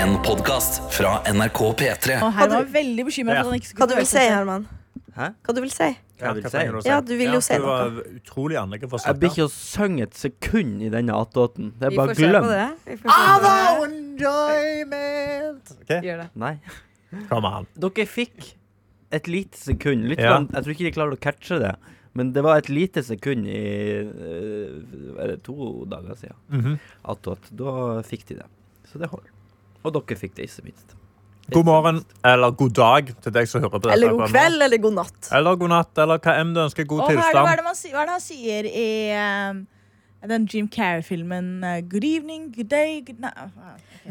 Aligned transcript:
En 0.00 0.16
podkast 0.24 0.80
fra 0.94 1.18
NRK 1.28 1.58
P3. 1.80 2.16
Og 2.24 2.30
Herman 2.36 2.54
var 2.62 2.68
veldig 2.72 3.04
bekymra 3.08 3.34
for 3.34 3.40
at 3.42 3.48
han 3.50 3.56
ikke 3.58 3.68
Hva 3.68 3.74
skulle 3.74 3.90
du 3.90 3.94
vil 4.00 4.08
si, 4.08 4.22
Herman? 4.24 4.62
Hæ? 5.16 5.26
Hva 5.44 5.54
du 5.56 5.60
vil 5.64 5.72
si? 5.74 5.88
Vil 6.20 6.26
hva 6.28 6.34
si? 6.36 6.52
trenger 6.54 6.76
å 6.78 6.82
Ja, 6.86 6.98
du 7.04 7.12
vil 7.18 7.32
jo 7.36 7.40
si 7.44 7.56
du 7.58 7.64
noe. 7.64 7.70
var 7.70 7.98
utrolig 8.20 8.56
anlegg 8.60 8.84
for 8.88 8.96
å 8.96 9.02
Jeg 9.04 9.18
blir 9.20 9.30
snakke. 9.30 9.36
ikke 9.36 9.48
å 9.48 9.52
synge 9.56 10.02
et 10.06 10.14
sekund 10.20 10.84
i 10.86 10.90
denne 10.92 11.12
attåten. 11.16 11.72
Det 11.80 11.90
er 11.90 11.96
bare 11.98 12.14
glem. 12.18 12.48
det. 12.48 12.68
Vi 12.86 12.96
får 13.02 13.08
se 13.10 13.16
på 13.44 13.48
det. 13.50 13.90
enjoyment. 13.90 15.66
Ok, 15.80 15.90
Gjør 16.08 16.18
det. 16.24 16.28
Nei. 16.44 16.54
kom 17.28 17.44
an. 17.50 17.66
Dere 17.78 18.06
fikk 18.06 18.52
et 19.12 19.26
lite 19.28 19.56
sekund. 19.58 20.08
Litt 20.08 20.18
Ja. 20.20 20.30
grann- 20.38 20.48
Jeg 20.52 20.64
tror 20.64 20.72
ikke 20.74 20.86
de 20.88 20.92
klarer 20.92 21.12
å 21.16 21.20
catche 21.20 21.58
det. 21.58 21.76
Men 22.14 22.32
det 22.32 22.42
var 22.42 22.56
et 22.58 22.68
lite 22.68 23.02
sekund 23.04 23.46
i 23.46 24.00
eh, 24.00 25.22
Er 25.22 25.26
det 25.28 25.42
to 25.44 25.84
dager 25.86 26.14
siden 26.16 26.34
Mhm. 26.50 26.78
attåt. 27.04 27.38
Da 27.54 28.02
fikk 28.02 28.24
de 28.26 28.34
det. 28.36 28.46
Så 28.92 28.98
det 28.98 29.08
holder. 29.10 29.30
Og 29.84 29.92
dere 29.96 30.16
fikk 30.20 30.34
det, 30.36 30.48
ikke 30.50 30.66
minst. 30.70 30.96
God 31.50 31.64
morgen 31.66 31.96
eller 32.24 32.52
god 32.54 32.70
dag 32.78 33.08
til 33.24 33.32
deg 33.34 33.48
som 33.50 33.62
hører 33.64 33.72
på 33.72 33.78
dette. 33.82 33.94
Eller 33.96 34.12
god 34.14 34.28
kveld, 34.30 34.62
eller 34.62 34.78
god 34.84 34.92
natt. 35.00 35.30
Eller 35.34 35.56
god 35.58 35.72
natt, 35.72 35.98
eller 35.98 36.20
hva 36.22 36.34
enn 36.38 36.52
du 36.54 36.60
ønsker. 36.62 36.86
God 36.86 37.00
Og 37.00 37.08
hva 37.08 37.10
er, 37.10 37.16
det, 37.16 37.24
hva, 37.24 37.40
er 37.40 37.42
tilstand. 37.42 37.64
man, 37.66 37.78
sier- 37.80 37.96
hva 37.96 38.02
er 38.04 38.10
det 38.10 38.14
han 38.14 38.22
sier 38.22 38.68
i 38.70 38.88
uh, 39.16 40.28
den 40.30 40.46
Jim 40.52 40.68
Carrey-filmen 40.70 41.48
uh, 41.64 41.80
Good 41.90 42.04
evening, 42.04 42.52
good 42.54 42.68
day, 42.70 43.00
good 43.02 43.18
night 43.24 43.50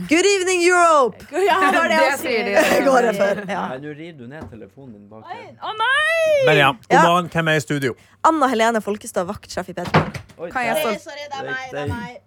Good 0.10 0.28
evening, 0.34 0.66
Europe! 0.68 1.24
Ja, 1.48 1.60
hva 1.62 1.70
er 1.86 1.90
det 1.94 2.00
han 2.02 2.12
Det 2.12 2.20
sier 2.26 2.44
de. 2.50 2.56
sier? 2.66 2.86
Går 2.90 3.08
jeg 3.08 3.16
for. 3.22 3.44
Ja. 3.56 3.64
Nei, 3.72 3.80
Nå 3.86 3.94
rir 4.02 4.14
du 4.20 4.26
ned 4.28 4.50
telefonen 4.52 4.94
din 4.98 5.08
bak 5.10 5.24
her. 5.32 5.52
Å 5.64 5.74
nei! 5.80 6.46
Men 6.50 6.58
ja, 6.60 6.72
god 6.76 6.98
Ja. 6.98 7.04
morgen. 7.08 7.30
Hvem 7.38 7.54
er 7.54 7.62
i 7.62 7.64
studio? 7.64 7.96
Anna 8.28 8.50
Helene 8.52 8.82
Folkestad, 8.84 9.30
vaktsjef 9.30 9.70
i 9.72 9.78
P3. 9.80 10.04
Oi, 10.40 10.50
Kan 10.52 10.66
jeg 10.68 11.00
Sorry, 11.06 11.24
det 11.30 11.40
er 11.40 11.48
meg. 11.54 11.70
Det 11.72 11.86
er 11.86 11.94
meg. 11.94 12.18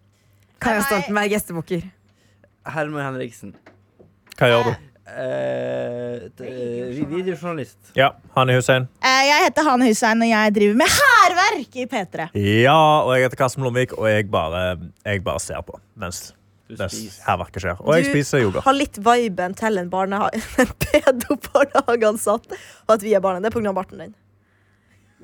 Kaja 0.62 0.86
Stoltenberg, 0.88 1.34
gjestebukker. 1.36 1.90
Herman 2.66 3.04
Henriksen. 3.04 3.54
Hva 4.38 4.48
gjør 4.50 4.64
du? 4.70 4.72
Eh, 5.12 6.28
t- 6.38 6.46
eh, 6.46 7.00
videojournalist. 7.10 7.78
Ja, 7.98 8.10
Hanne 8.36 8.54
Hussein. 8.56 8.86
Eh, 9.02 9.22
Jeg 9.28 9.44
heter 9.48 9.66
Hane 9.66 9.86
Hussein, 9.88 10.22
og 10.22 10.28
jeg 10.30 10.54
driver 10.54 10.74
med 10.78 10.86
hærverk 10.98 11.76
i 11.76 11.86
P3. 11.90 12.28
Ja, 12.62 12.76
og 13.02 13.10
jeg 13.16 13.26
heter 13.26 13.36
Karsten 13.36 13.62
Blomvik, 13.64 13.92
og 13.98 14.08
jeg 14.08 14.30
bare, 14.30 14.78
jeg 15.04 15.24
bare 15.24 15.40
ser 15.40 15.60
på 15.66 15.78
mens 15.96 16.32
Du 16.70 16.76
spiser. 16.76 17.22
hærverket 17.26 17.62
skjer. 17.62 17.80
Og 17.82 17.94
jeg 17.96 18.04
spiser 18.06 18.22
spiser 18.38 18.38
yoghurt. 18.46 18.64
Har 18.64 18.72
litt 18.78 18.96
viben 19.04 19.54
til 19.58 19.78
en 19.82 19.90
barnehage 19.90 20.40
En 20.62 20.72
pedobarnehageansatt, 20.86 22.46
og 22.86 22.94
at 22.94 23.02
vi 23.02 23.12
er 23.14 23.20
barna. 23.20 23.40
Det 23.42 23.50
er 23.54 23.60
pga. 23.60 23.72
barten 23.74 23.98
din. 24.06 24.14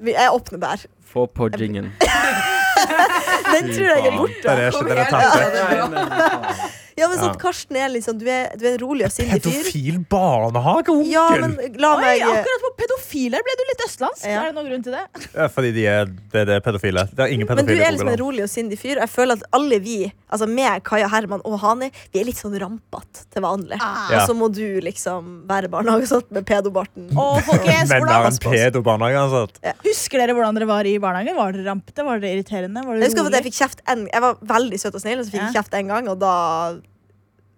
Vi 0.02 0.12
er 0.12 0.28
åpne 0.34 0.58
bær. 0.60 0.84
Få 1.06 1.26
på 1.26 1.48
jingen. 1.58 1.92
Den 3.52 3.70
tror 3.72 3.88
jeg 3.88 4.04
er 4.06 4.18
borte. 4.18 4.42
Det 4.42 4.50
er 4.50 4.68
ikke 4.68 4.88
den 4.88 4.98
er 4.98 5.08
tatt 5.10 5.34
vekk. 5.38 6.76
Ja, 6.98 7.08
men 7.08 7.18
sånn, 7.20 7.32
Ja. 7.34 7.38
Karsten 7.40 7.76
er 7.78 7.88
liksom 7.94 8.18
Du 8.18 8.26
er, 8.28 8.50
du 8.58 8.64
er 8.66 8.72
en 8.74 8.80
rolig 8.82 9.04
og 9.06 9.12
sindig 9.14 9.40
fyr. 9.42 9.50
Pedofil 9.62 9.98
barnehageonkel! 10.10 11.10
Ja, 11.12 11.26
men 11.40 11.56
la 11.80 11.92
Oi, 11.96 12.02
meg 12.02 12.22
akkurat 12.26 12.64
på 12.66 12.70
pedofiler 12.82 13.44
ble 13.46 13.54
du 13.60 13.64
litt 13.70 13.84
østlandsk. 13.86 14.24
Ja. 14.26 14.42
Er 14.42 14.50
det 14.50 14.56
noen 14.58 14.68
grunn 14.70 14.84
til 14.86 14.96
det? 14.96 15.04
Ja, 15.34 15.48
Fordi 15.52 15.72
de 15.76 15.84
er, 15.90 16.06
det, 16.34 16.44
det 16.50 16.56
er 16.58 16.64
pedofile. 16.64 17.04
Det 17.12 17.24
er 17.26 17.34
ingen 17.34 17.48
Men 17.50 17.66
du 17.68 17.72
er 17.76 17.92
liksom 17.94 18.10
en 18.12 18.18
rolig 18.20 18.44
og 18.46 18.50
sindig 18.52 18.78
fyr. 18.80 18.98
Jeg 19.02 19.10
føler 19.12 19.38
at 19.38 19.44
alle 19.56 19.78
vi, 19.84 19.98
altså 20.32 20.48
med 20.50 20.82
Kaja 20.88 21.08
Herman 21.12 21.42
og 21.48 21.58
Hani, 21.62 21.90
vi 22.12 22.20
er 22.22 22.28
litt 22.28 22.38
sånn 22.40 22.56
rampete 22.60 23.24
til 23.34 23.44
vanlig. 23.44 23.78
Ah. 23.80 24.08
Ja. 24.12 24.22
Og 24.22 24.30
så 24.32 24.36
må 24.38 24.50
du 24.54 24.64
liksom 24.84 25.44
være 25.48 25.70
barnehageansatt 25.72 26.30
med 26.34 26.46
pedobarten. 26.48 27.08
Og 27.14 27.40
folkens, 27.46 27.90
Men 27.92 28.06
det 28.08 28.16
er 28.18 28.28
en 28.30 28.40
pedobarnehageansatt. 28.44 29.60
Ja. 29.64 29.72
Husker 29.86 30.22
dere 30.22 30.36
hvordan 30.38 30.58
dere 30.58 30.68
var 30.70 30.88
i 30.88 30.96
barnehagen? 31.02 31.36
Var 31.38 31.52
dere 31.56 31.68
rampete? 31.70 32.04
Var 32.06 32.22
dere 32.22 32.38
irriterende? 32.38 32.84
Var 32.86 32.94
Jeg 32.98 33.02
dere 33.02 33.10
husker 33.12 33.30
at 33.32 33.38
jeg 33.40 33.46
fikk 33.50 33.58
kjeft 33.62 33.82
en, 33.88 34.06
Jeg 34.12 34.24
var 34.24 34.38
veldig 34.54 34.78
søt 34.80 34.94
og 34.98 35.02
snill, 35.04 35.18
og 35.22 35.26
så 35.28 35.34
fikk 35.34 35.42
jeg 35.42 35.52
Ja. 35.54 35.60
kjeft 35.62 35.74
en 35.78 35.88
gang, 35.94 36.08
og 36.08 36.18
da 36.22 36.34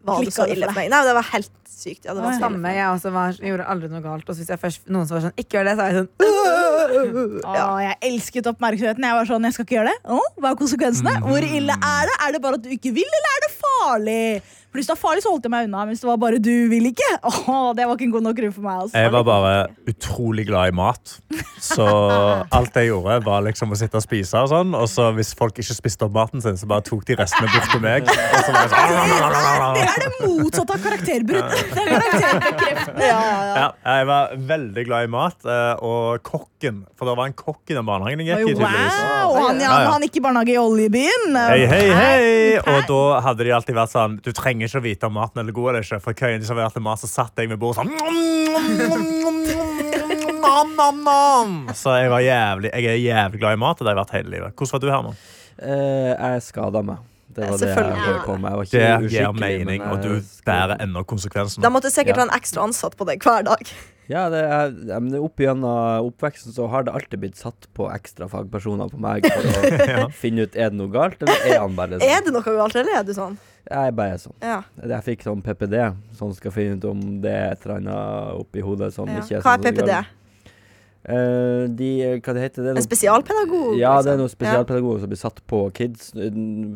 var 0.07 0.25
det 0.25 0.33
så 0.35 0.47
ille 0.49 0.69
for 0.71 0.79
meg. 0.81 0.91
Nei, 0.93 1.01
Det 1.07 1.15
var 1.17 1.27
helt 1.35 1.51
sykt. 1.71 2.05
Ja, 2.05 2.15
det 2.17 2.23
var 2.25 2.39
Samme, 2.41 2.73
jeg 2.75 2.87
også 2.89 3.13
var, 3.15 3.37
jeg 3.41 3.53
gjorde 3.53 3.67
aldri 3.73 3.89
noe 3.93 4.03
galt. 4.05 4.29
Og 4.29 4.35
så 4.37 4.43
hvis 4.43 4.53
jeg 4.53 4.61
først, 4.61 4.83
noen 4.93 5.09
som 5.09 5.17
var 5.19 5.27
sånn, 5.29 5.37
ikke 5.41 5.59
gjør 5.59 5.69
det, 5.71 5.75
så 5.77 5.85
er 5.85 5.93
jeg 5.93 6.01
sånn 6.01 6.11
Ja. 7.57 7.65
Å, 7.67 7.77
jeg 7.85 7.97
elsket 8.11 8.49
oppmerksomheten. 8.51 9.05
Jeg 9.07 9.17
var 9.21 9.29
sånn, 9.29 9.47
jeg 9.47 9.57
skal 9.57 9.67
ikke 9.69 9.77
gjøre 9.79 9.93
det. 9.93 10.01
Å, 10.17 10.21
hva 10.41 10.53
er 10.53 10.59
konsekvensene? 10.61 11.13
Hvor 11.25 11.47
ille 11.47 11.77
er 11.77 12.11
det? 12.11 12.17
Er 12.27 12.35
det 12.37 12.41
bare 12.45 12.59
at 12.59 12.65
du 12.65 12.73
ikke 12.75 12.93
vil, 12.97 13.13
eller 13.21 13.37
er 13.37 13.45
det 13.47 13.53
farlig? 13.61 14.25
For 14.71 14.79
Hvis 14.79 14.87
det 14.87 14.95
var 14.95 15.01
farlig, 15.03 15.23
så 15.25 15.33
holdt 15.33 15.47
jeg 15.49 15.51
meg 15.51 15.65
unna. 15.67 15.81
Men 15.83 15.91
hvis 15.97 16.03
det 16.05 16.07
var 16.07 16.19
bare 16.23 16.39
du 16.39 16.53
vil 16.71 16.85
ikke, 16.93 17.09
å, 17.27 17.73
det 17.75 17.87
var 17.91 17.97
ikke 17.99 18.07
en 18.07 18.13
god 18.15 18.23
nok 18.29 18.37
grunn 18.39 18.53
for 18.55 18.63
meg. 18.67 18.83
Altså. 18.85 19.01
Jeg 19.03 19.11
var 19.17 19.25
bare 19.27 19.55
utrolig 19.91 20.45
glad 20.47 20.71
i 20.71 20.75
mat. 20.79 21.15
Så 21.61 21.87
alt 22.61 22.79
jeg 22.79 22.91
gjorde, 22.93 23.17
var 23.27 23.43
liksom 23.49 23.75
å 23.75 23.79
sitte 23.81 23.99
og 23.99 24.05
spise. 24.05 24.39
Og 24.45 24.51
sånn 24.53 24.77
Og 24.79 24.87
så 24.91 25.09
hvis 25.17 25.33
folk 25.39 25.59
ikke 25.59 25.75
spiste 25.75 26.07
opp 26.07 26.15
maten 26.15 26.45
sin, 26.45 26.55
så 26.61 26.69
bare 26.71 26.85
tok 26.87 27.03
de 27.09 27.17
restene 27.19 27.51
bort 27.51 27.67
til 27.75 27.83
meg. 27.83 28.07
Og 28.37 28.47
så 28.47 28.55
var 28.55 28.63
jeg 28.63 28.71
sånn 28.71 29.75
Det 29.75 29.83
er 29.89 30.05
det 30.05 30.11
motsatte 30.21 30.77
av 30.77 30.85
karakterbrudd. 30.87 31.51
Det 31.51 31.83
er 31.83 31.91
karakterbekreftende. 31.91 33.09
Ja, 33.11 33.19
ja, 33.19 33.41
ja. 33.51 33.59
ja, 33.59 33.67
Jeg 33.99 34.09
var 34.13 34.35
veldig 34.55 34.87
glad 34.87 35.09
i 35.09 35.11
mat. 35.17 35.39
eh, 35.51 35.83
Og 35.91 36.23
kokken 36.27 36.85
For 36.95 37.11
det 37.11 37.17
var 37.19 37.31
en 37.31 37.37
kokk 37.39 37.73
i 37.73 37.77
den 37.81 37.87
barnehagen 37.89 38.23
jeg 38.29 38.47
gikk 38.47 38.55
i. 38.55 38.63
Wow, 38.63 39.35
han, 39.49 39.61
ja. 39.63 39.75
han 39.91 40.07
gikk 40.07 40.21
i 40.21 40.25
barnehage 40.29 40.55
i 40.55 40.59
Oljebyen. 40.63 41.27
Hei, 41.35 41.67
hei, 41.71 41.85
hei! 41.91 42.25
Og 42.61 42.81
da 42.91 43.03
hadde 43.27 43.47
de 43.47 43.55
alltid 43.57 43.75
vært 43.77 43.93
sånn 43.97 44.19
Du 44.23 44.31
trenger 44.37 44.60
ikke 44.69 44.81
å 44.81 44.85
vite 44.85 45.09
om 45.09 45.15
maten 45.17 45.41
er 45.43 45.53
god 45.57 45.69
eller 45.73 45.87
ikke. 45.87 46.01
For 46.05 46.13
hver 46.13 46.33
gang 46.35 46.41
de 46.43 46.49
serverte 46.49 46.83
mat, 46.85 47.01
så 47.03 47.09
satt 47.11 47.39
jeg 47.41 47.49
ved 47.53 47.61
bordet 47.63 47.81
sånn 47.81 47.93
nom, 50.41 50.73
nom, 50.77 51.03
nom. 51.05 51.53
Så 51.77 51.93
jeg 52.01 52.11
var 52.13 52.23
jævlig 52.25 52.71
Jeg 52.75 52.89
er 52.91 52.99
jævlig 53.01 53.41
glad 53.43 53.57
i 53.57 53.61
mat, 53.61 53.79
og 53.81 53.87
det 53.87 53.93
har 53.93 53.97
jeg 53.97 54.03
vært 54.05 54.17
hele 54.19 54.35
livet. 54.35 54.57
Hvordan 54.57 54.75
var 54.75 54.83
du, 54.85 54.91
Herman? 54.95 55.23
Eh, 55.61 56.11
jeg 56.17 56.43
skada 56.49 56.83
meg. 56.91 57.07
Det 57.31 57.47
var 57.47 57.61
det 57.63 57.69
jeg 57.71 58.03
holdt 58.03 58.25
på 58.27 58.35
med. 58.43 58.51
Jeg 58.51 58.59
var 58.59 58.65
Det 58.73 59.13
gir 59.13 59.33
mening, 59.39 59.79
men 59.85 59.93
og 59.95 60.03
jeg 60.03 60.21
du 60.25 60.43
bærer 60.49 60.81
ennå 60.83 61.05
konsekvensene. 61.07 61.63
Da 61.63 61.71
måtte 61.71 61.93
sikkert 61.95 62.17
Ja. 62.17 62.25
ha 62.25 62.29
en 62.29 62.35
ekstra 62.41 62.65
ansatt 62.67 62.97
på 62.99 63.07
deg 63.07 63.23
hver 63.23 63.47
dag. 63.47 63.63
Ja, 64.11 64.25
det 64.27 64.41
er, 64.43 64.73
men 64.99 65.13
opp 65.23 65.39
gjennom 65.39 66.09
oppveksten 66.09 66.51
så 66.51 66.65
har 66.73 66.83
det 66.83 66.91
alltid 66.99 67.21
blitt 67.23 67.37
satt 67.39 67.69
på 67.79 67.85
ekstra 67.95 68.27
fagpersoner 68.27 68.89
på 68.91 68.99
meg 68.99 69.23
for 69.23 69.39
å 69.47 70.09
finne 70.25 70.49
ut 70.49 70.57
er 70.59 70.73
det 70.73 70.79
noe 70.81 70.91
galt, 70.91 71.21
eller 71.23 71.45
er 71.47 71.61
han 71.63 71.77
bare 71.79 72.01
sånn. 72.01 72.09
Er 72.11 72.25
det 72.27 72.33
noe 72.35 72.43
galt, 72.43 72.75
eller 72.75 72.97
er 72.99 73.05
du 73.07 73.13
sånn? 73.15 73.37
Jeg 73.67 73.95
bare 73.99 74.17
sånn. 74.19 74.37
Ja. 74.43 74.63
Jeg 74.83 75.07
fikk 75.07 75.27
sånn 75.27 75.43
PPD, 75.45 75.77
som 76.19 76.33
skal 76.35 76.55
finne 76.55 76.79
ut 76.81 76.87
om 76.91 77.03
det 77.23 77.35
er 77.35 77.53
et 77.55 77.67
eller 77.67 77.77
annet 77.81 78.41
oppi 78.41 78.65
hodet 78.65 78.91
som 78.95 79.11
ja. 79.11 79.21
ikke 79.21 79.39
er 79.39 79.45
Hva 79.45 79.55
sånn 79.59 79.69
er 79.69 79.77
PPD? 79.77 79.93
skal. 79.93 80.17
Eh, 81.01 81.63
de, 81.73 81.91
hva 82.21 82.35
det 82.37 82.43
heter 82.45 82.67
det? 82.67 82.75
En 82.77 82.85
spesialpedagog? 82.85 83.79
Ja, 83.79 83.95
det 84.01 84.13
er 84.13 84.19
liksom? 84.19 84.21
noen 84.21 84.33
spesialpedagoger 84.35 85.05
som 85.05 85.13
blir 85.13 85.21
satt 85.21 85.41
på 85.49 85.63
kids, 85.77 86.11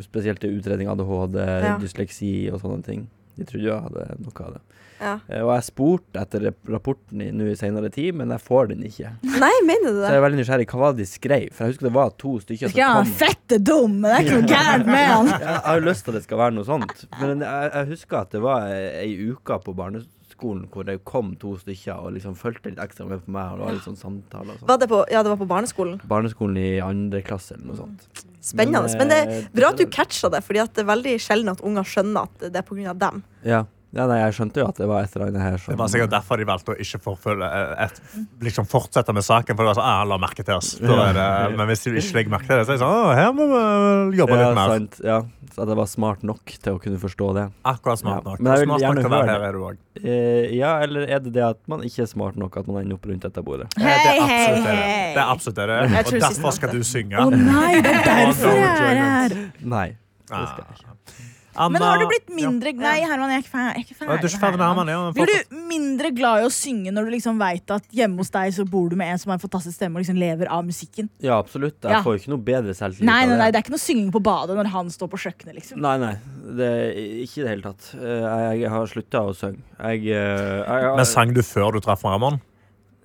spesielt 0.06 0.41
til 0.45 0.56
utredning 0.59 0.89
ADHD, 0.93 1.41
dysleksi 1.83 2.33
og 2.53 2.62
sånne 2.62 2.87
ting. 2.87 3.05
De 3.37 3.49
trodde 3.49 3.69
jeg 3.69 3.89
hadde 3.89 4.06
noe 4.22 4.47
av 4.47 4.56
det. 4.56 4.62
Ja. 5.00 5.19
Eh, 5.28 5.43
Og 5.43 5.50
jeg 5.56 5.65
spurte 5.66 6.21
etter 6.22 6.47
rapporten 6.71 7.21
i 7.25 7.31
nå 7.34 7.49
i 7.50 7.56
senere 7.59 7.91
tid, 7.93 8.15
men 8.15 8.31
jeg 8.31 8.41
får 8.44 8.69
den 8.72 8.82
ikke. 8.88 9.10
Nei, 9.25 9.53
mener 9.66 9.91
du 9.91 9.99
det? 10.00 10.06
Så 10.06 10.12
jeg 10.15 10.21
er 10.21 10.25
veldig 10.27 10.41
nysgjerrig. 10.43 10.69
Hva 10.71 10.78
var 10.84 10.93
det 10.94 11.03
de 11.05 11.09
skrev? 11.10 11.49
For 11.53 11.65
jeg 11.65 11.75
husker 11.75 11.88
det 11.88 11.94
var 11.99 12.10
to 12.19 12.34
stykker 12.44 12.71
som 12.71 12.78
Ja, 12.78 12.93
kom. 13.00 13.12
fette 13.25 13.59
dum, 13.62 14.00
men 14.00 14.10
det 14.10 14.16
er 14.16 14.25
ikke 14.25 14.41
noe 14.41 14.53
gærent 14.54 14.87
med 14.87 15.06
han. 15.12 15.33
Jeg 15.44 15.60
har 15.66 15.81
jo 15.81 15.87
lyst 15.91 16.04
til 16.04 16.15
at 16.15 16.21
det 16.21 16.25
skal 16.28 16.38
være 16.44 16.54
noe 16.59 16.65
sånt. 16.69 17.06
Men 17.21 17.41
jeg, 17.47 17.71
jeg 17.75 17.91
husker 17.94 18.21
at 18.22 18.31
det 18.37 18.43
var 18.44 18.69
ei 18.75 19.12
uke 19.33 19.59
på 19.65 19.75
barneskolen 19.77 20.69
hvor 20.72 20.84
det 20.88 20.97
kom 21.06 21.34
to 21.41 21.54
stykker 21.60 21.94
og 22.06 22.15
liksom 22.16 22.34
fulgte 22.38 22.71
litt 22.72 22.81
ekstra 22.83 23.06
med 23.09 23.22
på 23.25 23.31
meg. 23.34 23.53
Og 23.54 23.59
det 23.60 23.66
var 23.69 23.77
litt 23.78 23.87
sånn 23.87 23.99
samtale 24.00 24.54
og 24.54 24.59
sånn. 24.62 24.69
Var 24.72 24.78
det 24.83 24.88
på, 24.91 25.03
ja, 25.12 25.22
det 25.22 25.31
var 25.34 25.41
på 25.43 25.49
barneskolen. 25.50 26.00
Barneskolen 26.10 26.56
i 26.60 26.71
andre 26.84 27.22
klasse 27.27 27.54
eller 27.59 27.71
noe 27.71 27.77
sånt. 27.83 28.09
Spennende. 28.44 28.83
Men, 28.84 28.99
Men 28.99 29.09
det 29.09 29.19
eh, 29.22 29.37
er 29.38 29.47
bra 29.56 29.71
at 29.72 29.78
du 29.81 29.87
catcha 29.88 30.28
det, 30.28 30.43
Fordi 30.44 30.60
at 30.60 30.75
det 30.77 30.83
er 30.83 30.88
veldig 30.91 31.15
sjelden 31.22 31.49
at 31.54 31.62
unger 31.65 31.87
skjønner 31.88 32.27
at 32.28 32.43
det 32.53 32.60
er 32.60 32.66
pga. 32.66 32.93
dem. 32.99 33.22
Ja. 33.47 33.62
Ja, 33.94 34.05
nei, 34.10 34.16
jeg 34.25 34.34
skjønte 34.34 34.59
jo 34.59 34.66
at 34.66 34.78
det 34.81 34.87
var 34.91 35.05
et 35.06 35.12
eller 35.15 35.28
annet 35.31 35.43
her 35.44 35.56
som 35.62 35.72
Det 35.75 35.78
var 35.78 35.91
sikkert 35.93 36.10
derfor 36.10 36.41
de 36.41 36.47
valgte 36.49 36.75
å 36.75 36.78
ikke 36.82 36.99
forfølge, 37.05 37.47
eh, 37.47 37.84
et, 37.84 38.00
liksom 38.43 38.66
fortsette 38.66 39.15
med 39.15 39.22
saken. 39.27 39.55
For 39.55 39.62
det 39.62 39.71
var 39.71 39.78
sånn, 39.78 39.87
ah, 39.87 40.03
la 40.10 40.19
merke 40.19 40.43
til 40.47 40.56
oss. 40.59 40.72
Da 40.82 40.97
er 41.09 41.15
det, 41.15 41.28
men 41.60 41.71
hvis 41.71 41.84
de 41.87 41.93
ikke 42.00 42.19
legger 42.19 42.34
merke 42.34 42.49
til 42.50 42.59
det, 42.59 42.66
så 42.66 42.75
er 42.75 42.78
det 42.81 42.83
sånn, 42.83 42.99
«Å, 42.99 43.15
her 43.15 43.31
må 43.38 43.47
vi 43.53 44.19
jobbe 44.19 44.34
ja, 44.41 44.49
litt 44.50 44.59
mer. 44.59 44.75
sant, 44.75 44.99
ja. 45.06 45.21
Så 45.54 45.62
det 45.71 45.77
var 45.78 45.87
smart 45.87 46.25
nok 46.27 46.50
til 46.65 46.75
å 46.75 46.81
kunne 46.83 46.99
forstå 46.99 47.27
det. 47.37 47.44
Akkurat 47.71 48.00
smart 48.00 48.25
Ja, 48.25 48.31
nok. 48.33 48.41
men 48.43 48.50
jeg 48.50 48.65
vil 48.65 48.66
smart 48.66 48.74
nok 48.74 48.83
gjerne 48.83 49.04
til 49.04 49.07
å 49.07 49.15
være 49.15 49.28
her 49.30 49.39
det. 49.45 49.47
er 49.47 49.53
du 49.54 49.60
òg. 49.68 49.77
Eh, 50.03 50.54
ja, 50.59 50.71
eller 50.83 51.04
er 51.07 51.21
det 51.22 51.33
det 51.36 51.45
at 51.47 51.60
man 51.71 51.84
ikke 51.86 52.03
er 52.03 52.09
smart 52.10 52.34
nok 52.41 52.57
at 52.59 52.66
man 52.66 52.80
ender 52.83 52.98
opp 52.98 53.07
rundt 53.07 53.22
dette 53.22 53.45
bordet? 53.47 53.68
Det 53.78 53.86
er 53.86 54.03
Hei, 54.03 54.16
absolutt 54.18 54.66
hei, 54.66 54.74
det. 54.74 54.89
hei. 54.89 55.13
Det 55.15 55.22
er 55.22 55.30
absolutt 55.36 55.60
det. 55.60 55.68
det 55.71 55.77
er. 55.77 55.95
Jeg 55.95 56.09
Og 56.10 56.18
derfor 56.27 56.57
skal 56.59 56.74
du 56.74 56.83
synge. 56.83 57.15
Å 57.22 57.30
nei, 57.30 57.71
det 57.86 57.95
er 57.95 58.03
derfor 58.10 58.59
jeg 58.59 58.74
er 58.91 58.98
her. 59.04 59.36
Nei. 59.63 59.86
Det 60.27 60.42
skal 60.51 60.65
jeg 60.66 60.80
ikke. 60.83 61.30
Anna, 61.56 61.71
Men 61.78 61.83
har 61.86 61.98
du 62.03 62.06
blitt 62.10 62.28
ja. 62.28 62.34
mindre 62.34 62.72
Nei, 62.74 62.95
Herman, 63.06 63.30
jeg 63.30 63.39
er 63.39 63.45
ikke 63.45 63.53
ferdig. 63.53 63.74
Jeg 63.74 63.78
er 63.78 63.84
ikke 63.84 63.97
ferdig, 63.98 64.21
Du 64.21 64.27
er 64.27 64.30
ikke 64.33 64.42
ferdig 64.42 64.59
med 64.59 64.66
Herman? 64.66 64.89
Ja, 64.91 65.10
Blir 65.15 65.30
du 65.30 65.56
mindre 65.71 66.10
glad 66.16 66.42
i 66.42 66.47
å 66.48 66.53
synge 66.54 66.91
når 66.95 67.04
du 67.06 67.10
liksom 67.15 67.39
vet 67.39 67.74
at 67.77 67.84
hjemme 67.95 68.18
hos 68.24 68.30
deg 68.34 68.54
så 68.56 68.65
bor 68.68 68.89
du 68.91 68.97
med 68.98 69.12
en 69.15 69.18
som 69.22 69.30
har 69.30 69.39
en 69.39 69.45
fantastisk 69.45 69.77
stemme 69.78 69.97
og 70.01 70.04
liksom 70.04 70.18
lever 70.18 70.51
av 70.51 70.65
musikken? 70.66 71.09
Ja, 71.22 71.39
absolutt. 71.39 71.78
Jeg 71.83 71.92
Ja. 71.95 72.03
får 72.03 72.16
jo 72.16 72.22
ikke 72.24 72.33
noe 72.34 72.45
bedre 72.51 72.74
selvtillit 72.74 73.06
Nei, 73.06 73.21
nei, 73.27 73.36
nei, 73.39 73.51
det. 73.51 73.60
er 73.60 73.62
ikke 73.68 73.77
noe 73.77 73.84
synging 73.86 74.10
på 74.12 74.22
badet 74.22 74.56
når 74.59 74.66
han 74.74 74.91
står 74.91 75.09
på 75.15 75.21
kjøkkenet, 75.27 75.54
liksom. 75.60 75.78
Nei, 75.80 75.97
nei. 75.98 76.15
Det 76.59 76.71
er 76.72 76.91
ikke 77.22 77.39
i 77.39 77.45
det 77.45 77.53
hele 77.54 77.62
tatt. 77.71 77.95
Eh, 77.95 78.59
Jeg, 78.59 78.71
har 78.71 78.86
slutta 78.86 79.22
å 79.30 79.34
synge. 79.34 79.62
Jeg, 79.78 80.06
eh, 80.10 80.65
jeg, 80.66 80.97
Men 80.97 81.04
sang 81.06 81.33
du 81.33 81.42
før 81.42 81.72
du 81.72 81.80
traff 81.80 82.03
Herman? 82.03 82.41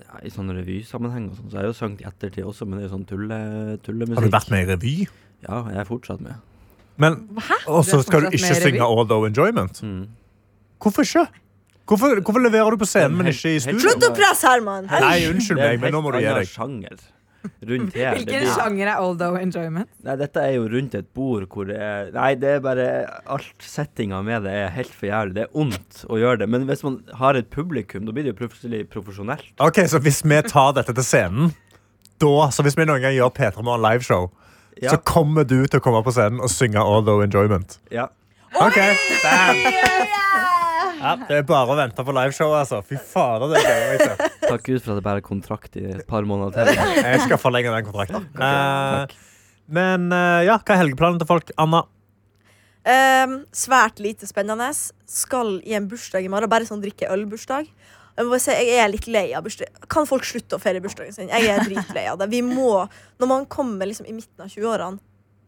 ja, 0.10 0.19
I 0.25 0.30
sånn 0.34 0.50
revysammenheng 0.50 1.30
og 1.30 1.38
sånn, 1.38 1.50
så 1.51 1.57
har 1.60 1.63
jeg 1.68 1.74
jo 1.75 1.80
sunget 1.86 2.01
i 2.01 2.07
ettertid 2.10 2.44
også, 2.50 2.66
men 2.66 2.80
det 2.80 2.86
er 2.86 2.90
jo 2.90 2.96
sånn 2.98 3.06
tulle, 3.06 3.40
tullemusikk. 3.86 4.16
Har 4.18 4.25
du 4.25 4.34
vært 4.34 4.50
med 4.50 4.63
i 4.63 4.72
revy? 4.74 5.07
Ja, 5.46 5.63
jeg 5.69 5.78
er 5.78 5.86
fortsatt 5.86 6.19
med. 6.19 6.34
Men, 7.00 7.16
og 7.68 7.86
så 7.88 8.01
skal 8.04 8.25
du 8.28 8.34
ikke 8.36 8.56
synge 8.60 8.84
All 8.84 9.06
Though 9.07 9.28
Enjoyment? 9.30 9.80
Mm. 9.86 10.07
Hvorfor 10.84 11.06
ikke? 11.07 11.28
Hvorfor, 11.90 12.19
hvorfor 12.22 12.44
leverer 12.44 12.75
du 12.75 12.78
på 12.84 12.86
scenen, 12.90 13.16
men 13.18 13.31
ikke 13.31 13.56
i 13.56 13.62
studio? 13.63 13.80
Slutt 13.81 14.04
å 14.06 14.12
presse, 14.13 14.46
Herman! 14.51 14.86
Nei, 14.92 15.16
unnskyld 15.31 15.57
meg, 15.57 15.80
men 15.81 15.96
nå 15.96 16.04
må 16.06 16.12
du 16.13 16.19
gi 16.22 16.28
deg. 16.36 16.51
sjanger 16.51 17.00
rundt 17.66 17.96
her. 17.96 18.18
Hvilken 18.18 18.44
blir- 18.44 18.51
sjanger 18.54 18.90
er 18.92 19.00
Oldo 19.01 19.30
enjoyment? 19.40 19.88
Nei, 20.04 20.16
dette 20.19 20.42
er 20.44 20.57
jo 20.57 20.66
rundt 20.69 20.94
et 21.00 21.07
bord 21.16 21.46
hvor 21.50 21.69
det 21.69 21.78
er 21.80 22.12
Nei, 22.13 22.34
det 22.36 22.50
er 22.57 22.60
bare 22.66 22.88
Alt 23.31 23.63
settinga 23.63 24.19
med 24.28 24.44
det 24.44 24.51
er 24.60 24.69
helt 24.75 24.92
for 24.94 25.07
jævlig. 25.07 25.34
Det 25.38 25.46
er 25.48 25.56
ondt 25.63 26.01
å 26.12 26.19
gjøre 26.19 26.42
det. 26.44 26.50
Men 26.51 26.68
hvis 26.68 26.84
man 26.84 27.00
har 27.22 27.40
et 27.40 27.50
publikum, 27.50 28.04
da 28.06 28.12
blir 28.12 28.28
det 28.28 28.36
jo 28.36 28.40
plutselig 28.44 28.84
profesjonelt. 28.92 29.48
Ok, 29.63 29.80
Så 29.88 30.01
hvis 30.04 30.19
vi 30.28 30.42
tar 30.51 30.74
dette 30.78 30.94
til 30.94 31.04
scenen, 31.07 31.54
da, 32.19 32.36
så 32.51 32.62
hvis 32.68 32.75
vi 32.75 32.86
noen 32.86 33.01
gang 33.07 33.16
gjør 33.16 33.31
P3 33.34 33.63
Morgen 33.63 33.81
liveshow, 33.88 34.30
Ja. 34.80 34.94
så 34.94 35.00
kommer 35.04 35.44
du 35.48 35.57
til 35.68 35.80
å 35.80 35.83
komme 35.83 36.00
på 36.06 36.13
scenen 36.16 36.39
og 36.39 36.51
synge 36.54 36.80
Although 36.80 37.25
Enjoyment. 37.25 37.80
ja. 37.92 38.07
Ok, 38.50 38.80
bam. 39.21 39.60
Ja, 41.00 41.13
det 41.30 41.36
er 41.38 41.45
bare 41.48 41.71
å 41.71 41.77
vente 41.80 42.04
på 42.04 42.16
liveshow, 42.16 42.51
altså. 42.57 42.81
Fy 42.83 42.98
fader, 42.98 43.54
det 43.54 43.62
gleder 43.63 43.83
jeg 43.83 43.92
meg 43.94 44.01
til. 44.01 44.33
Takk 44.50 44.66
Gud 44.66 44.81
for 44.81 44.92
at 44.92 45.00
det 45.00 45.06
bare 45.06 45.21
er 45.21 45.25
kontrakt 45.25 45.77
i 45.80 45.86
et 45.94 46.01
par 46.10 46.27
måneder 46.27 46.68
til. 46.74 46.81
Jeg 46.98 47.21
skal 47.24 47.39
forlenge 47.39 47.71
den 47.71 47.88
kontrakten. 47.88 48.25
Eh, 48.36 49.13
men 49.80 50.10
uh, 50.12 50.42
ja, 50.44 50.57
hva 50.57 50.75
er 50.75 50.81
helgeplanen 50.81 51.22
til 51.22 51.30
folk? 51.30 51.54
Anna? 51.62 51.86
Um, 52.89 53.36
svært 53.56 54.01
lite 54.04 54.27
spennende. 54.27 54.72
Skal 55.07 55.60
i 55.68 55.75
en 55.77 55.88
bursdag 55.92 56.25
i 56.25 56.31
morgen. 56.31 56.51
Bare 56.51 56.68
sånn 56.68 56.83
drikke 56.83 57.10
øl-bursdag. 57.13 57.69
Jeg 58.19 58.27
må 58.27 58.33
bare 58.33 58.44
si, 58.44 58.51
jeg 58.51 58.80
er 58.83 58.89
litt 58.92 59.06
lei 59.07 59.27
av 59.38 59.45
bursdag. 59.45 59.77
Kan 59.88 60.07
folk 60.10 60.25
slutte 60.27 60.57
å 60.57 60.60
feire 60.60 60.81
bursdagen 60.83 61.16
sin? 61.16 61.30
Jeg 61.31 61.48
er 61.54 61.62
dritlei 61.63 62.04
av 62.12 62.18
det. 62.19 62.25
Vi 62.33 62.42
må, 62.44 62.81
når 63.16 63.30
man 63.31 63.45
kommer 63.48 63.88
liksom 63.88 64.10
i 64.12 64.16
midten 64.18 64.44
av 64.44 64.50
20-årene, 64.51 65.00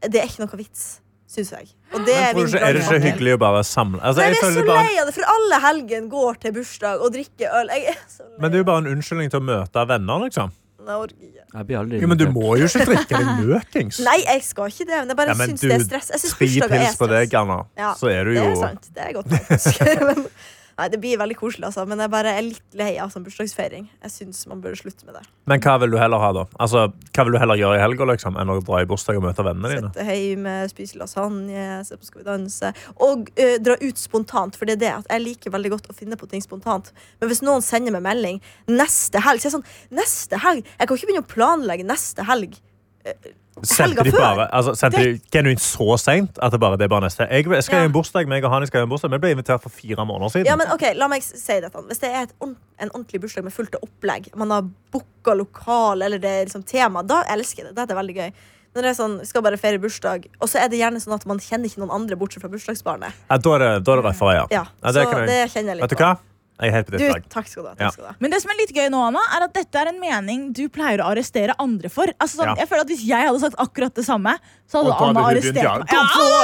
det 0.07 0.21
er 0.21 0.29
ikke 0.29 0.45
noe 0.45 0.59
vits, 0.62 0.85
syns 1.27 1.51
jeg. 1.51 1.68
Og 1.91 2.06
det 2.07 2.15
Men 2.15 2.38
tror 2.38 2.47
ikke, 2.47 2.62
er 2.63 2.77
det 2.77 2.85
ikke 2.85 3.01
hyggelig 3.09 3.33
å 3.35 3.41
bare 3.44 3.65
samle 3.68 4.00
altså, 4.00 4.23
Nei, 4.23 4.29
jeg 4.29 4.38
jeg 4.38 4.47
er 4.47 4.56
så 4.56 4.63
bare, 4.69 4.85
lei 4.88 5.01
av 5.01 5.09
det, 5.12 5.15
for 5.18 5.33
alle 5.33 5.59
helgen 5.68 6.07
går 6.15 6.39
til 6.45 6.56
bursdag 6.62 7.03
og 7.03 7.12
drikker 7.18 7.59
øl. 7.59 7.73
Jeg 7.75 7.91
er 7.91 8.00
så 8.07 8.23
lei. 8.29 8.39
Men 8.39 8.47
det 8.47 8.57
er 8.62 8.63
jo 8.63 8.69
bare 8.71 8.83
en 8.85 8.89
unnskyldning 8.94 9.35
til 9.35 9.44
å 9.44 9.47
møte 9.51 9.85
venner, 9.91 10.24
liksom. 10.29 10.56
Jo, 10.81 12.07
men 12.09 12.17
du 12.17 12.24
må 12.33 12.56
jo 12.57 12.65
ikke 12.71 12.88
drikke 12.88 13.19
deg 13.19 13.44
møkings. 13.44 14.00
Nei, 14.07 14.15
jeg 14.24 14.47
skal 14.47 14.71
ikke 14.71 14.88
det. 14.88 14.95
Men 15.03 15.12
jeg 15.12 15.19
bare 15.19 15.35
Ja, 15.35 15.38
men 15.44 15.51
syns 15.51 15.62
du, 15.62 15.67
det 15.67 15.75
er 15.75 15.85
stress. 15.85 16.09
Jeg 16.15 16.24
syns 16.24 16.33
Tre 16.39 16.47
bursdager 16.47 16.74
er 16.79 16.88
pils 16.88 16.97
på 17.03 17.12
deg, 17.12 17.27
stress. 17.27 17.44
Anna, 17.44 17.59
Ja, 17.83 17.91
så 18.00 18.09
er 18.15 18.25
du 18.25 18.33
Det 18.33 18.47
er 18.47 18.57
sant. 18.63 18.89
Det 18.95 19.06
er 19.06 19.13
godt 19.19 19.35
faktisk. 19.35 20.31
Nei, 20.81 20.88
det 20.89 20.98
blir 20.98 21.19
veldig 21.22 21.36
koselig, 21.38 21.68
altså. 21.68 21.83
Men 21.86 22.00
jeg 22.01 22.10
bare 22.10 22.31
er 22.33 22.45
litt 22.48 22.78
lei 22.78 22.95
av 23.01 23.12
sånn 23.13 23.22
bursdagsfeiring. 23.22 23.83
Jeg 24.01 24.13
syns 24.16 24.39
man 24.50 24.63
burde 24.63 24.80
slutte 24.80 25.06
med 25.06 25.13
det. 25.19 25.22
Men 25.51 25.62
hva 25.62 25.75
vil 25.83 25.94
du 25.94 25.98
heller 26.01 26.24
ha, 26.24 26.31
da? 26.33 26.45
Altså, 26.63 26.88
hva 27.13 27.25
vil 27.28 27.36
du 27.36 27.39
heller 27.44 27.60
gjøre 27.60 27.78
i 27.78 27.83
helga 27.83 28.07
liksom, 28.10 28.39
enn 28.42 28.50
å 28.50 28.56
dra 28.66 28.80
i 28.81 28.88
bursdag 28.89 29.19
og 29.19 29.28
møte 29.28 29.45
vennene 29.45 29.69
dine? 29.75 29.92
Sitte 29.94 30.06
hjemme, 30.07 30.56
spise 30.72 30.98
lasagne, 30.98 31.68
se 31.86 32.00
på 32.00 32.10
Skal 32.10 32.24
vi 32.24 32.28
danse. 32.31 32.72
Og 33.06 33.30
uh, 33.30 33.54
dra 33.62 33.78
ut 33.83 34.01
spontant, 34.01 34.57
for 34.57 34.66
det 34.66 34.80
er 34.80 34.81
det 34.81 34.92
at 34.95 35.13
jeg 35.13 35.25
liker 35.28 35.54
veldig 35.54 35.74
godt 35.75 35.92
å 35.94 35.98
finne 35.98 36.18
på 36.18 36.30
ting 36.31 36.42
spontant. 36.42 36.89
Men 37.22 37.30
hvis 37.30 37.44
noen 37.45 37.62
sender 37.66 37.94
meg 37.94 38.07
melding 38.07 38.42
neste 38.72 39.22
helg, 39.22 39.44
så 39.44 39.51
er 39.51 39.51
jeg 39.51 39.57
sånn 39.60 40.00
Neste 40.01 40.39
helg? 40.42 40.66
Jeg 40.80 40.88
kan 40.88 40.98
ikke 40.98 41.12
begynne 41.12 41.27
å 41.27 41.30
planlegge 41.30 41.86
neste 41.86 42.25
helg. 42.25 42.57
Eh, 43.06 43.31
Sendte 43.63 44.04
de 44.04 44.12
bare, 44.12 44.48
altså, 44.52 44.74
sendte 44.75 44.98
de 45.04 45.19
genuint 45.31 45.60
så 45.62 45.98
seint 46.00 46.38
at 46.42 46.52
det 46.52 46.60
bare, 46.60 46.78
det 46.78 46.86
er 46.86 46.92
bare 46.94 47.06
neste? 47.08 47.28
Jeg, 47.30 47.46
jeg 47.46 47.63
skal 47.63 47.78
Ja. 47.78 47.84
i 47.84 47.86
en 47.86 47.94
bursdag, 47.94 48.28
meg 48.28 48.44
og 48.44 48.52
Hani 48.52 48.68
skal 48.68 48.81
i 48.81 48.84
en 48.84 48.90
bursdag, 48.90 49.10
men 49.10 49.19
jeg 49.19 49.22
ble 49.22 49.31
invitert 49.36 49.62
for 49.62 49.69
fire 49.69 50.06
måneder 50.06 50.30
siden. 50.31 50.46
Ja, 50.46 50.56
men 50.56 50.68
ok, 50.72 50.94
La 50.96 51.08
meg 51.08 51.24
si 51.24 51.60
dette. 51.60 51.72
Hvis 51.88 52.00
det 52.00 52.10
er 52.10 52.28
ordent- 52.40 52.58
en 52.80 52.90
ordentlig 52.90 53.22
bursdag 53.22 53.44
med 53.44 53.54
fullt 53.54 53.75
av 53.75 53.81
opplegg, 53.86 54.31
man 54.36 54.50
har 54.50 54.63
booka 54.92 55.36
lokal, 55.38 56.02
eller 56.02 56.18
det 56.18 56.30
er 56.30 56.46
liksom 56.46 56.63
tema, 56.66 57.04
da 57.06 57.24
elsker 57.30 57.63
jeg 57.63 57.68
det. 57.69 57.75
Dette 57.75 57.92
er 57.92 58.02
veldig 58.02 58.16
gøy. 58.16 58.31
Når 58.74 58.81
det 58.81 58.90
er 58.90 59.04
sånn, 59.04 59.25
skal 59.28 59.42
bare 59.44 59.58
feire 59.58 59.78
bursdag, 59.84 60.25
og 60.40 60.48
så 60.48 60.63
er 60.63 60.69
det 60.69 60.80
gjerne 60.80 60.96
sånn 61.04 61.13
at 61.13 61.25
man 61.28 61.38
kjenner 61.40 61.66
ikke 61.68 61.81
noen 61.84 61.92
andre 61.92 62.16
bortsett 62.16 62.40
fra 62.42 62.48
bursdagsbarnet. 62.50 63.12
Ja, 63.30 63.38
da 63.38 63.50
er 63.56 63.60
det, 63.60 63.84
da 63.84 63.92
er 63.92 63.96
det 64.02 64.06
rett 64.06 64.16
for 64.16 64.31
ja. 64.31 64.46
Ja, 64.50 64.66
Ja, 64.81 64.92
det 64.92 65.04
så 65.06 65.12
jeg- 65.12 65.28
det 65.28 65.52
kjenner 65.52 65.68
jeg 65.75 65.78
litt 65.78 65.81
Vet 65.81 65.90
du 65.90 65.96
hva? 66.04 66.18
Jeg 66.62 66.69
er 66.69 66.74
helt 66.78 66.88
på 66.88 66.92
ditt 66.98 67.10
lag. 67.10 67.24
takk 67.34 67.48
skal 67.50 67.63
du 67.63 67.68
ha. 67.72 67.75
Ja. 67.80 67.90
Skal 67.92 68.04
du 68.06 68.10
ha. 68.12 68.16
Men 68.22 68.30
det 68.31 68.40
som 68.44 68.52
er 68.54 68.58
litt 68.62 68.74
gøy 68.75 68.88
nå, 68.94 69.00
Anna, 69.08 69.19
er 69.36 69.42
at 69.48 69.54
dette 69.58 69.75
er 69.81 69.88
en 69.90 70.00
mening 70.00 70.40
du 70.54 70.68
pleier 70.69 71.00
å 71.02 71.06
arrestere 71.12 71.54
andre 71.60 71.90
for. 71.90 72.06
Altså, 72.22 72.36
sånn, 72.38 72.48
Ja. 72.54 72.58
jeg 72.62 72.68
føler 72.69 72.81
at 72.86 72.90
Hvis 72.92 73.04
jeg 73.08 73.28
hadde 73.28 73.40
sagt 73.42 73.56
akkurat 73.58 73.94
det 73.96 74.06
samme, 74.06 74.38
så 74.69 74.78
hadde 74.84 74.94
Anna 74.94 75.02
hadde 75.02 75.08
hun 75.08 75.13
begynt, 75.16 75.31
arrestert 75.31 75.63
ja. 75.63 75.78
meg. 75.78 75.88
Ja, 75.92 76.02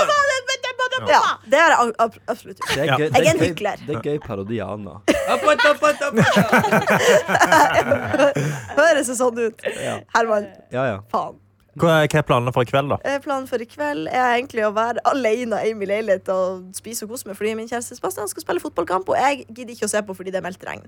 det- 0.08 0.16
Ja, 1.08 1.22
det 1.46 1.60
er 1.62 1.72
absolutt. 2.28 2.58
Det 2.58 2.78
er 2.78 2.86
gøy, 2.98 2.98
Jeg 2.98 3.12
er 3.14 3.24
en 3.30 3.38
det 3.38 3.48
hykler. 3.52 3.78
Det 3.86 3.96
er 3.96 4.02
gøy 4.02 4.18
parodi 4.20 4.60
av 4.60 4.72
Anna. 4.74 5.02
Høres 8.78 9.10
det 9.12 9.18
sånn 9.20 9.42
ut? 9.42 9.66
Ja, 9.78 9.98
Herman, 10.16 10.48
ja. 10.74 10.86
ja. 10.94 10.98
faen. 11.14 11.38
Hva 11.78 11.94
er, 12.04 12.08
hva 12.12 12.22
er 12.22 12.26
planene 12.28 12.54
for 12.56 12.66
i 12.66 12.70
kveld, 12.70 12.94
da? 12.94 12.98
Eh, 13.06 13.20
Planen 13.24 13.48
for 13.50 13.62
i 13.62 13.68
kveld 13.70 14.08
er 14.10 14.32
egentlig 14.38 14.66
å 14.66 14.72
være 14.76 15.04
alene 15.10 15.60
i 15.68 15.74
min 15.78 15.90
leilighet 15.92 16.30
og 16.34 16.72
spise 16.78 17.06
og 17.06 17.14
kose 17.14 17.30
meg 17.30 17.38
fordi 17.40 17.54
min 17.60 17.70
kjæreste 17.70 17.98
Sebastian 18.00 18.30
skal 18.32 18.46
spille 18.46 18.64
fotballkamp, 18.64 19.10
og 19.14 19.20
jeg 19.20 19.46
gidder 19.52 19.76
ikke 19.76 19.90
å 19.90 19.94
se 19.94 20.02
på 20.08 20.16
fordi 20.18 20.34
det 20.34 20.42
er 20.42 20.48
meldt 20.48 20.66
regn. 20.68 20.88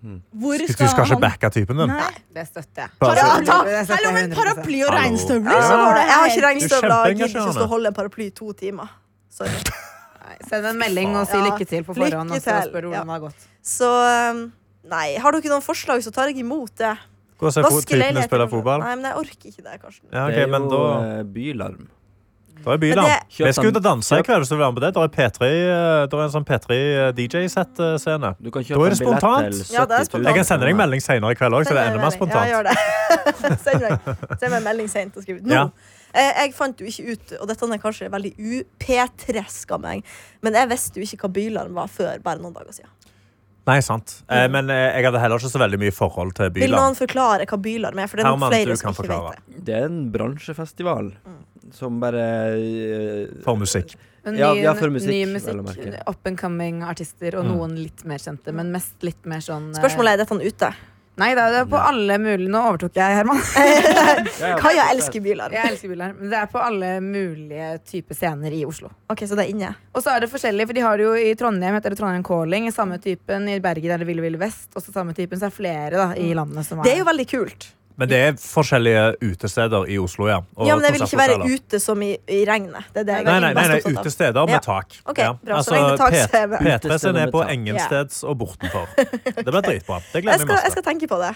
Hvor 0.00 0.56
Du 0.56 0.72
skal 0.72 0.88
skal 0.88 1.04
ikke 1.10 1.20
backe 1.20 1.50
typen 1.52 1.76
din? 1.76 1.90
Nei. 1.92 2.12
Det 2.32 2.46
støtter 2.48 2.86
jeg. 2.86 3.90
Jeg 4.00 4.12
men 4.14 4.32
paraply 4.32 4.80
og 4.86 4.94
regnstøvler, 4.96 5.60
så 5.66 5.76
går 5.76 5.98
det 5.98 6.04
jeg 6.06 6.14
har 6.14 6.30
ikke 6.30 6.46
regnstøvler. 6.46 6.94
Jeg 7.10 7.18
gidder 7.18 7.34
ikke 7.34 7.44
å 7.44 7.56
stå 7.58 7.66
og 7.66 7.74
holde 7.74 7.92
en 7.92 7.98
paraply 7.98 8.28
i 8.30 8.32
to 8.40 8.54
timer. 8.56 8.94
Sorry. 9.30 9.60
Nei, 10.20 10.38
Send 10.48 10.70
en 10.70 10.80
melding 10.80 11.12
og 11.20 11.28
si 11.28 11.36
lykke 11.42 11.68
til 11.68 11.84
på 11.84 11.96
forhånd. 11.98 12.32
lykke 12.32 12.40
Og 12.40 12.46
så 12.46 12.56
spør 12.70 12.88
hvordan 12.88 12.96
ja. 12.96 13.04
det 13.04 13.14
har 13.16 13.22
gått. 13.26 13.46
Så 13.66 13.90
um, 14.32 14.42
nei, 14.88 15.06
har 15.20 15.36
dere 15.36 15.52
noen 15.52 15.64
forslag, 15.64 16.00
så 16.06 16.14
tar 16.14 16.32
jeg 16.32 16.40
imot 16.46 16.72
det. 16.80 16.94
Gå 17.40 17.48
er 17.48 17.52
typen 17.62 17.98
leiligheten, 18.04 18.48
fotball? 18.52 18.80
Nei, 18.84 18.94
men 19.00 19.04
jeg 19.10 19.16
orker 19.24 19.48
ikke 19.50 19.64
det, 19.64 19.80
Karsten. 19.80 20.06
Ja, 20.12 20.26
okay, 20.26 20.44
det 20.44 20.54
er 20.54 20.60
jo 20.60 20.68
da, 20.70 20.82
eh, 21.20 21.22
bylarm. 21.24 21.88
da 22.64 22.72
er 22.74 22.78
bylarm. 22.82 23.06
Det- 23.08 23.46
Vi 23.46 23.52
skal 23.56 23.66
ut 23.70 23.76
og 23.76 23.82
danse 23.82 24.12
i 24.18 24.22
kveld, 24.22 24.42
hvis 24.44 24.48
du 24.50 24.54
vil 24.56 24.60
være 24.64 24.72
med 24.72 24.80
på 24.80 24.84
det. 24.84 24.94
Da 24.94 25.00
er 25.02 25.08
P3, 25.08 25.46
eh, 25.48 26.06
da 26.06 26.16
er 26.18 26.24
en 26.24 26.34
sånn 26.34 26.44
P3 26.44 27.12
DJ-sett-scene. 27.16 28.34
Da 28.36 28.48
er 28.84 28.90
det 28.90 28.98
spontant. 29.00 29.72
Ja, 29.72 29.86
det 29.86 29.96
er 30.00 30.04
spontant. 30.04 30.26
Jeg 30.26 30.34
kan 30.34 30.44
sende 30.44 30.66
deg 30.66 30.70
en 30.74 30.76
melding 30.82 31.00
senere 31.00 31.30
i 31.32 31.34
kveld 31.40 31.56
òg, 31.56 31.64
så 31.64 31.72
det 31.72 31.80
er 31.80 31.90
enda 31.90 32.02
mer 32.04 32.10
spontant. 32.10 32.44
Ja, 32.46 32.52
gjør 32.52 32.64
det. 32.68 32.76
Send 33.64 33.80
meg, 33.80 34.38
send 34.38 34.50
meg 34.52 34.62
melding 34.62 34.88
sent 34.90 35.16
og 35.16 35.24
skriv 35.24 35.36
ut. 35.40 35.44
Nå. 35.48 35.52
Ja. 35.56 35.68
Eh, 36.12 36.32
Jeg 36.44 36.54
fant 36.54 36.76
jo 36.80 36.84
ikke 36.86 37.12
ut, 37.14 37.32
og 37.40 37.48
dette 37.48 37.62
er 37.72 37.78
kanskje 37.78 38.10
veldig 38.10 38.32
u-P3-sk 38.36 39.70
av 39.76 39.80
meg, 39.80 40.04
men 40.42 40.52
jeg 40.58 40.68
visste 40.68 41.00
jo 41.00 41.06
ikke 41.06 41.24
hva 41.24 41.32
bylarm 41.36 41.74
var 41.74 41.86
før 41.88 42.22
bare 42.22 42.38
noen 42.42 42.52
dager 42.56 42.72
siden. 42.72 42.90
Nei, 43.66 43.78
sant. 43.84 44.22
Eh, 44.28 44.46
men 44.48 44.70
eh, 44.72 44.96
jeg 44.96 45.04
hadde 45.04 45.20
heller 45.20 45.38
ikke 45.42 45.50
så 45.52 45.60
veldig 45.60 45.78
mye 45.82 45.92
forhold 45.94 46.32
til 46.34 46.50
Vil 46.56 46.72
noen 46.72 46.96
forklare 46.96 47.44
hva 47.46 47.58
bylarm 47.60 47.98
er? 48.00 48.06
For 48.10 48.16
det 48.16 48.24
er 48.24 48.30
Herman, 48.30 48.40
noen 48.40 48.54
flere 48.54 48.70
du 48.72 48.76
som 48.80 48.86
kan 48.88 48.94
ikke 48.94 49.02
forklare. 49.04 49.34
vet 49.36 49.56
det. 49.56 49.64
Det 49.68 49.74
er 49.76 49.84
en 49.90 49.98
bransjefestival 50.14 51.10
som 51.76 52.00
bare 52.02 52.24
eh, 52.56 53.34
For 53.44 53.56
musikk. 53.60 53.96
Men 54.24 54.36
Ja, 54.36 54.52
ja, 54.52 54.74
for 54.76 54.90
musikk, 54.92 55.08
ny 55.12 55.24
vel 55.24 55.60
å 55.60 55.64
musikk, 55.64 55.84
merke. 55.86 56.02
up 56.08 56.26
and 56.28 56.36
coming 56.38 56.82
artister 56.84 57.36
og 57.38 57.44
Mm. 57.46 57.52
noen 57.56 57.76
litt 57.82 58.04
mer 58.04 58.18
kjente, 58.18 58.52
men 58.52 58.70
mest 58.72 59.00
litt 59.02 59.24
mer 59.24 59.40
sånn 59.40 59.70
eh, 59.74 59.80
Spørsmålet 59.80 60.12
er 60.12 60.16
dette 60.24 60.40
ute. 60.44 60.74
Nei, 61.20 61.30
det 61.36 61.42
er 61.44 61.52
det 61.52 61.58
er 61.62 61.68
på 61.68 61.80
alle 61.80 62.16
mulige 62.22 62.50
Nå 62.50 62.60
overtok 62.70 62.96
jeg, 62.96 63.16
Herman. 63.18 63.40
Kaja 64.62 64.86
elsker 64.94 65.22
biler. 65.24 65.52
Jeg 65.52 65.74
elsker 65.74 65.92
biler. 65.92 66.14
Men 66.16 66.32
det 66.32 66.38
er 66.40 66.48
på 66.52 66.62
alle 66.62 66.92
mulige 67.04 67.72
typer 67.90 68.16
scener 68.16 68.54
i 68.56 68.62
Oslo. 68.68 68.92
Ok, 69.12 69.26
så 69.28 69.36
det 69.36 69.44
er 69.46 69.52
inne. 69.54 69.72
Og 69.92 70.04
så 70.04 70.14
er 70.14 70.24
det 70.24 70.30
forskjellig, 70.32 70.68
for 70.70 70.78
de 70.78 70.86
har 70.86 71.00
det 71.00 71.08
jo 71.08 71.12
i 71.18 71.34
Trondheim 71.38 71.76
heter 71.76 71.92
det 71.92 72.00
Trondheim 72.00 72.24
Calling. 72.26 72.70
I 72.70 72.74
samme 72.74 72.96
typen 73.02 73.48
i 73.52 73.58
Bergen 73.62 73.92
er 73.96 74.00
det 74.00 74.08
Ville 74.08 74.24
Ville 74.24 74.40
Vest. 74.40 74.70
Og 74.74 74.84
så 74.84 74.94
samme 74.94 75.16
typen, 75.16 75.40
så 75.40 75.48
er 75.48 75.52
det 75.52 75.58
flere 75.60 75.92
da, 75.98 76.08
i 76.16 76.32
landet 76.36 76.68
som 76.68 76.80
er 76.80 76.88
Det 76.88 76.96
er 76.96 77.02
jo 77.02 77.10
veldig 77.10 77.28
kult. 77.34 77.68
Men 78.00 78.08
det 78.08 78.18
er 78.24 78.32
forskjellige 78.40 79.02
utesteder 79.28 79.84
i 79.92 79.98
Oslo, 80.00 80.26
ja. 80.30 80.38
og 80.56 80.66
Ja, 80.66 80.74
men 80.78 80.84
jeg 80.88 80.94
vil 80.96 81.02
ikke 81.04 81.18
være 81.20 81.50
ute 81.52 81.80
som 81.84 82.00
i, 82.06 82.14
i 82.32 82.40
regnet. 82.48 82.86
Det 82.94 83.02
er 83.02 83.08
det 83.10 83.16
jeg 83.20 83.26
Nei, 83.28 83.38
nei, 83.44 83.52
nei, 83.58 83.66
nei 83.74 83.80
utesteder 83.92 84.46
med 84.48 84.56
Ja. 84.56 84.62
tak. 84.64 84.96
Ok, 85.04 85.18
Ja. 85.20 85.32
bra. 85.36 85.60
Så 85.62 85.74
Altså, 85.74 85.74
lenge 85.76 85.96
tak 86.00 86.12
P- 86.16 86.24
så 86.24 86.40
er 86.40 86.46
vi- 86.46 86.56
P3 86.64 86.80
sin 86.80 86.90
Utesteder 86.90 87.20
er 87.26 87.30
på 87.36 87.42
Engensteds 87.44 88.22
og 88.24 88.38
bortenfor. 88.40 88.88
Det 89.36 89.44
blir 89.52 89.60
dritbra. 89.68 90.00
Det 90.12 90.22
gleder 90.24 90.32
jeg 90.32 90.40
skal, 90.40 90.54
masse. 90.56 90.64
jeg 90.64 90.72
skal 90.72 90.82
tenke 90.88 91.06
på 91.12 91.20
det. 91.20 91.34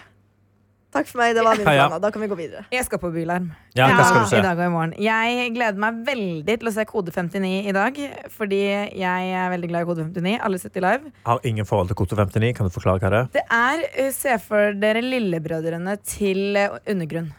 Takk 0.94 1.08
for 1.10 1.18
meg. 1.18 1.34
Det 1.34 1.42
var 1.42 1.58
mine 1.58 1.66
plan, 1.66 1.90
planer. 1.90 2.02
Da 2.04 2.10
kan 2.14 2.22
vi 2.22 2.28
gå 2.30 2.36
videre. 2.38 2.64
Jeg 2.70 2.86
skal 2.86 3.00
på 3.02 3.10
Bylarm. 3.10 3.48
Ja, 3.74 3.88
hva 3.90 4.06
skal 4.06 4.28
du 4.30 4.36
I 4.38 4.42
dag 4.44 4.60
og 4.60 4.64
i 4.68 4.72
morgen. 4.72 4.92
Jeg 5.02 5.48
gleder 5.56 5.80
meg 5.82 6.02
veldig 6.06 6.58
til 6.60 6.70
å 6.70 6.74
se 6.76 6.84
Kode 6.86 7.14
59 7.14 7.50
i 7.66 7.74
dag. 7.74 7.98
Fordi 8.36 8.62
jeg 8.62 9.32
er 9.42 9.50
veldig 9.56 9.70
glad 9.72 9.82
i 9.82 9.88
Kode 9.90 10.06
59. 10.06 10.34
Alle 10.46 10.60
sitter 10.62 10.86
live. 10.86 11.14
Har 11.26 11.48
ingen 11.50 11.66
forhold 11.66 11.90
til 11.90 11.98
Kode 11.98 12.18
59. 12.20 12.52
Kan 12.54 12.70
du 12.70 12.76
forklare 12.76 13.02
hva 13.02 13.10
det 13.10 13.22
er? 13.24 13.32
Det 13.34 13.46
er, 13.58 13.86
eh, 14.04 14.12
se 14.14 14.38
for 14.44 14.78
dere 14.78 15.02
lillebrødrene 15.02 15.98
til 16.06 16.60
eh, 16.62 16.78
Undergrunn. 16.94 17.32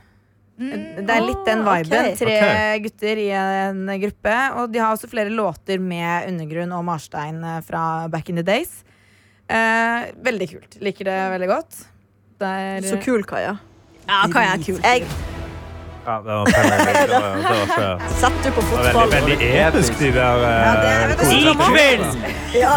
Det 0.56 1.12
er 1.12 1.24
litt 1.24 1.48
den 1.48 1.66
viben. 1.68 2.12
Okay. 2.12 2.14
Tre 2.20 2.36
okay. 2.36 2.84
gutter 2.86 3.24
i 3.24 3.30
en 3.40 3.82
gruppe. 4.04 4.38
Og 4.60 4.72
de 4.72 4.84
har 4.84 4.92
også 4.92 5.12
flere 5.12 5.32
låter 5.32 5.80
med 5.80 6.30
Undergrunn 6.30 6.76
og 6.76 6.86
Marstein 6.92 7.40
eh, 7.44 7.60
fra 7.64 8.08
back 8.12 8.30
in 8.32 8.40
the 8.40 8.46
days. 8.46 8.82
Eh, 9.48 10.12
veldig 10.28 10.54
kult. 10.58 10.82
Liker 10.84 11.08
det 11.08 11.20
veldig 11.40 11.54
godt. 11.56 11.84
Det 12.40 12.48
er, 12.48 12.82
Så 12.90 12.98
kul, 13.04 13.24
Kaja. 13.24 13.56
Ja, 14.08 14.24
Kaja 14.34 14.54
er 14.58 14.64
kul. 14.66 14.80
Jeg 14.84 15.06
Ja, 16.06 16.20
det 16.22 16.34
var 16.38 16.46
veldig, 16.46 18.10
Satt 18.22 18.36
du 18.44 18.50
på 18.54 18.62
det 18.62 18.70
var 18.70 18.92
fotball. 18.92 19.10
veldig, 19.10 19.38
veldig 19.40 19.48
episk, 19.68 19.96
de 20.00 20.12
der 20.14 20.44
Ja, 20.44 20.74
det 20.82 20.92
er- 20.94 21.10
eh. 21.16 21.32
I 21.34 21.56
kveld! 21.56 22.04
Ja, 22.54 22.76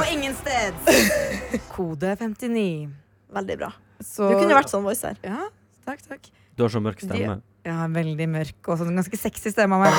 Og 0.00 0.04
ingen 0.12 0.34
steds. 0.34 1.62
Kode 1.70 2.16
59. 2.16 2.88
Veldig 3.32 3.58
bra. 3.60 3.70
Så, 4.02 4.30
Du 4.30 4.34
kunne 4.40 4.54
vært 4.56 4.68
sånn 4.72 4.82
voice 4.82 5.02
her. 5.06 5.16
Ja, 5.22 5.44
takk, 5.86 6.00
takk. 6.08 6.26
Du 6.56 6.64
har 6.64 6.70
så 6.70 6.80
mørk 6.82 7.00
stemme. 7.04 7.40
Ja, 7.64 7.86
veldig 7.92 8.26
mørk 8.28 8.68
og 8.72 8.78
sånn 8.80 8.96
ganske 8.96 9.16
sexy 9.20 9.50
stemme 9.52 9.78
Men. 9.78 9.92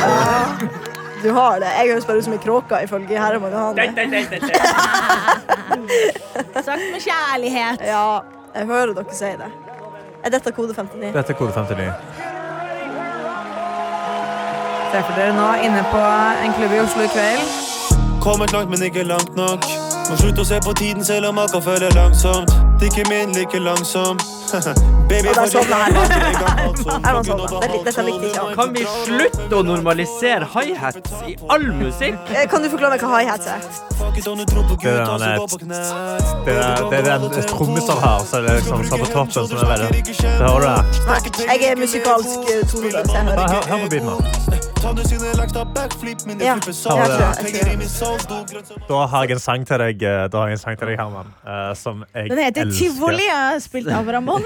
Du 1.23 1.31
har 1.37 1.59
det. 1.61 1.69
Jeg 1.77 1.91
høres 1.93 2.05
bare 2.09 2.17
ut 2.17 2.23
som 2.25 2.33
ei 2.33 2.39
kråke, 2.39 2.83
ifølge 2.83 3.15
Herman 3.17 3.51
Johanne. 3.51 3.93
Sagt 6.61 6.81
med 6.91 7.01
kjærlighet. 7.01 7.81
Ja, 7.85 8.21
jeg 8.55 8.65
hører 8.67 8.93
dere 8.93 9.15
si 9.15 9.31
det. 9.39 9.51
Er 10.23 10.29
dette 10.29 10.51
kode 10.51 10.73
59? 10.73 11.13
Dette 11.13 11.33
er 11.33 11.37
kode 11.37 11.51
59. 11.51 11.91
Se 14.91 15.03
for 15.07 15.13
dere 15.15 15.33
nå 15.35 15.47
inne 15.65 15.83
på 15.91 16.01
en 16.45 16.57
klubb 16.57 16.73
i 16.75 16.81
Oslo 16.83 17.05
i 17.05 17.11
kveld. 17.13 17.45
Kommet 18.21 18.51
langt, 18.53 18.69
men 18.69 18.83
ikke 18.83 19.03
langt 19.03 19.35
nok. 19.35 19.65
Må 20.09 20.17
slutte 20.19 20.43
å 20.43 20.49
se 20.51 20.59
på 20.65 20.75
tiden 20.77 21.05
selv 21.05 21.31
om 21.31 21.39
akkurat 21.41 21.63
føler 21.63 21.95
langsomt. 21.95 22.70
Drikke 22.81 23.03
min 23.09 23.31
like 23.33 23.59
langsom. 23.59 24.17
Baby, 25.09 25.27
Og 25.27 25.47
sovna 25.51 25.75
Herman. 25.83 26.75
Sånn, 26.81 27.03
Herman 27.05 27.25
sovna. 27.29 27.45
Det 27.51 27.67
er 27.67 27.71
litt- 27.75 27.85
Dette 27.87 28.03
likte 28.07 28.25
ikke. 28.31 28.45
Kan 28.57 28.73
vi 28.75 28.83
slutte 29.05 29.53
å 29.55 29.61
normalisere 29.67 30.47
high-hats 30.55 31.13
i 31.29 31.35
all 31.53 31.67
musikk? 31.77 32.17
Eh, 32.35 32.47
Kan 32.51 32.65
du 32.65 32.69
forklare 32.73 32.95
meg 32.97 33.05
hva 33.05 33.11
high-hats 33.19 33.47
er? 33.53 33.61
Om 34.01 34.37
du 34.41 34.45
tror 34.49 34.65
på 34.65 34.75
Det 34.81 34.89
er 34.89 34.97
den, 35.05 35.21
er 36.91 37.01
den 37.05 37.21
trommisen 37.51 37.97
her 38.01 38.17
er 38.17 38.41
det 38.47 38.53
liksom 38.57 38.83
står 38.89 38.97
på 38.97 39.09
toppen, 39.13 39.31
som 39.31 39.57
er 39.57 39.67
veldig 39.71 39.89
Det 40.03 40.15
hører 40.41 40.59
du 40.59 40.67
det? 40.67 40.79
Nei, 41.07 41.19
jeg 41.61 41.71
er 41.71 41.75
musikalsk 41.85 42.39
eh, 42.49 42.63
toneløs. 42.71 43.09
Hør, 43.13 43.61
på 43.71 43.89
beaten 43.93 44.09
Ja, 46.41 46.55
jeg 46.57 46.73
sånn. 46.73 46.97
tror 46.97 47.05
jeg 47.05 48.49
tror 48.49 48.63
som- 48.65 48.81
Da 48.89 49.05
har 49.07 49.23
jeg 49.27 49.31
en 49.37 49.39
sang 49.39 49.65
til 49.69 49.77
deg, 49.77 50.01
eh, 50.03 50.27
da 50.27 50.37
har 50.41 50.47
jeg 50.49 50.57
en 50.57 50.63
sang 50.63 50.77
til 50.81 50.87
deg 50.89 50.97
Herman, 50.97 51.27
eh, 51.45 51.73
som 51.77 52.03
jeg 52.15 52.29
Den 52.29 52.37
heter. 52.41 52.70
Tivoli. 52.77 53.25
Jeg 53.25 53.37
har 53.37 53.59
spilt 53.63 53.89
av 53.93 54.09
Ramón. 54.15 54.45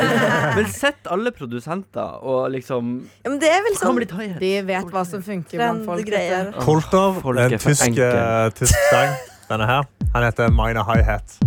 Men 0.56 0.68
sett 0.72 1.08
alle 1.12 1.32
produsenter 1.34 2.22
og 2.22 2.50
liksom 2.54 2.92
Ja, 3.24 3.30
men 3.30 3.38
det 3.42 3.50
er 3.52 3.62
vel 3.66 3.78
sånn. 3.78 4.00
De 4.40 4.52
vet 4.68 4.92
hva 4.92 5.04
som 5.08 5.22
funker 5.24 5.60
blant 5.60 5.86
folk. 5.88 6.12
Koltov, 6.66 7.22
en 7.32 7.40
er 7.46 7.56
tysk, 7.56 7.98
eh, 7.98 8.50
tysk 8.58 8.76
sang. 8.90 9.16
Denne 9.48 9.66
her. 9.68 9.88
Han 10.14 10.26
heter 10.26 10.52
Mine 10.54 10.84
Hi-Hat. 10.86 11.38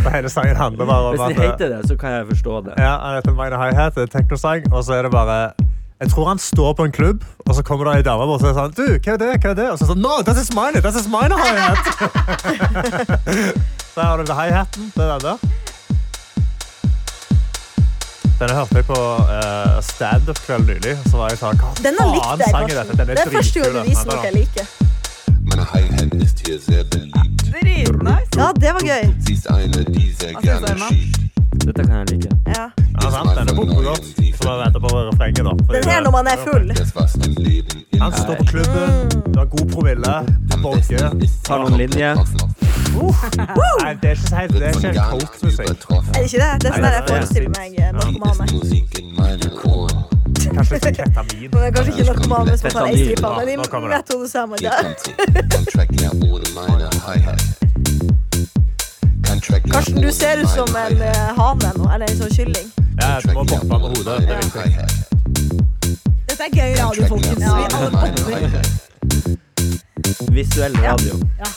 Og 0.00 0.12
hele 0.14 0.30
sangen 0.32 0.56
handler 0.56 0.86
bare 0.86 1.10
om 1.10 1.16
Hvis 1.16 1.36
de 1.36 1.42
eh, 1.42 1.50
hater 1.50 1.72
det, 1.74 1.80
så 1.88 1.96
kan 2.00 2.14
jeg 2.14 2.28
forstå 2.30 2.60
det. 2.68 2.76
Ja, 2.78 2.94
han 3.02 3.18
heter 3.18 3.36
Mine 3.36 3.58
Hi-Hat, 3.60 3.98
det 3.98 4.08
er 4.08 4.14
teknosang, 4.18 4.70
og 4.72 4.84
så 4.86 4.96
er 5.00 5.08
det 5.08 5.12
bare 5.12 5.40
jeg 6.00 6.08
tror 6.08 6.28
han 6.30 6.38
står 6.40 6.72
på 6.72 6.84
en 6.88 6.92
klubb, 6.92 7.24
og 7.44 7.54
så 7.54 7.62
kommer 7.62 7.84
det 7.90 7.98
ei 7.98 8.04
dame 8.06 8.24
bort 8.24 8.40
og 8.40 8.46
sier 8.46 8.54
sånn 8.56 8.72
Du, 8.72 8.86
hva 9.04 9.12
er 9.12 9.18
det? 9.20 9.34
hva 9.42 9.50
er 9.50 9.58
det? 9.58 9.66
Og 9.68 9.76
så 9.76 9.90
sånn 9.90 10.00
No, 10.00 10.22
this 10.24 10.40
is 10.40 10.48
mine! 10.56 10.80
This 10.80 10.96
is 10.96 11.10
mine 11.12 11.36
hi-hat! 11.36 11.84
Der 13.96 14.06
har 14.06 14.16
du 14.16 14.24
det 14.24 14.36
hi-haten. 14.38 14.92
Det 14.96 15.04
er 15.04 15.18
den 15.18 15.26
der. 15.26 15.59
Denne 18.40 18.54
hørte 18.56 18.76
jeg 18.80 18.84
på 18.88 18.96
uh, 18.96 19.80
standup-kveld 19.84 20.64
nylig. 20.70 20.94
Så 21.10 21.18
var 21.20 21.28
jeg 21.28 21.38
sånn 21.42 21.58
Hva 21.60 21.72
faen 22.24 22.38
sang 22.48 22.70
er 22.70 22.78
dette? 22.80 22.94
Den 22.96 23.10
Det 23.10 23.18
er 23.26 23.30
første 23.34 23.60
gang 23.60 23.74
du 23.74 23.80
viser 23.90 24.04
den. 24.04 24.14
noe 24.16 24.24
jeg 24.24 24.34
liker. 24.38 24.64
Dritnice. 27.50 28.38
Ja, 28.40 28.48
det 28.62 28.72
var 28.76 28.82
gøy. 28.86 29.04
Dette 31.66 31.82
kan 31.84 31.96
jeg 31.98 32.06
like. 32.14 32.30
Ja. 32.56 32.64
Ja, 33.02 33.10
sant, 33.10 33.30
den 33.36 33.48
er 33.48 33.54
populær. 33.60 34.00
Så 34.00 34.46
bare 34.46 34.56
jeg 34.56 34.64
vente 34.64 34.80
på 34.80 34.88
refrenget, 34.96 35.44
da. 35.44 35.52
fordi 35.66 35.76
Den 35.80 35.90
her 35.92 36.00
når 36.06 36.10
man 36.16 36.26
er 36.32 36.36
full. 36.46 36.66
Han 38.00 38.12
står 38.16 38.34
på 38.40 38.44
klubben, 38.52 38.88
du 39.34 39.38
har 39.38 39.48
god 39.52 39.66
promille, 39.74 40.14
du 40.48 40.56
bogger. 40.64 41.10
Tar 41.44 41.58
noen 41.66 41.76
linjer. 41.82 42.14
Nei, 42.90 43.92
det 44.02 44.08
er 44.10 44.16
ikke 44.16 44.36
helt 44.36 44.52
Det 44.52 44.62
er 44.62 44.72
ikke 44.74 44.90
helt 44.90 45.00
coke-musikk. 45.10 45.60
Er 45.60 45.66
det 46.14 46.22
ikke 46.26 46.40
det? 46.40 46.52
Det 46.60 46.68
er 46.68 46.72
sånn 46.74 46.84
jeg 46.84 46.94
er 47.00 47.04
forestiller 47.08 47.50
meg 47.54 47.70
eh, 47.78 47.90
narkomane. 47.96 48.44
Kanskje 50.50 50.74
litt 50.74 50.96
ketamin. 50.98 51.50
Kanskje 51.74 51.90
ikke 51.94 52.06
narkomane 52.10 52.52
som 52.58 52.64
tar 52.66 52.70
Fentanyl. 52.70 52.94
eistripa, 52.98 53.28
men 53.36 53.46
i 53.48 53.50
Nå 53.56 53.64
kommer 53.72 53.88
det. 53.88 53.96
mitt 53.96 54.08
hode 54.14 54.28
så 54.32 54.40
man 54.50 54.58
Hier 54.58 54.70
det. 54.70 54.76
kommt 54.82 55.00
sie. 55.04 55.14
Kein 55.50 55.64
Track 55.72 55.90
mehr 56.00 56.12
ohne 56.26 56.48
meine 56.56 56.86
Hi-Hat. 57.06 57.40
Kein 59.26 59.40
Track 59.46 59.62
mehr 59.66 59.72
Karsten, 59.74 60.00
du 60.02 60.10
ser 60.12 60.34
ut 60.42 60.50
som 60.50 60.70
en 60.84 60.96
eh, 61.02 61.08
hane 61.38 61.68
nå, 61.78 61.84
eller 61.94 62.06
en 62.10 62.18
sånn 62.20 62.34
kylling. 62.34 62.68
Ja, 63.00 63.10
du 63.24 63.30
må 63.36 63.42
boppe 63.44 63.66
med 63.70 63.80
hodet. 63.80 64.16
Det 64.26 64.34
er 64.34 64.40
viktig. 64.44 64.70
Dette 66.28 66.42
er 66.44 66.52
gøy 66.58 66.70
radio, 66.82 67.02
folkens. 67.14 67.38
Vi 67.38 67.44
alle 67.46 67.90
popper. 67.94 68.50
Visuell 70.34 70.74
radio. 70.82 71.14
Ja, 71.38 71.48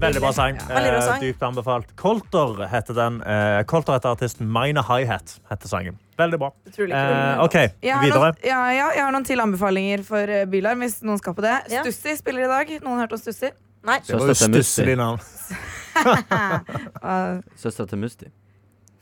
veldig 0.00 0.20
bra 0.22 0.30
sang. 0.36 0.58
Veldig 0.68 0.90
bra 0.94 1.00
sang. 1.04 1.16
Eh, 1.18 1.22
Dypt 1.28 1.42
anbefalt. 1.46 1.86
Colter 2.00 2.64
heter 2.72 2.94
den. 2.98 3.14
Eh, 3.22 3.62
Colter 3.70 3.92
heter 3.96 4.08
artisten 4.14 4.46
Mine 4.52 4.82
Hi-Hat. 4.88 5.28
heter 5.50 5.68
sangen. 5.68 5.94
Veldig 6.18 6.38
bra. 6.38 6.50
Utrolig 6.68 6.92
Eh. 6.94 7.42
OK, 7.42 7.54
Jeg 7.82 7.94
har, 7.94 8.02
videre. 8.04 8.20
noen, 8.32 8.36
ja, 8.44 8.60
ja, 8.72 8.90
jeg 8.94 9.02
har 9.04 9.12
noen 9.12 9.24
til 9.26 9.40
anbefalinger 9.40 10.04
for 10.06 10.22
eh, 10.30 10.44
Bylarm, 10.46 10.78
hvis 10.86 11.00
noen 11.02 11.18
skal 11.18 11.34
på 11.34 11.42
det. 11.42 11.56
Ja. 11.72 11.82
Stussi 11.82 12.16
spiller 12.20 12.44
i 12.46 12.48
dag. 12.52 12.68
Noen 12.84 12.98
har 12.98 13.06
hørt 13.08 13.12
om 13.18 13.20
Stussi? 13.24 13.50
Nei. 13.84 13.98
Det 14.06 14.14
var 14.14 14.20
jo 14.28 14.34
Søster 14.34 14.46
til 14.46 14.54
Musti. 14.54 14.70
stusslig 14.70 14.96
navn. 14.96 15.18
Søstera 17.60 17.86
til 17.90 17.98
Musti. 17.98 18.26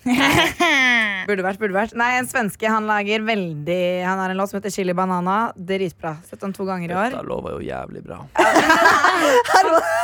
burde 1.29 1.45
vært, 1.47 1.61
burde 1.61 1.77
vært. 1.77 1.95
Nei, 1.99 2.09
en 2.19 2.29
svenske. 2.29 2.67
Han 2.69 2.89
lager 2.91 3.23
veldig 3.27 3.83
Han 4.03 4.19
har 4.23 4.33
en 4.33 4.41
låt 4.41 4.51
som 4.51 4.59
heter 4.59 4.75
Chili 4.75 4.95
Banana. 4.97 5.53
Dritbra. 5.57 6.17
Sett 6.29 6.43
den 6.43 6.55
to 6.57 6.67
ganger 6.69 6.91
i 6.91 6.97
år. 6.97 7.15
Dette 7.15 7.27
lover 7.29 7.57
jo 7.57 7.61
jævlig 7.67 8.03
bra. 8.07 8.19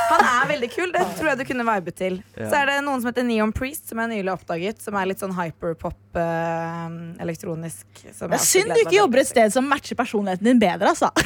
Han 0.09 0.23
er 0.25 0.47
veldig 0.53 0.69
kul. 0.73 0.93
Det 0.95 1.03
tror 1.19 1.31
jeg 1.33 1.41
du 1.41 1.45
kunne 1.49 1.65
vibe 1.67 1.93
til. 1.95 2.21
Ja. 2.37 2.47
Så 2.49 2.61
er 2.61 2.71
det 2.71 2.77
noen 2.87 3.03
som 3.03 3.11
heter 3.11 3.27
Neon 3.27 3.53
Priest, 3.55 3.89
som 3.91 4.01
jeg 4.03 4.13
nylig 4.15 4.33
oppdaget. 4.33 4.81
Som 4.83 4.97
er 4.99 5.11
litt 5.11 5.21
sånn 5.21 5.35
hyperpop, 5.37 5.99
eh, 6.17 6.87
elektronisk. 7.25 7.85
som 8.15 8.31
Det 8.31 8.39
er 8.39 8.39
jeg 8.39 8.47
synd 8.47 8.73
du 8.73 8.81
ikke 8.85 8.97
jobber 9.01 9.23
et 9.23 9.31
sted 9.31 9.53
som 9.53 9.67
matcher 9.69 9.99
personligheten 9.99 10.51
din 10.51 10.61
bedre. 10.61 10.95
altså. 10.95 11.11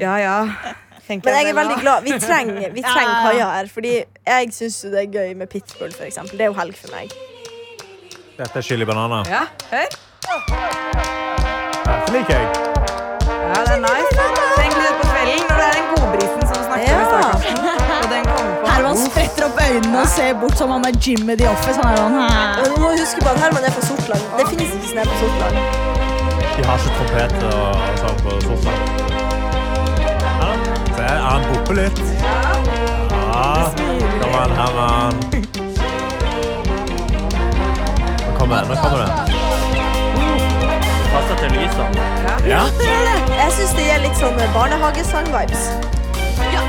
Ja, 0.00 0.16
ja. 0.18 0.38
Tenker 1.06 1.28
Men 1.30 1.34
jeg 1.40 1.50
er 1.50 1.56
veldig 1.58 1.76
glad. 1.82 2.02
Vi 2.06 2.12
trenger, 2.20 2.70
vi 2.72 2.82
trenger 2.94 3.14
Ja. 3.14 3.22
Kaja 3.28 3.48
her. 3.58 3.66
Fordi 3.74 3.94
jeg 4.26 4.52
syns 4.56 4.80
det 4.94 5.02
er 5.02 5.10
gøy 5.18 5.34
med 5.36 5.46
pitbull, 5.52 5.92
f.eks. 5.92 6.16
Det 6.32 6.40
er 6.40 6.48
jo 6.52 6.56
helg 6.56 6.76
for 6.80 6.94
meg. 6.96 7.12
Dette 8.38 8.58
er 8.58 8.62
chili 8.66 8.84
banana. 8.88 9.20
Ja, 9.30 9.44
hør. 9.70 9.88
Dette 11.84 12.12
liker 12.14 12.34
jeg. 12.34 12.46
Ja, 13.54 13.60
det 13.60 13.74
er 13.76 13.82
nice. 13.84 14.24
Tenk 14.58 14.74
litt 14.80 14.96
på 15.00 15.06
kvelden 15.10 15.44
når 15.50 15.60
det 15.60 15.66
er 15.68 15.76
den 15.76 15.86
godbrisen 15.92 16.42
som 16.48 16.64
snakker 16.64 16.88
Ja. 16.88 16.96
med 16.98 17.06
Karsten. 17.12 17.58
Og 18.00 18.08
den 18.10 18.24
kommer 18.30 18.54
på. 18.62 18.70
Herman 18.72 18.96
spretter 19.04 19.46
opp 19.46 19.60
øynene 19.68 20.00
og 20.00 20.08
ser 20.16 20.32
bort 20.40 20.56
som 20.58 20.70
han 20.74 20.84
er 20.88 20.94
Jim 21.06 21.30
i 21.30 21.36
The 21.36 21.48
Office. 21.52 21.76
Han 21.82 21.92
er 21.92 21.96
sånn, 22.00 22.18
Hæ? 22.18 22.42
Men 22.56 22.74
du 22.74 22.80
må 22.82 22.88
huske 22.96 23.20
på 23.22 23.28
at 23.34 23.38
Herman 23.44 23.64
er 23.68 23.76
fra 23.76 23.84
Sortland. 23.90 24.22
Det 24.40 24.48
finnes 24.50 24.74
ikke 24.78 24.88
snø 24.94 25.02
på 25.12 25.16
Sortland. 25.22 25.56
De 26.56 26.64
har 26.64 26.76
ikke 26.78 26.92
trompet 26.98 27.32
og 27.52 28.02
sånn 28.02 28.18
på 28.24 28.30
Sortland. 28.48 29.33
Se, 31.04 31.10
han 31.14 31.42
popper 31.52 31.74
litt. 31.74 31.98
Ja, 32.22 33.70
kom 34.20 34.34
an, 34.34 34.52
Herman. 34.56 35.14
Nå 38.20 38.38
kommer 38.38 38.56
det. 38.56 38.68
Nå 38.68 38.74
kommer 38.82 38.98
det. 38.98 39.10
Passer 41.12 41.36
til 41.42 41.50
lysene. 41.58 41.88
Ja. 42.48 42.62
Jeg 43.36 43.52
syns 43.58 43.76
det 43.76 43.84
gir 43.90 44.00
litt 44.06 44.16
sånn 44.22 44.40
barnehagesang-vibes. 44.56 45.68
ja, 46.54 46.64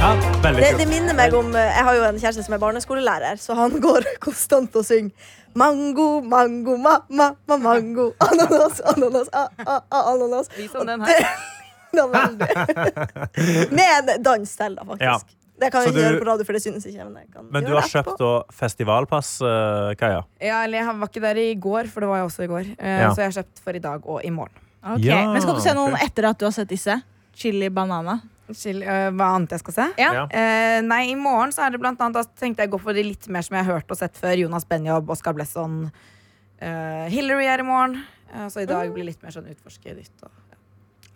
veldig 0.00 0.62
Det, 0.62 0.70
det 0.78 0.86
minner 0.88 1.16
meg 1.16 1.34
om 1.36 1.50
eh, 1.56 1.70
Jeg 1.76 1.84
har 1.86 1.96
jo 1.98 2.04
en 2.08 2.18
kjæreste 2.20 2.44
som 2.46 2.54
er 2.56 2.60
barneskolelærer, 2.62 3.40
så 3.40 3.56
han 3.58 3.74
går 3.86 4.06
konstant 4.24 4.76
og 4.80 4.86
synger 4.88 5.36
Mango, 5.58 6.20
mango, 6.22 6.76
ma-ma, 6.78 7.26
mango, 7.58 8.04
ananas, 8.22 8.76
ananas, 8.86 9.26
a-a-ananas. 9.34 10.46
Vis 10.54 10.70
om 10.78 10.86
den 10.86 11.02
her. 11.02 11.26
Med 13.74 14.12
en 14.14 14.22
dans 14.22 14.52
til, 14.60 14.76
da, 14.78 14.84
faktisk. 14.86 15.02
Ja. 15.02 15.16
Det 15.60 15.72
kan 15.74 15.82
jeg 15.82 15.90
ikke 15.90 15.96
du- 15.98 16.04
gjøre 16.06 16.20
på 16.22 16.28
radio, 16.30 16.46
for 16.46 16.54
det 16.56 16.62
synes 16.62 16.86
ikke. 16.86 17.02
Men, 17.08 17.16
jeg 17.24 17.32
kan 17.34 17.48
Men 17.50 17.66
du 17.66 17.72
har 17.74 17.82
det 17.82 17.90
kjøpt 17.90 18.22
festivalpass, 18.62 19.32
uh, 19.42 19.90
Kaja? 19.98 20.22
Ja, 20.38 20.62
eller 20.68 20.78
jeg 20.84 20.94
var 21.02 21.10
ikke 21.10 21.24
der 21.26 21.42
i 21.42 21.48
går, 21.66 21.90
for 21.90 22.06
det 22.06 22.12
var 22.12 22.22
jeg 22.22 22.30
også 22.30 22.46
i 22.46 22.50
går. 22.54 22.70
Uh, 22.78 22.86
Ja. 22.86 23.10
Så 23.10 23.24
jeg 23.24 23.32
har 23.32 23.36
kjøpt 23.42 23.64
for 23.66 23.72
i 23.74 23.82
dag 23.90 24.06
og 24.06 24.22
i 24.22 24.30
morgen. 24.30 24.54
Ok, 24.86 25.02
Ja, 25.04 25.24
Men 25.34 25.42
skal 25.42 25.58
du 25.58 25.64
se 25.66 25.74
noen 25.76 25.98
okay. 25.98 26.06
etter 26.06 26.30
at 26.30 26.38
du 26.38 26.46
har 26.46 26.54
sett 26.54 26.70
disse? 26.70 26.94
Chili 27.34 27.68
banana. 27.74 28.20
Chill, 28.56 28.82
uh, 28.82 29.10
hva 29.14 29.28
annet 29.36 29.50
jeg 29.56 29.62
skal 29.64 29.74
se? 29.76 29.86
Ja. 30.00 30.12
Ja. 30.20 30.24
Eh, 30.30 30.80
nei, 30.86 31.02
i 31.12 31.16
morgen 31.18 31.52
så 31.54 31.66
er 31.66 31.70
det 31.74 31.80
blant 31.82 32.00
annet 32.00 32.18
Da 32.18 32.24
tenkte 32.40 32.64
jeg 32.64 32.70
å 32.72 32.76
gå 32.76 32.80
for 32.82 32.96
de 32.96 33.04
litt 33.06 33.28
mer 33.28 33.42
som 33.46 33.56
jeg 33.58 33.64
har 33.68 33.80
hørt 33.80 33.90
og 33.90 33.98
sett 34.00 34.16
før. 34.18 34.36
Jonas 34.44 34.64
Benjob, 34.68 35.10
Oskar 35.10 35.34
Blesson. 35.36 35.90
Uh, 36.60 37.06
Hillary 37.12 37.46
er 37.48 37.62
i 37.62 37.66
morgen. 37.66 38.02
Eh, 38.34 38.46
så 38.52 38.62
i 38.62 38.68
dag 38.68 38.90
blir 38.92 39.04
det 39.04 39.12
litt 39.14 39.22
mer 39.26 39.34
sånn 39.34 39.48
utforsker 39.50 39.96
nytt. 39.96 40.14
Og, 40.22 40.30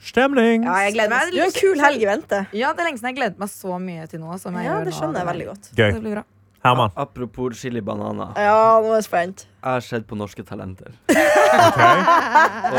Stemning! 0.04 0.66
ja, 0.66 0.72
jeg 0.84 0.92
gleder 0.98 1.12
meg. 1.14 1.30
Du 1.32 1.38
er 1.40 1.46
en 1.48 1.54
kul 1.56 1.80
helg 1.80 2.02
i 2.02 2.08
vente. 2.10 2.40
Ja, 2.52 2.74
det 2.76 2.82
er 2.82 2.88
lenge 2.90 3.00
siden 3.00 3.12
jeg 3.14 3.18
gledet 3.22 3.38
meg 3.40 3.48
så 3.48 3.78
mye 3.80 4.06
til 4.10 4.20
noe. 4.20 4.36
Som 4.42 4.56
jeg 4.58 4.66
Ja, 4.66 4.74
gjør 4.74 4.84
det 4.84 4.92
nå. 4.92 4.98
skjønner 4.98 5.22
jeg 5.22 5.28
veldig 5.32 5.46
godt. 5.48 5.70
Gøy. 5.78 6.24
Herman. 6.64 6.90
Apropos 6.96 7.58
chili 7.60 7.80
banana. 7.84 8.30
Ja, 8.40 8.80
nå 8.80 8.88
er 8.94 9.02
jeg 9.02 9.04
spent. 9.04 9.42
Jeg 9.60 9.68
har 9.74 9.82
sett 9.84 10.06
på 10.08 10.16
Norske 10.16 10.44
Talenter. 10.48 10.92
Okay. 11.54 12.00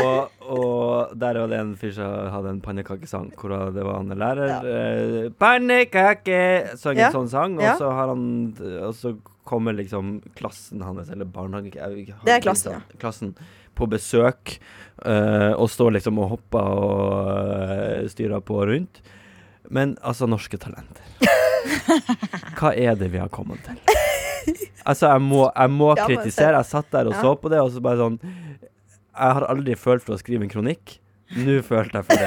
Og, 0.02 0.42
og 0.52 1.12
der 1.18 1.38
var 1.40 1.48
det 1.48 1.58
en 1.62 1.70
fyr 1.80 1.94
som 1.96 2.10
hadde 2.30 2.50
en 2.52 2.58
pannekakesang, 2.60 3.30
hvor 3.40 3.54
det 3.72 3.82
var 3.86 3.96
han 4.02 4.10
en 4.12 4.20
lærer. 4.20 4.50
eh, 4.68 5.30
Pannekake! 5.40 6.76
Sang 6.76 6.98
en 7.00 7.14
sånn 7.14 7.30
sang, 7.32 7.56
og 7.56 7.64
Ja. 7.64 7.72
så 7.80 7.88
har 7.96 8.12
han 8.12 8.26
Og 8.60 8.92
så 8.98 9.14
kommer 9.48 9.72
liksom 9.78 10.18
klassen 10.36 10.82
hans, 10.84 11.08
eller 11.08 11.24
barnehage 11.24 11.72
Det 11.72 12.34
er 12.36 12.44
klassen, 12.44 12.76
ja. 12.76 12.98
klassen 13.00 13.32
på 13.76 13.88
besøk 13.88 14.58
uh, 15.06 15.52
og 15.56 15.68
står 15.72 15.96
liksom 15.96 16.18
og 16.18 16.30
hopper 16.36 16.70
og 16.76 17.26
uh, 18.02 18.06
styrer 18.12 18.40
på 18.44 18.60
rundt. 18.66 19.00
Men 19.70 19.96
altså, 20.02 20.26
norske 20.28 20.58
talenter. 20.60 21.02
Hva 22.58 22.74
er 22.76 22.94
det 23.00 23.10
vi 23.12 23.18
har 23.22 23.28
kommet 23.32 23.62
til? 23.66 23.76
Altså, 24.86 25.08
jeg 25.10 25.20
må, 25.26 25.46
jeg 25.50 25.70
må 25.74 25.88
Ja, 25.96 26.04
kritisere. 26.06 26.60
Jeg 26.60 26.66
satt 26.70 26.90
der 26.94 27.08
og 27.10 27.14
så 27.18 27.32
på 27.40 27.50
det, 27.50 27.58
og 27.60 27.72
så 27.74 27.80
bare 27.82 27.98
sånn 27.98 28.20
Jeg 28.22 29.34
har 29.38 29.46
aldri 29.50 29.74
følt 29.80 30.04
for 30.06 30.14
å 30.14 30.20
skrive 30.20 30.46
en 30.46 30.52
kronikk. 30.52 30.98
Nå 31.34 31.56
følte 31.66 31.98
jeg 31.98 32.04
for 32.06 32.20
det. 32.20 32.26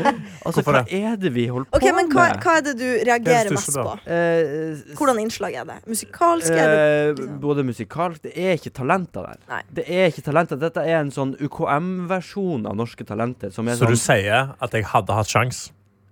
Altså, 0.40 0.62
Hvorfor 0.64 0.74
hva 0.74 0.80
det? 0.88 0.98
er 1.06 1.14
det 1.22 1.30
vi 1.36 1.44
holder 1.46 1.68
på 1.70 1.92
men 1.94 2.08
hva, 2.10 2.24
med? 2.32 2.40
hva 2.42 2.54
er 2.58 2.64
det 2.66 2.72
du 2.80 2.86
reagerer 3.06 3.52
mest 3.54 3.76
på? 3.76 3.92
Eh, 4.10 4.80
Hvordan 4.98 5.20
innslag 5.22 5.54
er 5.60 5.68
det? 5.68 5.76
Musikalsk? 5.86 6.50
Er 6.50 6.72
det 6.72 6.80
Eh, 6.80 7.12
liksom- 7.20 7.36
både 7.44 7.62
musikalsk 7.68 8.22
Det 8.26 8.32
er 8.34 8.56
ikke 8.58 8.72
talenter 8.80 9.28
der. 9.28 9.38
Nei. 9.52 9.60
Det 9.78 9.84
er 9.86 10.10
ikke 10.10 10.24
talenter. 10.26 10.58
Dette 10.58 10.82
er 10.82 10.98
en 10.98 11.12
sånn 11.14 11.36
UKM-versjon 11.38 12.66
av 12.66 12.74
Norske 12.80 13.06
Talenter. 13.06 13.52
Som 13.54 13.68
er 13.70 13.78
Så 13.78 13.86
du 13.86 13.94
sånn 13.94 14.02
sier 14.18 14.50
at 14.60 14.72
jeg 14.74 14.84
hadde 14.96 15.14
hatt 15.14 15.30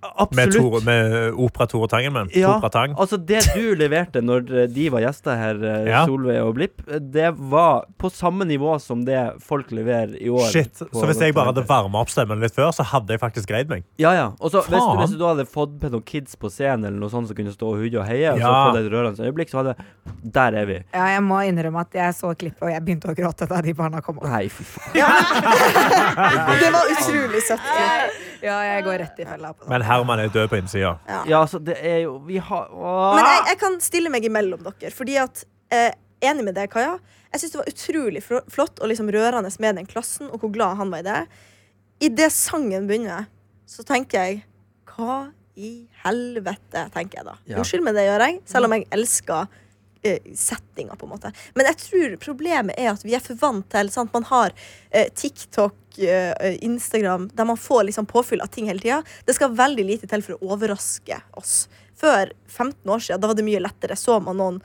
med, 0.01 0.47
Absolutt. 0.47 0.85
Med 0.87 1.33
Opera 1.35 1.67
Tore 1.67 1.89
Tangen? 1.91 2.29
Ja, 2.35 2.53
Opera 2.57 2.69
Tang. 2.71 2.93
altså 2.95 3.17
det 3.19 3.41
du 3.55 3.75
leverte 3.83 4.21
når 4.23 4.45
eh, 4.63 4.67
de 4.71 4.85
var 4.95 5.01
gjester 5.03 5.35
her, 5.37 5.59
eh, 5.67 5.89
Ja. 5.91 6.05
Solveig 6.07 6.39
og 6.45 6.53
Blipp, 6.55 6.83
eh, 6.87 7.01
det 7.03 7.33
var 7.51 7.85
på 7.99 8.11
samme 8.15 8.47
nivå 8.47 8.77
som 8.81 9.03
det 9.05 9.19
folk 9.43 9.73
leverer 9.75 10.15
i 10.23 10.29
år. 10.31 10.47
Shit, 10.53 10.79
Så 10.79 11.03
hvis 11.09 11.19
jeg 11.21 11.35
bare 11.35 11.51
hadde 11.51 11.65
varma 11.67 11.99
opp 12.05 12.13
stemmen 12.15 12.39
litt 12.41 12.55
før, 12.55 12.71
så 12.77 12.87
hadde 12.87 13.11
jeg 13.17 13.21
faktisk 13.25 13.49
greid 13.51 13.69
meg. 13.73 13.83
Ja, 13.99 14.13
ja. 14.15 14.29
Og 14.39 14.53
så 14.55 14.63
hvis, 14.69 14.79
du- 14.79 14.99
hvis 15.03 15.17
du 15.17 15.19
da 15.19 15.33
hadde 15.35 15.49
fått 15.51 15.75
med 15.83 15.91
noen 15.97 16.05
kids 16.07 16.37
på 16.39 16.47
scenen 16.51 16.85
eller 16.93 16.99
noe 17.03 17.11
sånt 17.11 17.27
som 17.27 17.37
kunne 17.37 17.53
stå 17.57 17.73
og 17.75 17.83
hudde 17.83 17.99
og 17.99 18.07
heie, 18.07 18.31
og 18.33 18.39
så 18.39 18.47
Ja. 18.47 18.55
få 18.71 18.77
det 18.79 18.85
et 18.87 18.93
rørende 18.95 19.27
øyeblikk, 19.27 19.51
så 19.51 19.63
hadde 19.65 19.75
Der 20.39 20.53
er 20.63 20.65
vi. 20.67 20.79
Ja, 20.95 21.05
jeg 21.17 21.23
må 21.27 21.43
innrømme 21.45 21.81
at 21.81 21.93
jeg 21.95 22.15
så 22.15 22.31
klippet, 22.39 22.63
og 22.63 22.71
jeg 22.71 22.85
begynte 22.85 23.11
å 23.11 23.15
gråte 23.19 23.47
da 23.49 23.61
de 23.61 23.75
barna 23.75 24.01
kom 24.01 24.19
opp. 24.19 24.25
Nei, 24.31 24.47
fy 24.49 24.63
faen. 24.65 24.95
Det 26.63 26.71
var 26.73 26.87
utrolig 26.95 27.43
søtt. 27.47 28.28
Ja, 28.43 28.57
jeg 28.65 28.85
går 28.87 28.99
rett 29.03 29.19
i 29.23 29.25
fella 29.27 29.53
på 29.55 29.65
det. 29.65 29.71
Men 29.73 29.83
Herman 29.87 30.21
er 30.23 30.29
død 30.35 30.49
på 30.53 30.59
innsida. 30.61 30.93
Ja, 31.09 31.41
altså, 31.43 31.59
det 31.65 31.77
er 31.83 32.01
jo 32.05 32.19
Vi 32.27 32.39
har 32.39 32.69
Åh. 32.71 33.15
Men 33.17 33.25
jeg, 33.27 33.45
jeg 33.53 33.59
kan 33.65 33.79
stille 33.83 34.11
meg 34.15 34.25
imellom 34.29 34.63
dere. 34.67 34.91
Fordi 34.95 35.17
at 35.23 35.45
eh, 35.75 35.91
Enig 36.21 36.45
med 36.49 36.55
deg, 36.59 36.67
Kaja. 36.73 36.97
Jeg 37.33 37.41
syns 37.45 37.53
det 37.55 37.59
var 37.61 37.69
utrolig 37.71 38.23
fro- 38.25 38.45
flott 38.51 38.81
og 38.83 38.89
liksom 38.91 39.11
rørende 39.15 39.51
med 39.63 39.77
den 39.79 39.87
klassen, 39.87 40.31
og 40.33 40.41
hvor 40.43 40.51
glad 40.51 40.79
han 40.81 40.91
var 40.91 41.05
i 41.05 41.07
det. 41.07 41.19
Idet 42.09 42.33
sangen 42.35 42.89
begynner, 42.89 43.27
så 43.69 43.85
tenker 43.87 44.25
jeg 44.25 44.41
Hva 44.89 45.29
i 45.59 45.89
helvete, 46.05 46.85
tenker 46.95 47.21
jeg 47.21 47.27
da. 47.29 47.37
Ja. 47.51 47.59
Unnskyld 47.61 47.83
meg, 47.87 47.95
det 47.99 48.05
gjør 48.09 48.25
jeg. 48.27 48.41
Selv 48.51 48.67
om 48.69 48.75
jeg 48.77 48.87
elsker 48.95 49.47
settinga, 50.35 50.97
på 50.97 51.07
en 51.07 51.13
måte. 51.13 51.33
Men 51.55 51.67
jeg 51.71 51.81
tror 51.83 52.17
problemet 52.23 52.79
er 52.79 52.93
at 52.93 53.05
vi 53.05 53.15
er 53.17 53.23
for 53.25 53.39
vant 53.41 53.67
til 53.73 53.91
sant? 53.91 54.13
Man 54.15 54.27
har 54.31 54.55
eh, 54.91 55.09
TikTok, 55.15 55.99
eh, 55.99 56.57
Instagram, 56.63 57.29
der 57.35 57.45
man 57.49 57.57
får 57.59 57.89
liksom 57.89 58.07
påfyll 58.07 58.41
av 58.41 58.53
ting 58.55 58.67
hele 58.71 58.81
tida. 58.81 59.03
Det 59.27 59.35
skal 59.35 59.55
veldig 59.59 59.85
lite 59.85 60.09
til 60.11 60.23
for 60.23 60.39
å 60.39 60.55
overraske 60.55 61.21
oss. 61.41 61.69
Før 61.99 62.31
15 62.47 62.91
år 62.95 63.01
siden, 63.03 63.21
da 63.21 63.31
var 63.31 63.35
det 63.39 63.47
mye 63.47 63.63
lettere. 63.63 63.97
Så 63.99 64.21
man 64.23 64.39
noen 64.39 64.61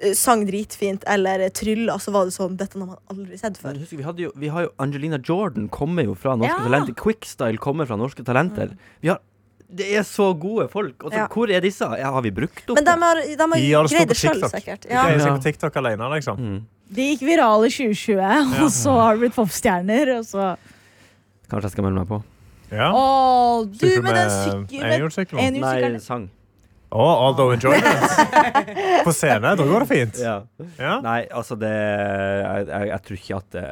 eh, 0.00 0.14
sang 0.18 0.42
dritfint 0.48 1.04
eller 1.06 1.46
eh, 1.46 1.52
trylla, 1.54 1.98
så 2.02 2.10
var 2.14 2.26
det 2.26 2.34
sånn 2.34 2.56
Dette 2.58 2.78
har 2.80 2.88
man 2.88 2.98
aldri 3.12 3.38
sett 3.38 3.60
før. 3.62 3.78
husk, 3.78 3.94
vi, 3.94 4.24
jo, 4.24 4.32
vi 4.34 4.50
har 4.50 4.66
jo 4.66 4.72
Angelina 4.82 5.20
Jordan 5.22 5.68
kommer 5.68 6.08
jo 6.08 6.16
fra 6.18 6.34
Norske 6.34 6.50
Ja. 6.58 6.66
Talenter. 6.66 6.98
Quickstyle 6.98 7.62
kommer 7.62 7.86
fra 7.86 7.96
Norske 8.00 8.26
Talenter. 8.26 8.74
Vi 9.00 9.12
har, 9.12 9.22
det 9.68 9.86
er 9.96 10.02
så 10.06 10.32
gode 10.38 10.68
folk. 10.70 10.94
Altså, 11.04 11.16
Ja. 11.18 11.26
Hvor 11.28 11.50
er 11.50 11.60
disse? 11.64 11.86
Ja, 11.98 12.10
har 12.12 12.22
vi 12.22 12.30
brukt 12.30 12.68
opp 12.70 12.76
Men 12.76 12.84
de 12.84 12.90
har, 12.90 13.14
de 13.14 13.36
har 13.38 13.56
De 13.56 13.72
har 13.72 13.88
greid 13.88 14.08
det 14.08 14.16
sjøl, 14.16 14.40
sikkert. 14.50 14.80
De 14.82 14.88
Ja. 14.92 15.04
greier 15.06 15.20
seg 15.20 15.32
på 15.38 15.42
TikTok 15.42 15.76
alene, 15.76 16.10
liksom. 16.14 16.38
Mm. 16.38 16.60
De 16.94 17.02
gikk 17.16 17.20
virale 17.26 17.66
i 17.66 17.70
2020, 17.70 18.62
og 18.64 18.70
så 18.70 18.92
har 19.00 19.14
det 19.16 19.20
blitt 19.24 19.34
popstjerner. 19.34 20.18
Og 20.18 20.24
så 20.24 20.56
Kanskje 21.50 21.62
jeg 21.62 21.70
skal 21.72 21.84
melde 21.84 21.98
meg 22.02 22.08
på? 22.08 22.22
Ja. 22.72 22.90
Å, 22.92 23.64
du 23.68 23.86
med, 23.86 24.02
med 24.02 24.14
den 24.14 24.30
sykkelen 24.30 24.92
enhjulssykkelen. 24.92 25.40
en 25.40 25.60
Nei, 25.60 25.98
sang. 26.00 26.30
Oh, 26.94 27.26
although 27.26 27.50
enjoyment. 27.50 27.84
På 29.04 29.12
scene, 29.12 29.54
da 29.58 29.64
går 29.66 29.82
det 29.82 29.88
fint. 29.90 30.18
Ja. 30.22 30.34
Ja. 30.78 30.92
Nei, 31.02 31.24
altså 31.34 31.56
det 31.58 31.70
jeg, 31.74 32.68
jeg, 32.68 32.88
jeg 32.92 33.00
tror 33.08 33.18
ikke 33.18 33.38
at 33.40 33.56
det 33.56 33.64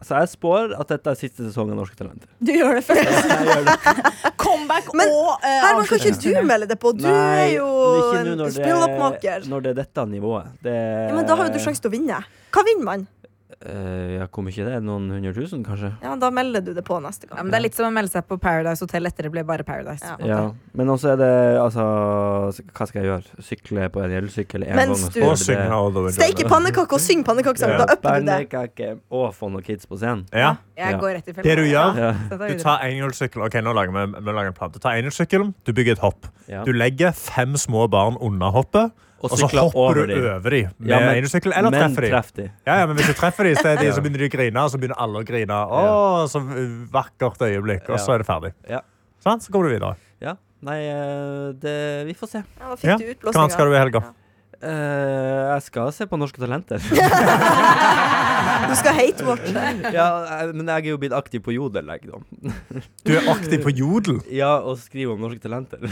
Altså, 0.00 0.14
jeg 0.16 0.30
spår 0.32 0.74
at 0.74 0.90
dette 0.90 1.12
er 1.12 1.20
siste 1.20 1.46
sesong 1.46 1.70
av 1.70 1.78
Norske 1.78 1.94
Talenter. 2.00 2.26
Du 2.42 2.50
gjør 2.50 2.80
det 2.80 2.82
først. 2.88 3.30
Gjør 3.46 3.62
det. 3.68 3.76
Comeback 4.42 4.90
Men 4.98 5.14
og 5.14 5.30
uh, 5.30 5.46
Herman, 5.46 5.86
kan 5.92 6.02
ikke 6.02 6.16
du 6.24 6.50
melde 6.50 6.70
det 6.72 6.80
på? 6.82 6.92
Du 6.98 7.06
er 7.06 7.46
jo 7.54 7.70
spilloppmaker. 8.58 9.46
Når 9.50 9.66
det 9.68 9.74
er 9.76 9.80
dette 9.84 10.08
nivået. 10.10 10.50
Det, 10.66 10.74
Ja, 10.74 11.14
men 11.14 11.30
da 11.30 11.38
har 11.38 11.52
jo 11.52 11.54
du 11.54 11.62
sjanse 11.62 11.86
til 11.86 11.92
å 11.92 11.94
vinne. 11.94 12.18
Hva 12.50 12.66
vinner 12.66 12.86
man? 12.90 13.06
Eh, 13.60 14.18
ja, 14.18 14.26
Kom 14.32 14.46
ikke 14.48 14.64
det 14.64 14.78
noen 14.82 15.10
hundre 15.10 15.32
tusen, 15.36 15.62
kanskje? 15.66 15.90
Ja, 16.02 16.14
Da 16.16 16.30
melder 16.30 16.60
du 16.64 16.72
det 16.74 16.84
på 16.86 16.96
neste 17.02 17.26
Ja, 17.28 17.34
gang. 17.36 17.44
men 17.46 17.50
det 17.52 17.58
er 17.58 17.62
litt 17.66 17.74
som 17.74 17.86
å 17.86 17.92
melde 17.92 18.10
seg 18.12 18.24
på 18.28 18.38
Paradise 18.40 18.80
Hotel 18.80 19.04
etter 19.06 19.22
det 19.26 19.32
ble 19.34 19.42
bare 19.44 19.64
Paradise. 19.64 20.04
Ja. 20.06 20.16
Ja. 20.26 20.38
Men 20.74 20.86
også 20.88 21.12
er 21.12 21.16
det 21.20 21.30
altså 21.60 21.84
Hva 22.72 22.86
skal 22.88 23.02
jeg 23.02 23.10
gjøre? 23.10 23.42
Sykle 23.44 23.88
på 23.92 24.02
en 24.04 24.14
elsykkel 24.20 24.64
en 24.68 24.76
Mens 24.76 25.02
gang? 25.04 25.12
du- 25.12 25.24
Og 25.28 25.36
synge 25.36 26.12
Steike 26.16 26.46
pannekake 26.48 26.92
og 26.92 27.00
syng 27.00 27.24
pannekakesang. 27.24 27.70
Ja. 27.74 27.84
Da 27.84 27.92
upper 27.94 28.20
du 28.20 28.26
det. 28.26 28.50
Pannekake 28.50 29.00
og 29.10 29.34
få 29.34 29.50
noen 29.50 29.62
kids 29.66 29.86
på 29.86 29.98
scenen. 29.98 30.26
Ja. 30.32 30.56
Jeg 30.76 30.98
går 31.00 31.14
rett 31.18 31.28
i 31.28 31.32
fella. 31.32 31.42
Det 31.44 31.56
du 31.56 31.64
gjør, 31.68 31.96
Ja. 32.00 32.12
Du 32.48 32.58
tar 32.58 32.78
enhjulssykkel 32.86 33.44
Ok, 33.44 33.54
nå 33.60 33.74
lager 33.74 33.92
vi, 33.92 34.06
vi 34.20 34.32
lager 34.32 34.46
en 34.48 34.52
plan. 34.54 34.70
Du 34.70 34.78
tar 34.78 34.92
enhjulssykkelen, 34.96 35.54
du 35.64 35.72
bygger 35.72 35.92
et 35.92 35.98
hopp. 35.98 36.26
Ja. 36.48 36.64
Du 36.64 36.72
legger 36.72 37.12
fem 37.12 37.54
små 37.56 37.88
barn 37.90 38.16
under 38.20 38.50
hoppet, 38.50 38.92
Og 39.20 39.32
og 39.34 39.36
så 39.36 39.48
hopper 39.52 40.06
du 40.08 40.14
over 40.16 40.50
dem 40.50 40.70
med 40.78 40.88
Ja, 40.88 40.98
men- 41.00 41.52
eller 41.52 41.70
Men 41.70 41.94
treffer 41.94 42.36
de. 42.36 42.46
Ja, 42.66 42.78
ja, 42.80 42.86
men 42.86 42.96
hvis 42.96 43.06
du 43.06 43.12
treffer 43.12 43.44
dem, 43.44 43.56
så, 43.56 43.74
de, 43.78 43.90
så 43.96 44.00
begynner 44.00 44.18
de 44.24 44.28
å 44.30 44.32
grine, 44.32 44.56
og 44.64 44.70
så 44.72 44.78
begynner 44.80 44.96
alle 44.96 45.20
å 45.20 45.26
grine. 45.28 45.52
Å, 45.52 45.82
så 46.32 46.40
vakkert 46.90 47.36
øyeblikk. 47.44 47.90
Og 47.90 48.00
så 48.00 48.14
er 48.14 48.18
det 48.24 48.26
ferdig. 48.30 48.54
Ja. 48.68 48.80
Sånn, 49.20 49.42
så 49.44 49.52
kommer 49.52 49.68
du 49.68 49.76
videre. 49.76 49.96
Ja. 50.24 50.36
Nei, 50.64 50.78
eh, 50.88 51.52
det 51.60 52.06
Vi 52.08 52.14
får 52.16 52.28
se. 52.32 52.42
Ja, 52.60 52.74
fikk 52.76 52.84
Ja. 52.88 52.96
du 52.96 53.14
Hva 53.28 53.44
annet 53.44 53.52
skal 53.52 53.68
du 53.68 53.74
i 53.76 53.78
helga? 53.80 54.02
Uh, 54.60 55.56
jeg 55.56 55.62
skal 55.62 55.92
se 55.92 56.04
på 56.04 56.18
Norske 56.20 56.36
Talenter. 56.40 56.80
Du 58.68 58.74
skal 58.76 58.92
hate, 58.96 59.24
Morten 59.24 59.56
ja, 59.98 60.06
eh, 60.42 60.50
men 60.54 60.68
jeg 60.68 60.84
er 60.86 60.90
jo 60.92 60.98
blitt 61.00 61.14
aktiv 61.16 61.40
på 61.46 61.54
Jodel, 61.54 61.86
jeg, 61.94 62.00
da. 62.10 62.18
Du 63.06 63.12
er 63.16 63.28
aktiv 63.32 63.62
på 63.64 63.72
Jodel. 63.74 64.20
Ja, 64.32 64.52
og 64.60 64.78
skriver 64.82 65.14
om 65.16 65.20
Norske 65.24 65.40
Talenter. 65.42 65.78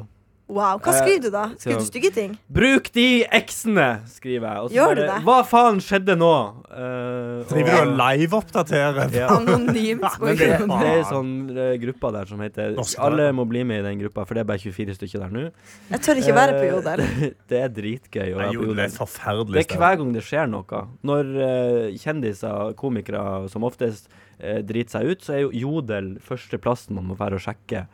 Wow. 0.53 0.77
Hva 0.85 0.93
Eh, 0.93 0.99
skriver 1.01 1.23
du, 1.25 1.31
da? 1.33 1.45
Skriver 1.57 1.81
du 1.81 1.87
stygge 1.89 2.11
ting? 2.13 2.33
Bruk 2.53 2.91
de 2.93 3.07
eksene, 3.33 3.87
skriver 4.13 4.49
jeg. 4.49 4.65
Og 4.67 4.69
så 4.69 4.77
Gjør 4.77 4.99
du 4.99 5.03
det? 5.09 5.19
Hva 5.25 5.37
faen 5.49 5.81
skjedde 5.81 6.17
nå? 6.21 6.33
Uh, 6.69 7.41
Driver 7.49 7.73
du 7.73 7.79
og 7.81 7.95
live-oppdaterer? 8.03 9.15
Ja. 9.17 9.31
Anonymt 9.39 10.05
Men 10.21 10.37
det, 10.37 10.51
det 10.61 10.79
er 10.91 10.99
er 10.99 11.07
sånn 11.09 11.33
uh, 11.57 11.63
gruppe 11.83 12.13
der 12.19 12.29
som 12.29 12.43
heter 12.45 12.77
Alle 13.03 13.31
må 13.37 13.47
bli 13.49 13.65
med 13.69 13.81
i 13.83 13.87
den 13.89 14.03
gruppa, 14.05 14.27
for 14.29 14.37
det 14.37 14.45
er 14.45 14.51
bare 14.53 14.63
24 14.63 14.99
stykker 15.01 15.25
der 15.25 15.33
nå. 15.33 15.47
Jeg 15.93 16.05
tør 16.05 16.21
ikke 16.23 16.37
være 16.37 16.59
på 16.59 16.63
Eh, 16.63 16.71
Jodel. 16.73 17.05
Det 17.53 17.59
er 17.65 17.73
dritgøy 17.73 18.29
å 18.35 18.39
være 18.39 18.53
på 18.53 18.59
Jodel 18.61 18.85
er 18.85 18.93
forferdelig 18.95 19.59
Det 19.63 19.65
er 19.77 19.83
hver 19.83 19.99
gang 20.03 20.13
det 20.15 20.25
skjer 20.27 20.53
noe. 20.53 20.85
Når 21.09 21.33
uh, 21.41 21.99
kjendiser, 22.05 22.77
komikere, 22.79 23.25
som 23.53 23.65
oftest 23.69 24.09
uh, 24.13 24.61
driter 24.61 24.99
seg 24.99 25.11
ut, 25.13 25.25
så 25.25 25.37
er 25.39 25.45
jo 25.47 25.53
Jodel 25.65 26.15
førsteplassen 26.25 26.97
man 26.99 27.09
må 27.11 27.19
være 27.19 27.41
og 27.41 27.47
sjekke. 27.49 27.87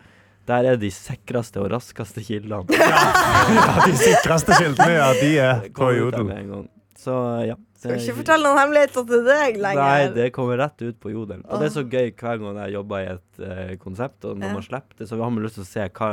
Der 0.49 0.65
er 0.73 0.79
de 0.81 0.89
sikreste 0.95 1.61
og 1.63 1.71
raskeste 1.75 2.23
kildene. 2.25 2.65
Ja, 2.79 3.85
de 3.85 3.95
sikreste 4.01 4.57
kildene, 4.59 4.91
ja, 4.97 5.09
de 5.21 5.33
er 5.45 5.65
på 5.77 5.91
Jodel. 5.97 6.67
Så 6.99 7.15
ja. 7.47 7.57
Skal 7.79 7.95
ikke 8.01 8.17
fortelle 8.25 8.43
noen 8.43 8.59
hemmeligheter 8.59 9.05
til 9.07 9.21
deg 9.23 9.59
lenger. 9.63 9.79
Nei, 9.79 10.07
det 10.17 10.25
kommer 10.35 10.59
rett 10.59 10.81
ut 10.83 10.97
på 10.99 11.13
Jodel. 11.13 11.45
Og 11.47 11.61
det 11.63 11.69
er 11.69 11.75
så 11.77 11.85
gøy 11.87 12.09
hver 12.11 12.41
gang 12.43 12.57
jeg 12.65 12.75
jobber 12.75 13.05
i 13.05 13.11
et 13.13 13.39
uh, 13.45 13.75
konsept, 13.79 14.25
og 14.27 14.35
når 14.41 14.49
Ja. 14.49 14.57
man 14.57 14.65
slipper 14.67 14.99
det, 14.99 15.07
så 15.07 15.19
har 15.21 15.31
man 15.31 15.45
lyst 15.47 15.61
til 15.61 15.63
å 15.63 15.69
se 15.69 15.85
hva 16.01 16.09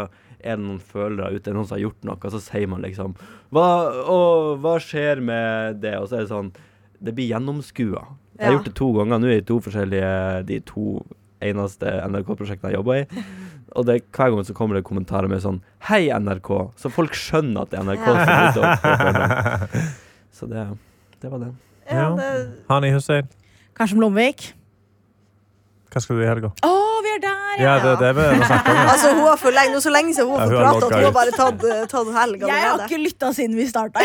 er 0.45 0.60
det 0.60 0.62
noen 0.67 0.78
føler 0.91 1.34
ute, 1.34 1.39
er 1.41 1.48
det 1.50 1.56
noen 1.58 1.65
som 1.65 1.78
har 1.80 1.82
gjort 1.88 2.06
noe, 2.06 2.19
og 2.21 2.36
så 2.36 2.41
sier 2.52 2.69
man 2.69 2.86
liksom 2.86 3.15
hva, 3.56 3.65
og, 4.13 4.60
hva 4.62 4.76
skjer 4.84 5.24
med 5.26 5.82
det? 5.82 5.95
Og 5.98 6.06
så 6.12 6.19
er 6.19 6.28
det 6.28 6.34
sånn 6.36 6.52
Det 7.02 7.15
blir 7.17 7.32
gjennomskua. 7.34 8.04
Jeg 8.38 8.45
har 8.45 8.54
gjort 8.60 8.69
det 8.69 8.76
to 8.78 8.91
ganger 9.00 9.19
nå 9.24 9.34
i 9.34 9.41
to 9.48 9.58
forskjellige 9.63 10.13
De 10.45 10.60
to 10.69 10.86
eneste 11.41 11.89
NRK-prosjektene 12.12 12.71
jeg 12.76 12.78
jobber 12.78 13.02
i. 13.02 13.26
Og 13.75 13.85
det, 13.88 13.97
hver 14.15 14.31
gang 14.31 14.45
så 14.47 14.53
kommer 14.55 14.77
det 14.79 14.85
kommentarer 14.88 15.27
med 15.27 15.41
sånn 15.43 15.57
Hei, 15.89 16.05
NRK. 16.15 16.49
Så 16.79 16.88
folk 16.93 17.15
skjønner 17.17 17.65
at 17.65 17.71
det 17.73 17.79
er 17.79 17.88
NRK 17.89 18.05
som 18.07 18.29
er 18.31 18.45
ute. 18.55 19.81
Så 20.35 20.47
det, 20.51 20.63
det 21.21 21.31
var 21.31 21.41
det. 21.43 21.49
Ja, 21.89 21.95
Ja. 21.95 22.05
det, 22.17 22.29
Hani 22.71 22.89
Hussein, 22.95 23.27
Kanskje 23.77 23.97
Blomvik. 23.99 24.53
hva 25.91 26.01
skal 26.01 26.17
du 26.17 26.23
i 26.23 26.27
helga? 26.27 26.49
Å, 26.65 26.94
vi 27.15 27.19
er 27.19 27.23
der, 27.23 27.63
Ja, 27.63 27.75
det 27.84 27.91
er 27.93 28.01
det 28.04 28.12
vi 28.17 28.45
snakker 28.45 28.71
om. 28.75 28.82
altså, 28.93 29.12
hun 29.15 29.23
har 29.25 29.39
for 29.41 29.56
lenge, 29.56 29.73
nå 29.73 29.82
så 29.84 29.93
lenge 29.93 30.15
siden 30.17 30.30
hun 30.30 30.39
har 30.39 30.51
fått 30.51 30.60
prate 30.60 30.89
at 30.89 30.95
hun 30.95 31.06
har 31.08 31.15
bare 31.15 31.36
tatt, 31.36 31.65
tatt 31.93 32.12
helg 32.19 32.45
Jeg 32.45 32.65
har 32.65 32.84
ikke 32.86 32.99
lytta 33.01 33.32
siden 33.38 33.56
vi 33.60 33.67
starta. 33.69 34.04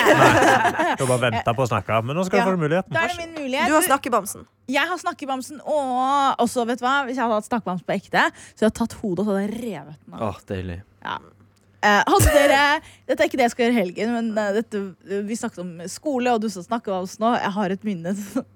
Du 1.00 1.04
bare 1.06 1.20
venta 1.26 1.54
på 1.56 1.66
å 1.66 1.68
snakke, 1.70 2.00
men 2.06 2.18
nå 2.18 2.24
skal 2.28 2.40
Ja. 2.40 2.46
du 2.46 2.54
få 2.54 2.62
muligheten. 2.62 2.94
Da 2.94 3.04
er 3.04 3.12
det 3.12 3.18
min 3.26 3.34
mulighet. 3.42 3.68
Du 3.68 3.76
har 3.76 3.86
snakkebamsen. 3.88 4.46
Jeg 4.70 4.86
har 4.86 5.02
snakkebamsen, 5.02 5.60
og 5.66 6.40
også, 6.46 6.64
vet 6.68 6.78
du 6.80 6.86
hva, 6.86 7.00
hvis 7.08 7.18
jeg 7.18 7.26
hadde 7.26 7.40
hatt 7.40 7.50
snakkebams 7.50 7.84
på 7.84 7.96
ekte, 7.98 8.24
så 8.54 8.64
jeg 8.64 8.70
hadde 8.70 8.70
jeg 8.70 8.78
tatt 8.78 8.96
hodet 9.02 9.24
og 9.24 9.26
så 9.26 9.34
hadde 9.34 9.44
jeg 9.46 9.54
revet 9.58 10.00
den 10.06 10.14
av. 10.14 10.40
Deilig. 10.50 10.80
Ja. 11.02 11.18
Eh, 11.80 12.02
hadde 12.04 12.32
dere 12.34 12.64
Dette 13.08 13.24
er 13.24 13.28
ikke 13.30 13.38
det 13.40 13.46
jeg 13.46 13.52
skal 13.54 13.64
gjøre 13.64 13.72
i 13.72 13.80
helgen, 13.80 14.10
men 14.12 14.26
uh, 14.36 14.50
dette, 14.52 14.82
vi 15.24 15.38
snakket 15.38 15.62
om 15.62 15.70
skole, 15.88 16.34
og 16.34 16.42
du 16.42 16.50
skal 16.52 16.66
snakke 16.66 16.92
om 16.92 17.06
oss 17.06 17.16
nå. 17.22 17.32
Jeg 17.40 17.54
har 17.56 17.76
et 17.76 17.88
minne. 17.88 18.14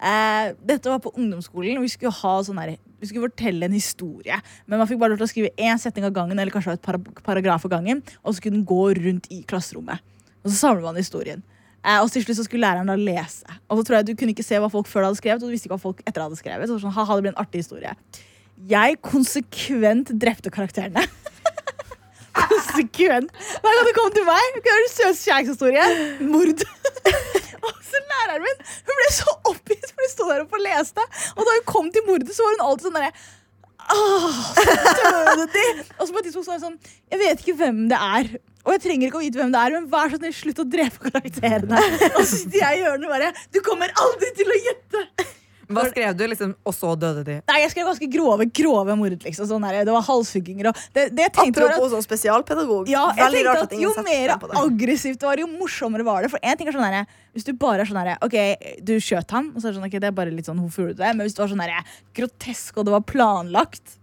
Eh, 0.00 0.54
dette 0.64 0.88
var 0.88 0.96
på 1.04 1.10
ungdomsskolen. 1.12 1.76
Vi 1.84 1.90
skulle, 1.92 2.14
ha 2.22 2.30
sånn 2.40 2.56
her, 2.56 2.70
vi 3.00 3.08
skulle 3.08 3.28
fortelle 3.30 3.66
en 3.66 3.76
historie. 3.76 4.36
Men 4.66 4.80
man 4.80 4.88
fikk 4.90 5.00
bare 5.00 5.14
lov 5.14 5.22
til 5.22 5.28
å 5.28 5.32
skrive 5.32 5.52
én 5.56 5.80
setning 5.80 6.06
av 6.08 6.14
gangen, 6.16 6.38
eller 6.38 6.52
kanskje 6.54 6.76
et 6.76 6.84
para 6.84 7.00
paragraf 7.24 7.64
av 7.66 7.72
gangen. 7.72 8.02
Og 8.24 8.36
så 8.36 8.44
kunne 8.44 8.60
den 8.60 8.68
gå 8.68 8.82
rundt 9.00 9.30
i 9.32 9.42
klasserommet. 9.48 10.04
Og 10.44 10.52
så 10.52 10.56
samler 10.58 10.84
man 10.84 11.00
historien. 11.00 11.42
Eh, 11.80 11.96
og 11.96 12.10
til 12.12 12.24
slutt 12.24 12.36
så 12.42 12.44
skulle 12.44 12.66
læreren 12.66 12.90
da 12.92 12.96
lese. 12.98 13.46
Og 13.68 13.80
så 13.80 13.86
tror 13.86 13.96
jeg 13.98 14.10
Du 14.10 14.16
kunne 14.20 14.34
ikke 14.34 14.44
se 14.44 14.60
hva 14.60 14.68
folk 14.72 14.88
før 14.88 15.08
hadde 15.08 15.20
skrevet, 15.20 15.42
og 15.42 15.48
du 15.48 15.54
visste 15.56 15.68
ikke 15.68 15.78
hva 15.78 15.86
folk 15.88 16.02
etter 16.04 16.24
hadde 16.24 16.40
skrevet. 16.40 16.68
Så 16.68 16.80
sånn, 16.82 16.94
haha, 16.96 17.16
det 17.16 17.24
ble 17.24 17.32
en 17.32 17.40
artig 17.40 17.64
historie. 17.64 17.94
Jeg 18.68 19.00
konsekvent 19.00 20.12
drepte 20.20 20.52
karakterene. 20.52 21.06
konsekvent. 22.50 23.34
Hver 23.64 23.76
gang 23.78 23.88
du 23.88 23.92
kom 23.96 24.12
til 24.14 24.28
meg, 24.28 24.60
var 24.66 24.84
en 24.84 24.92
søt 24.92 25.24
kjærlighetshistorie. 25.24 25.88
Mord. 26.30 26.64
og 27.66 27.74
så 27.90 28.04
læreren 28.12 28.46
min 28.46 28.64
hun 28.86 29.00
ble 29.00 29.10
så 29.14 29.34
oppgitt, 29.52 29.90
for 29.90 30.04
hun 30.04 30.12
sto 30.12 30.30
der 30.30 30.46
oppe 30.46 30.58
og 30.60 30.64
leste. 30.64 31.04
Og 31.36 31.44
da 31.44 31.58
hun 31.58 31.68
kom 31.68 31.92
til 31.94 32.06
mordet, 32.08 32.32
så 32.36 32.46
var 32.46 32.56
hun 32.56 32.66
alltid 32.68 32.88
sånn 32.88 32.98
derre 33.00 33.12
de! 35.50 35.64
Og 35.98 36.06
så 36.06 36.12
på 36.12 36.20
et 36.20 36.26
tidspunkt 36.28 36.46
så 36.46 36.52
var 36.52 36.60
sånn 36.62 36.76
Jeg 37.10 37.20
vet 37.22 37.42
ikke 37.42 37.56
hvem 37.58 37.82
det 37.90 37.98
er. 37.98 38.30
Og 38.60 38.74
jeg 38.76 38.82
trenger 38.84 39.08
ikke 39.08 39.18
å 39.18 39.24
vite 39.24 39.40
hvem 39.40 39.52
det 39.54 39.60
er, 39.60 39.74
men 39.78 39.88
vær 39.90 40.12
så 40.12 40.20
snill, 40.20 40.36
slutt 40.36 40.62
å 40.62 40.66
drepe 40.68 41.10
karakterene. 41.10 41.80
Og 42.12 42.20
så 42.20 42.42
sitter 42.42 42.60
jeg 42.60 42.78
i 42.78 42.82
hjørnet 42.84 43.12
bare 43.14 43.30
Du 43.54 43.60
kommer 43.66 43.92
aldri 44.04 44.32
til 44.36 44.52
å 44.52 44.58
gjette! 44.66 45.04
Hva 45.70 45.84
skrev 45.90 46.16
du? 46.18 46.24
liksom, 46.32 46.54
Og 46.66 46.74
så 46.74 46.92
døde 46.98 47.22
de. 47.24 47.36
Nei, 47.48 47.58
jeg 47.62 47.70
skrev 47.72 47.86
ganske 47.90 48.08
grove 48.12 48.46
grove 48.60 48.96
mord. 48.98 49.16
liksom 49.24 49.46
sånn 49.46 49.64
her, 49.68 49.84
Det 49.84 49.94
var 49.94 50.02
halshugginger 50.08 50.70
og 50.72 50.82
det, 50.94 51.06
det 51.14 51.26
jeg 51.28 51.32
tenkte 51.36 51.62
var 51.62 51.70
at, 51.70 51.76
Apropos 51.78 51.94
sånn 51.94 52.06
spesialpedagog. 52.06 52.88
ja, 52.90 53.04
jeg 53.16 53.24
Veldig 53.24 53.44
rart 53.46 53.60
tenkte 53.60 53.74
at 53.74 53.78
at 53.78 53.80
Jo 53.80 54.04
mer 54.06 54.34
aggressivt 54.64 55.20
det 55.20 55.28
var, 55.30 55.42
jo 55.44 55.46
morsommere 55.54 56.04
var 56.04 56.22
det. 56.22 56.30
For 56.34 56.42
en 56.42 56.56
ting 56.60 56.68
er 56.68 56.76
sånn 56.76 56.86
her, 56.88 57.06
Hvis 57.34 57.44
du 57.46 57.52
bare 57.54 57.80
er 57.84 57.90
sånn 57.90 58.00
her, 58.02 58.16
OK, 58.26 58.36
du 58.82 58.96
skjøt 58.98 59.30
ham, 59.30 59.52
og 59.54 59.62
så 59.62 59.68
er 59.68 59.72
det 59.72 59.78
sånn, 59.80 59.88
ok, 59.88 59.98
det 60.02 60.08
er 60.10 60.16
bare 60.16 60.30
litt 60.34 60.46
sånn, 60.50 60.58
hvorfor 60.58 60.84
gjorde 60.88 60.96
du 60.98 61.02
det? 61.04 61.12
Men 61.16 61.26
hvis 61.26 61.36
det 61.38 61.44
var 61.44 61.52
sånn 61.54 61.62
her, 61.62 61.84
grotesk, 62.18 62.76
og 62.76 62.88
det 62.88 62.92
var 62.98 63.04
planlagt 63.06 63.98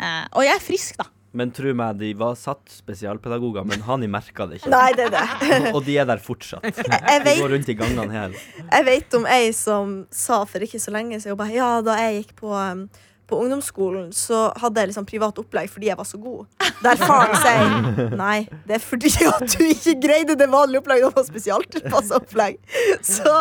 eh, 0.00 0.26
Og 0.36 0.44
jeg 0.44 0.54
er 0.54 0.60
frisk, 0.64 0.98
da. 1.00 1.08
Men 1.38 1.52
tro 1.54 1.70
meg, 1.78 1.98
de 2.00 2.12
var 2.18 2.34
satt 2.38 2.64
spesialpedagoger, 2.72 3.66
men 3.68 3.82
Hani 3.86 4.08
merka 4.10 4.46
det 4.50 4.58
ikke. 4.60 4.72
Nei, 4.74 4.88
det 4.98 5.08
er 5.08 5.14
det. 5.14 5.72
Og 5.76 5.82
de 5.86 5.94
er 6.02 6.08
der 6.08 6.22
fortsatt. 6.22 6.64
Jeg 6.66 6.84
De 6.84 7.18
vet, 7.28 7.38
går 7.44 7.52
rundt 7.54 7.68
i 7.70 7.76
gangene 7.78 8.08
her. 8.10 8.34
jeg 8.72 8.86
vet 8.88 9.18
om 9.20 9.28
ei 9.30 9.52
som 9.56 10.00
sa 10.10 10.40
for 10.48 10.64
ikke 10.66 10.80
så 10.82 10.94
lenge 10.94 11.20
siden 11.22 11.38
bare, 11.38 11.54
Ja, 11.54 11.70
da 11.86 11.94
jeg 12.02 12.24
gikk 12.24 12.34
på, 12.42 12.50
um, 12.54 12.88
på 13.28 13.38
ungdomsskolen, 13.42 14.08
så 14.16 14.48
hadde 14.56 14.80
jeg 14.80 14.90
liksom 14.90 15.06
privat 15.08 15.38
opplegg 15.40 15.68
fordi 15.72 15.90
jeg 15.90 15.98
var 15.98 16.06
så 16.08 16.20
god. 16.20 16.46
Der 16.84 17.00
faren 17.00 17.34
sier 17.42 18.14
nei, 18.16 18.46
det 18.68 18.78
er 18.78 18.82
fordi 18.82 19.10
at 19.34 19.44
du 19.52 19.64
ikke 19.66 19.96
greide 20.00 20.36
det 20.38 20.48
vanlige 20.50 20.80
opplegget, 20.82 21.10
det 21.10 21.18
var 21.18 21.26
spesialtilpassa 21.28 22.20
opplegg. 22.22 22.56
Så 23.04 23.34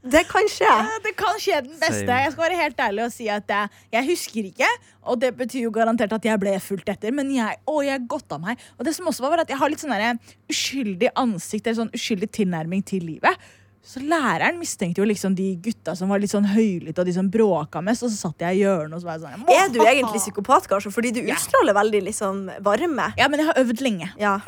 det 0.00 0.24
kan 0.30 0.48
skje. 0.50 0.70
Ja, 0.70 1.00
Det 1.04 1.14
kan 1.18 1.40
skje 1.42 1.60
den 1.66 1.76
beste. 1.80 2.08
Jeg 2.08 2.32
skal 2.32 2.46
være 2.46 2.60
helt 2.62 2.84
ærlig 2.86 3.04
og 3.06 3.12
si 3.14 3.28
at 3.32 3.50
jeg, 3.50 3.82
jeg 3.92 4.08
husker 4.08 4.48
ikke. 4.48 4.70
Og 5.04 5.20
det 5.20 5.34
betyr 5.36 5.66
jo 5.66 5.74
garantert 5.74 6.14
at 6.16 6.24
jeg 6.24 6.40
ble 6.40 6.54
fulgt 6.64 6.88
etter, 6.88 7.12
men 7.12 7.28
jeg, 7.34 7.58
å, 7.68 7.82
jeg 7.84 8.06
godta 8.08 8.38
meg. 8.40 8.62
Og 8.78 8.88
det 8.88 8.94
som 8.96 9.10
også 9.10 9.26
var, 9.26 9.34
var 9.34 9.44
at 9.44 9.52
jeg 9.52 9.60
har 9.60 9.72
litt 9.72 9.84
sånn 9.84 10.22
uskyldig 10.48 11.12
ansikt, 11.20 11.66
eller 11.66 11.82
sånn 11.82 11.92
uskyldig 11.96 12.30
tilnærming 12.40 12.84
til 12.88 13.04
livet. 13.12 13.44
Så 13.84 14.00
læreren 14.00 14.56
mistenkte 14.56 15.02
jo 15.02 15.04
liksom 15.06 15.34
de 15.36 15.50
gutta 15.60 15.92
som 15.94 16.08
var 16.08 16.18
litt 16.22 16.32
sånn 16.32 16.46
høylytte 16.48 17.02
og 17.02 17.08
de 17.08 17.12
som 17.12 17.26
bråka 17.30 17.82
mest. 17.84 18.02
Og 18.06 18.08
så 18.08 18.16
satt 18.30 18.40
jeg 18.46 18.56
i 18.56 18.62
hjørnet 18.62 18.96
og 18.96 19.02
så 19.02 19.10
var 19.10 19.18
jeg 19.18 19.24
sånn 19.26 19.50
Er 19.52 19.68
du 19.74 19.78
egentlig 19.84 20.22
psykopat, 20.22 20.68
kanskje? 20.70 20.92
Fordi 20.94 21.10
du 21.12 21.20
utstråler 21.26 21.76
veldig 21.76 22.00
liksom 22.06 22.38
varme. 22.64 23.10
Ja, 23.20 23.28
men 23.28 23.42
jeg 23.42 23.50
har 23.50 23.60
øvd 23.60 23.82
lenge. 23.84 24.08
Ja. 24.20 24.38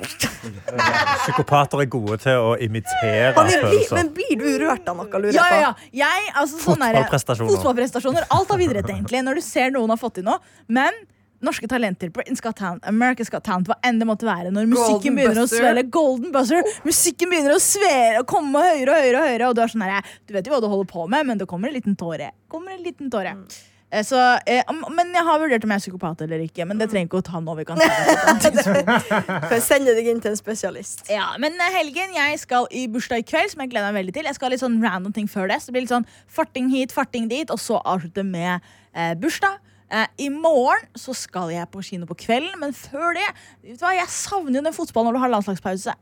Psykopater 1.26 1.82
er 1.84 1.90
gode 1.92 2.16
til 2.22 2.40
å 2.40 2.54
imitere 2.62 3.32
Han 3.36 3.50
er, 3.50 3.66
følelser. 3.66 3.98
men 3.98 4.12
blir 4.16 4.32
du 4.40 4.46
rørt 4.64 4.88
av 4.88 4.96
noe, 5.02 5.10
lurer 5.10 5.36
Ja, 5.36 5.44
jeg 5.52 5.60
ja, 5.60 5.66
ja, 5.66 5.74
ja. 5.92 6.06
Jeg, 6.06 6.32
altså, 6.42 6.62
sånn 6.62 6.80
der- 6.80 6.96
Fotballprestasjoner. 6.96 7.52
Fotballprestasjoner. 7.56 8.26
Alt 8.38 8.54
har 8.54 8.64
idrett, 8.66 8.88
egentlig. 8.92 9.22
Når 9.26 9.40
du 9.40 9.44
ser 9.44 9.70
noen 9.74 9.92
har 9.92 10.00
fått 10.00 10.18
til 10.20 10.26
noe. 10.26 10.40
Men 10.68 10.96
norske 11.44 11.68
talenter, 11.68 12.08
Britain's 12.10 12.40
Got 12.40 12.56
Talent, 12.56 12.82
America's 12.88 13.28
Got 13.30 13.44
Talent, 13.44 13.68
hva 13.68 13.76
enn 13.84 13.98
det 14.00 14.06
måtte 14.08 14.24
være, 14.26 14.50
når 14.54 14.66
musikken 14.70 15.12
Golden 15.12 15.16
begynner 15.20 15.42
å 15.42 15.46
buzzer. 15.46 15.62
svele, 15.64 15.82
golden 15.90 16.32
buzzer, 16.32 16.62
musikken 16.84 17.30
begynner 17.30 17.54
å 17.56 17.60
svele 17.60 18.20
og 18.24 18.26
komme 18.30 18.62
høyere 18.64 18.88
og 18.96 19.00
høyere, 19.04 19.20
og 19.20 19.28
høyere 19.30 19.48
og 19.52 19.54
du 19.56 19.62
er 19.66 19.72
sånn 19.74 19.84
her, 19.86 20.02
du 20.26 20.32
vet 20.34 20.46
jo 20.48 20.54
hva 20.56 20.60
du 20.64 20.68
holder 20.72 20.90
på 20.92 21.06
med, 21.08 21.26
men 21.26 21.38
det 21.38 21.46
kommer 21.50 21.68
en 21.68 21.74
liten 21.76 21.96
tåre. 21.96 22.32
Kommer 22.48 22.72
en 22.78 22.82
liten 22.86 23.10
tåre. 23.12 23.36
Eh, 23.88 24.02
Så, 24.02 24.18
eh, 24.50 24.64
men 24.90 25.12
jeg 25.14 25.22
har 25.22 25.38
vurdert 25.38 25.62
om 25.62 25.70
jeg 25.70 25.78
er 25.78 25.84
psykopat 25.84 26.22
eller 26.24 26.40
ikke. 26.42 26.64
Men 26.66 26.76
det 26.80 26.88
trenger 26.90 27.06
ikke 27.06 27.20
å 27.20 27.26
ta 27.28 27.38
nå. 27.38 27.54
Vi 27.56 27.64
kan 27.68 27.78
ta 27.78 29.60
sende 29.62 29.94
deg 29.94 30.08
inn 30.10 30.20
til 30.20 30.32
en 30.34 30.38
spesialist. 30.40 31.04
Ja, 31.12 31.28
men 31.38 31.54
eh, 31.60 31.70
helgen, 31.76 32.14
jeg 32.16 32.40
skal 32.42 32.66
i 32.74 32.86
bursdag 32.90 33.22
i 33.22 33.26
kveld, 33.28 33.52
som 33.52 33.62
jeg 33.62 33.70
gleder 33.72 33.92
meg 33.92 34.00
veldig 34.02 34.16
til. 34.18 34.28
Jeg 34.30 34.38
skal 34.38 34.48
ha 34.48 34.54
litt 34.56 34.64
sånn 34.64 34.80
random 34.82 35.14
ting 35.16 35.28
før 35.30 35.46
det. 35.52 35.60
Så 35.62 35.70
det 35.70 35.76
blir 35.76 35.86
litt 35.86 35.94
sånn 35.94 36.08
farting 36.26 36.70
hit, 36.72 36.94
farting 36.94 37.28
dit, 37.30 37.50
og 37.54 37.62
så 37.62 37.78
avslutte 37.84 38.24
med 38.26 38.58
eh, 38.94 39.14
bursdag. 39.22 39.60
Eh, 39.90 40.06
I 40.26 40.28
morgen 40.34 40.88
så 40.98 41.14
skal 41.14 41.52
jeg 41.54 41.68
på 41.70 41.82
kino 41.86 42.08
på 42.08 42.16
kvelden, 42.26 42.58
men 42.62 42.74
før 42.74 43.14
det 43.14 43.26
vet 43.62 43.78
du 43.78 43.84
hva, 43.84 43.94
Jeg 43.94 44.10
savner 44.10 44.58
jo 44.58 44.66
den 44.66 44.74
fotballen 44.74 45.12
når 45.12 45.18
du 45.18 45.24
har 45.26 45.34
landslagspause. 45.36 45.94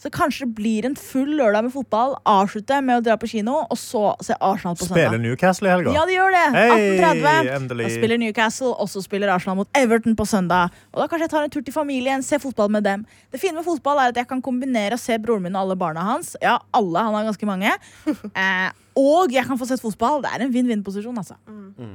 Så 0.00 0.08
kanskje 0.08 0.46
det 0.46 0.54
blir 0.56 0.86
en 0.88 0.94
full 0.96 1.34
lørdag 1.36 1.66
med 1.66 1.74
fotball. 1.74 2.14
Avslutte 2.24 2.78
med 2.80 3.02
å 3.02 3.04
dra 3.04 3.18
på 3.20 3.28
kino, 3.28 3.58
og 3.68 3.76
så 3.76 4.14
se 4.24 4.32
Arsenal 4.40 4.78
på 4.80 4.86
Spiller 4.88 5.10
søndag. 5.12 5.20
Newcastle 5.26 5.68
i 5.68 5.72
helga. 5.74 5.92
Ja, 5.92 6.06
de 6.08 6.14
gjør 6.14 6.32
det. 6.32 6.44
Hey, 6.54 6.86
18.30. 6.96 7.66
Da 7.82 7.90
spiller 7.92 8.20
Newcastle, 8.22 8.70
og 8.80 8.88
så 8.88 9.02
spiller 9.04 9.28
Arsenal 9.34 9.58
mot 9.60 9.68
Everton 9.76 10.16
på 10.16 10.24
søndag. 10.24 10.72
Og 10.94 11.02
da 11.02 11.06
kanskje 11.12 11.28
jeg 11.28 11.34
tar 11.34 11.44
en 11.44 11.52
tur 11.52 11.66
til 11.68 11.76
familien, 11.76 12.24
se 12.24 12.40
fotball 12.40 12.72
med 12.72 12.88
dem. 12.88 13.04
Det 13.28 13.42
fine 13.44 13.60
med 13.60 13.68
fotball 13.68 14.00
er 14.00 14.14
at 14.14 14.22
jeg 14.22 14.30
kan 14.32 14.40
kombinere 14.40 14.96
å 14.96 15.02
se 15.04 15.20
broren 15.20 15.44
min 15.44 15.52
og 15.60 15.66
alle 15.66 15.76
barna 15.84 16.06
hans. 16.14 16.32
Ja, 16.40 16.56
alle, 16.72 17.04
han 17.04 17.20
har 17.20 17.28
ganske 17.28 17.46
mange. 17.52 17.76
Eh, 18.40 18.70
og 18.96 19.32
jeg 19.32 19.44
kan 19.46 19.58
få 19.60 19.68
sett 19.68 19.80
fotball. 19.84 20.22
Det 20.24 20.32
er 20.32 20.42
en 20.46 20.52
vinn-vinn-posisjon, 20.52 21.16
altså. 21.20 21.36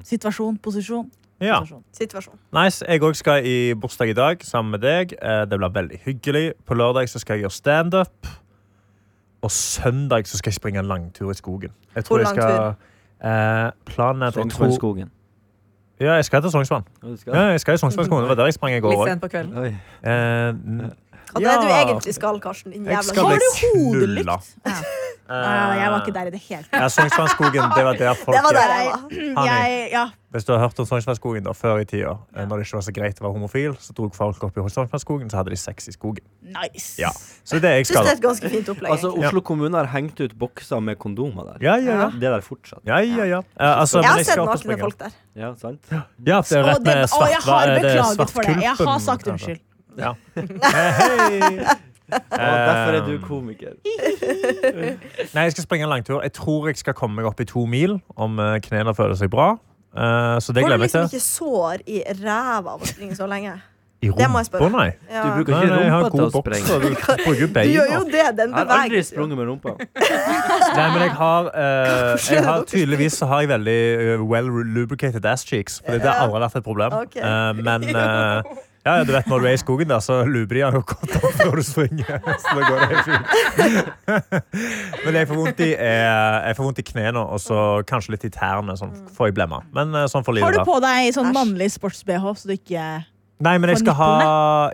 Situasjon, 0.05 0.55
posisjon. 0.61 1.09
Ja. 1.41 1.59
Situasjon. 1.91 2.37
Nice. 2.55 2.85
Jeg 2.87 3.01
òg 3.03 3.15
skal 3.19 3.45
i 3.45 3.73
bursdag 3.73 4.09
i 4.09 4.13
dag 4.15 4.43
sammen 4.45 4.71
med 4.71 4.81
deg. 4.85 5.13
Eh, 5.21 5.45
Det 5.45 5.57
blir 5.59 5.69
veldig 5.73 5.99
hyggelig. 6.05 6.53
På 6.65 6.73
lørdag 6.73 7.09
så 7.09 7.19
skal 7.19 7.35
jeg 7.37 7.43
gjøre 7.43 7.51
standup. 7.51 8.27
Og 9.43 9.51
søndag 9.51 10.25
så 10.27 10.37
skal 10.37 10.49
jeg 10.51 10.55
springe 10.55 10.79
en 10.79 10.85
langtur 10.87 11.31
i 11.31 11.33
skogen. 11.33 11.71
Jeg 11.95 12.05
tror 12.05 12.17
Hvor 12.17 12.19
jeg 12.19 12.27
skal 12.27 12.75
eh, 13.21 13.71
Planen 13.85 14.21
er 14.23 14.27
at 14.27 14.35
jeg 14.35 14.49
tror. 14.51 15.07
Ja, 15.99 16.13
jeg 16.13 16.25
skal 16.25 16.41
til 16.41 16.51
Sognsvann. 16.51 16.83
Ja, 17.03 17.07
du 17.07 17.17
skal? 17.17 17.33
Ja, 17.35 17.41
jeg 17.41 17.59
skal 17.59 17.73
i 17.73 17.77
Sognsvannsskogen. 17.77 18.23
Det 18.23 18.29
var 18.29 18.35
der 18.35 18.45
jeg 18.45 18.53
sprang 18.53 18.73
i 18.75 18.79
går 18.79 18.91
Litt 18.91 19.09
sent 19.11 19.21
på 19.21 19.27
kvelden. 19.27 19.57
Oi. 19.57 19.69
Hva 21.35 21.39
det 21.39 21.47
er 21.51 21.61
du 21.61 21.67
egentlig 21.67 22.13
skal, 22.15 22.39
Karsten? 22.39 22.71
Din 22.71 22.85
Jeg 22.85 22.91
jævla 22.91 23.01
skal 23.03 23.23
Har 23.23 23.35
bli 23.35 23.39
du 23.39 23.79
hodelykt? 23.79 24.55
Ja. 24.65 24.71
Ja, 25.25 25.71
jeg 25.73 25.89
var 25.89 26.03
ikke 26.03 26.13
der 26.13 26.27
i 26.29 26.33
det 26.35 26.41
hele 26.45 26.63
tatt. 26.67 26.81
Ja, 26.81 26.87
Sognsvannsskogen, 26.93 27.71
det 27.73 27.83
var 27.87 27.97
der 27.97 28.13
folk 28.25 28.35
Det 28.35 28.43
var 28.45 28.53
der 28.53 28.73
er. 28.73 28.83
jeg 28.85 29.33
var. 29.33 29.47
Jeg, 29.49 29.87
ja. 29.91 30.03
Hvis 30.35 30.43
du 30.45 30.51
har 30.53 30.59
hørt 30.59 30.79
om 30.79 30.85
Sognsvannsskogen 30.85 31.47
før 31.55 31.79
i 31.81 31.85
tida, 31.89 32.13
ja. 32.35 32.45
når 32.45 32.59
det 32.61 32.67
ikke 32.67 32.77
var 32.77 32.85
så 32.85 32.93
greit 32.93 33.21
å 33.21 33.25
være 33.25 33.35
homofil, 33.37 33.77
så 33.81 33.95
dro 33.97 34.09
folk 34.13 34.43
opp 34.45 34.59
i 34.59 34.65
Sognsvannsskogen, 34.75 35.31
så 35.31 35.39
hadde 35.39 35.53
de 35.55 35.57
sex 35.57 35.89
i 35.89 35.95
skogen. 35.95 36.25
Nice. 36.43 36.99
Ja. 37.01 37.09
Så 37.41 37.57
det 37.63 37.71
er 37.71 37.79
jeg 37.79 37.85
Jeg 37.85 37.87
synes 37.87 37.95
skal. 37.95 38.05
det 38.05 38.13
er 38.13 38.19
et 38.19 38.25
ganske 38.27 38.51
fint 38.53 38.69
opplegg. 38.75 38.91
Altså, 38.91 39.13
Oslo 39.15 39.41
kommune 39.41 39.79
har 39.79 39.89
hengt 39.95 40.19
ut 40.21 40.35
bokser 40.37 40.83
med 40.83 40.99
kondomer 41.01 41.53
der. 41.53 41.63
Ja, 41.63 41.77
ja, 41.81 41.97
ja. 42.03 42.11
Det 42.13 42.29
er 42.29 42.37
der 42.37 42.45
fortsatt. 42.45 42.83
Ja, 42.85 42.99
ja, 43.01 43.25
ja. 43.31 43.39
Uh, 43.55 43.71
altså, 43.81 44.03
jeg 44.03 44.11
har 44.11 44.21
skal 44.27 44.43
sett 44.43 44.45
nakne 44.51 44.79
folk 44.83 44.99
der. 44.99 45.17
Ja, 45.35 45.53
sant? 45.57 45.81
Ja, 45.89 46.03
det 46.19 46.37
er 46.59 46.69
rett 46.69 46.85
med 46.85 47.01
svart, 47.09 47.25
å, 47.25 47.31
jeg 47.31 47.43
har 47.49 47.73
beklaget 47.79 48.37
for 48.37 48.51
det. 48.51 48.59
Jeg 48.67 48.77
har 48.83 49.03
sagt 49.09 49.33
unnskyld. 49.33 49.65
Ja. 49.97 50.13
Hey. 50.75 51.91
Derfor 52.11 52.97
er 52.97 53.05
du 53.07 53.15
komiker. 53.23 53.77
Nei, 55.35 55.45
jeg 55.47 55.55
skal 55.55 55.63
springe 55.63 55.87
en 55.87 55.93
langtur. 55.93 56.21
Jeg 56.21 56.33
tror 56.37 56.67
jeg 56.69 56.81
skal 56.81 56.97
komme 56.97 57.21
meg 57.21 57.29
opp 57.29 57.39
i 57.41 57.47
to 57.49 57.65
mil 57.69 57.99
om 58.15 58.39
eh, 58.39 58.57
knærne 58.65 58.95
føler 58.97 59.17
seg 59.19 59.31
bra. 59.33 59.53
Eh, 59.95 60.35
så 60.39 60.53
det 60.53 60.65
Får 60.65 60.69
du 60.69 60.73
gleder 60.73 60.75
jeg 60.75 60.79
meg 60.79 60.89
liksom 60.89 61.07
ikke 61.09 61.25
sår 61.29 61.87
i 61.87 62.03
ræva 62.21 62.75
av 62.75 62.83
å 62.83 62.91
springe 62.91 63.17
så 63.17 63.29
lenge? 63.29 63.55
I 64.05 64.09
rumpa, 64.11 64.67
nei. 64.69 64.89
Ja. 65.09 65.23
Du 65.23 65.29
bruker 65.39 65.55
ikke 65.55 65.69
nei, 65.71 65.85
rumpa 65.89 66.09
til 66.11 66.25
å 66.25 66.29
sprenge. 66.33 66.65
du 66.67 66.83
bruker 66.83 67.63
Du 67.65 67.71
gjør 67.71 67.93
jo 67.93 68.01
det. 68.11 68.25
Den 68.37 68.51
beveger. 68.51 68.59
Jeg 68.59 68.67
har 68.69 68.83
aldri 68.83 69.01
sprunget 69.07 69.39
med 69.39 69.49
rumpa. 69.49 69.73
Nei, 70.75 70.85
men 70.91 71.01
jeg 71.01 71.15
har, 71.21 71.49
eh, 71.63 72.27
jeg 72.35 72.43
har 72.45 72.67
Tydeligvis 72.69 73.17
så 73.21 73.29
har 73.31 73.45
jeg 73.45 73.51
veldig 73.55 73.79
eh, 73.95 74.25
well 74.29 74.51
lubricated 74.75 75.25
ass 75.25 75.45
cheeks. 75.47 75.81
Fordi 75.85 76.03
det 76.03 76.11
har 76.11 76.27
aldri 76.27 76.43
vært 76.43 76.59
et 76.59 76.67
problem. 76.67 76.97
Okay. 77.05 77.23
Eh, 77.23 77.63
men 77.65 77.89
eh, 77.95 78.55
ja, 78.85 78.99
du 79.03 79.11
vet 79.15 79.25
når 79.31 79.41
du 79.41 79.47
er 79.49 79.55
i 79.57 79.61
skogen, 79.61 79.89
der, 79.89 80.03
så 80.05 80.19
luber 80.29 80.59
han 80.61 80.77
jo 80.77 80.83
godt 80.85 81.15
opp 81.17 81.39
når 81.41 81.55
du 81.57 81.63
springer. 81.65 82.19
Så 82.43 82.53
det 82.59 82.67
går 82.69 82.83
helt 82.91 83.07
fint. 83.09 83.25
men 85.05 85.17
jeg 85.19 85.29
får 85.31 85.39
vondt 85.41 85.63
i, 85.65 85.71
er 85.73 86.45
jeg 86.51 86.59
får 86.59 86.67
vondt 86.69 86.83
i 86.83 86.85
knærne 86.91 87.25
og 87.25 87.41
så 87.41 87.63
kanskje 87.89 88.15
litt 88.15 88.27
i 88.29 88.31
tærne. 88.35 88.77
Sånn 88.77 88.93
får 89.17 89.31
jeg 89.31 89.37
blemma. 89.39 89.63
Men 89.75 89.95
eh, 89.95 90.07
sånn 90.11 90.25
får 90.27 90.37
Har 90.45 90.59
du 90.59 90.63
på 90.67 90.77
deg 90.85 91.11
sånn 91.17 91.33
mannlig 91.35 91.71
sports-BH, 91.73 92.31
så 92.37 92.51
du 92.51 92.55
ikke 92.59 92.85
Nei, 93.43 93.57
men 93.59 93.67
jeg 93.67 93.81
skal 93.81 93.97
ha 93.99 94.11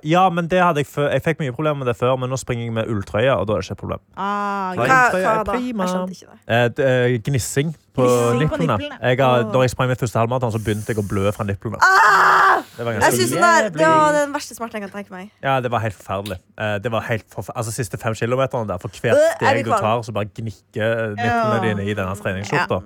Ja, 0.05 0.27
men 0.29 0.45
det 0.51 0.59
hadde 0.61 0.83
jeg 0.83 0.89
før. 0.91 1.07
Jeg 1.15 1.23
fikk 1.25 1.39
mye 1.41 1.53
problemer 1.55 1.81
med 1.81 1.89
det 1.89 1.95
før, 1.97 2.13
men 2.21 2.29
nå 2.29 2.37
springer 2.37 2.67
jeg 2.67 2.75
med 2.75 2.91
ulltrøye, 2.93 3.31
og 3.33 3.47
da 3.49 3.55
er 3.55 3.63
det 3.63 3.65
ikke 3.65 3.77
et 3.77 3.81
problem. 3.81 4.03
ah, 4.13 4.75
Hva 4.77 4.85
Hva, 4.85 4.99
hva 5.15 5.33
da? 5.47 5.55
Jeg 5.57 5.89
skjønte 5.95 6.17
ikke 6.17 6.29
det. 6.29 6.37
Eh, 6.45 6.85
eh, 6.85 7.15
gnissing 7.25 7.73
på 7.97 8.05
Gnissing 8.05 8.43
nipplene. 8.43 8.77
Da 8.77 9.09
Jeg 9.09 9.23
har, 9.23 9.47
Åh. 9.47 9.51
når 9.55 9.65
jeg 9.65 9.73
sprang 9.73 9.89
mitt 9.89 10.03
første 10.03 10.21
halvmaraton, 10.21 10.53
så 10.53 10.61
begynte 10.61 10.93
jeg 10.93 11.01
å 11.01 11.07
blø 11.07 11.31
fra 11.33 11.47
nipplene. 11.47 11.81
Ah! 11.81 12.30
Det 12.81 12.85
var 12.87 12.95
Jeg 12.97 13.13
synes 13.13 13.31
det, 13.31 13.41
der. 13.41 13.69
Det 13.69 13.85
var 13.87 14.11
den 14.15 14.31
verste 14.33 14.55
smerten 14.57 14.79
jeg 14.81 14.89
kan 14.89 14.93
tenke 14.95 15.11
meg. 15.13 15.27
Ja, 15.43 15.59
det 15.61 15.69
var 15.71 15.79
helt 15.83 15.93
forferdelig. 15.93 16.37
Eh, 16.57 16.77
Det 16.81 16.91
var 16.91 17.01
helt 17.05 17.25
forf 17.29 17.49
altså 17.55 17.71
Siste 17.75 17.97
fem 18.01 18.15
kilometerne 18.17 18.67
der, 18.67 18.77
for 18.81 18.89
Øh, 18.89 19.01
hvert 19.01 19.13
er 19.13 19.51
steg 19.53 19.65
du 19.65 19.69
tar, 19.71 20.01
så 20.01 20.11
bare 20.15 20.25
gnikker 20.25 21.13
nipplene 21.13 21.57
Ja. 21.61 21.61
dine 21.67 21.85
i 21.85 21.93
denne 21.93 22.15
treningsskjorta. 22.17 22.79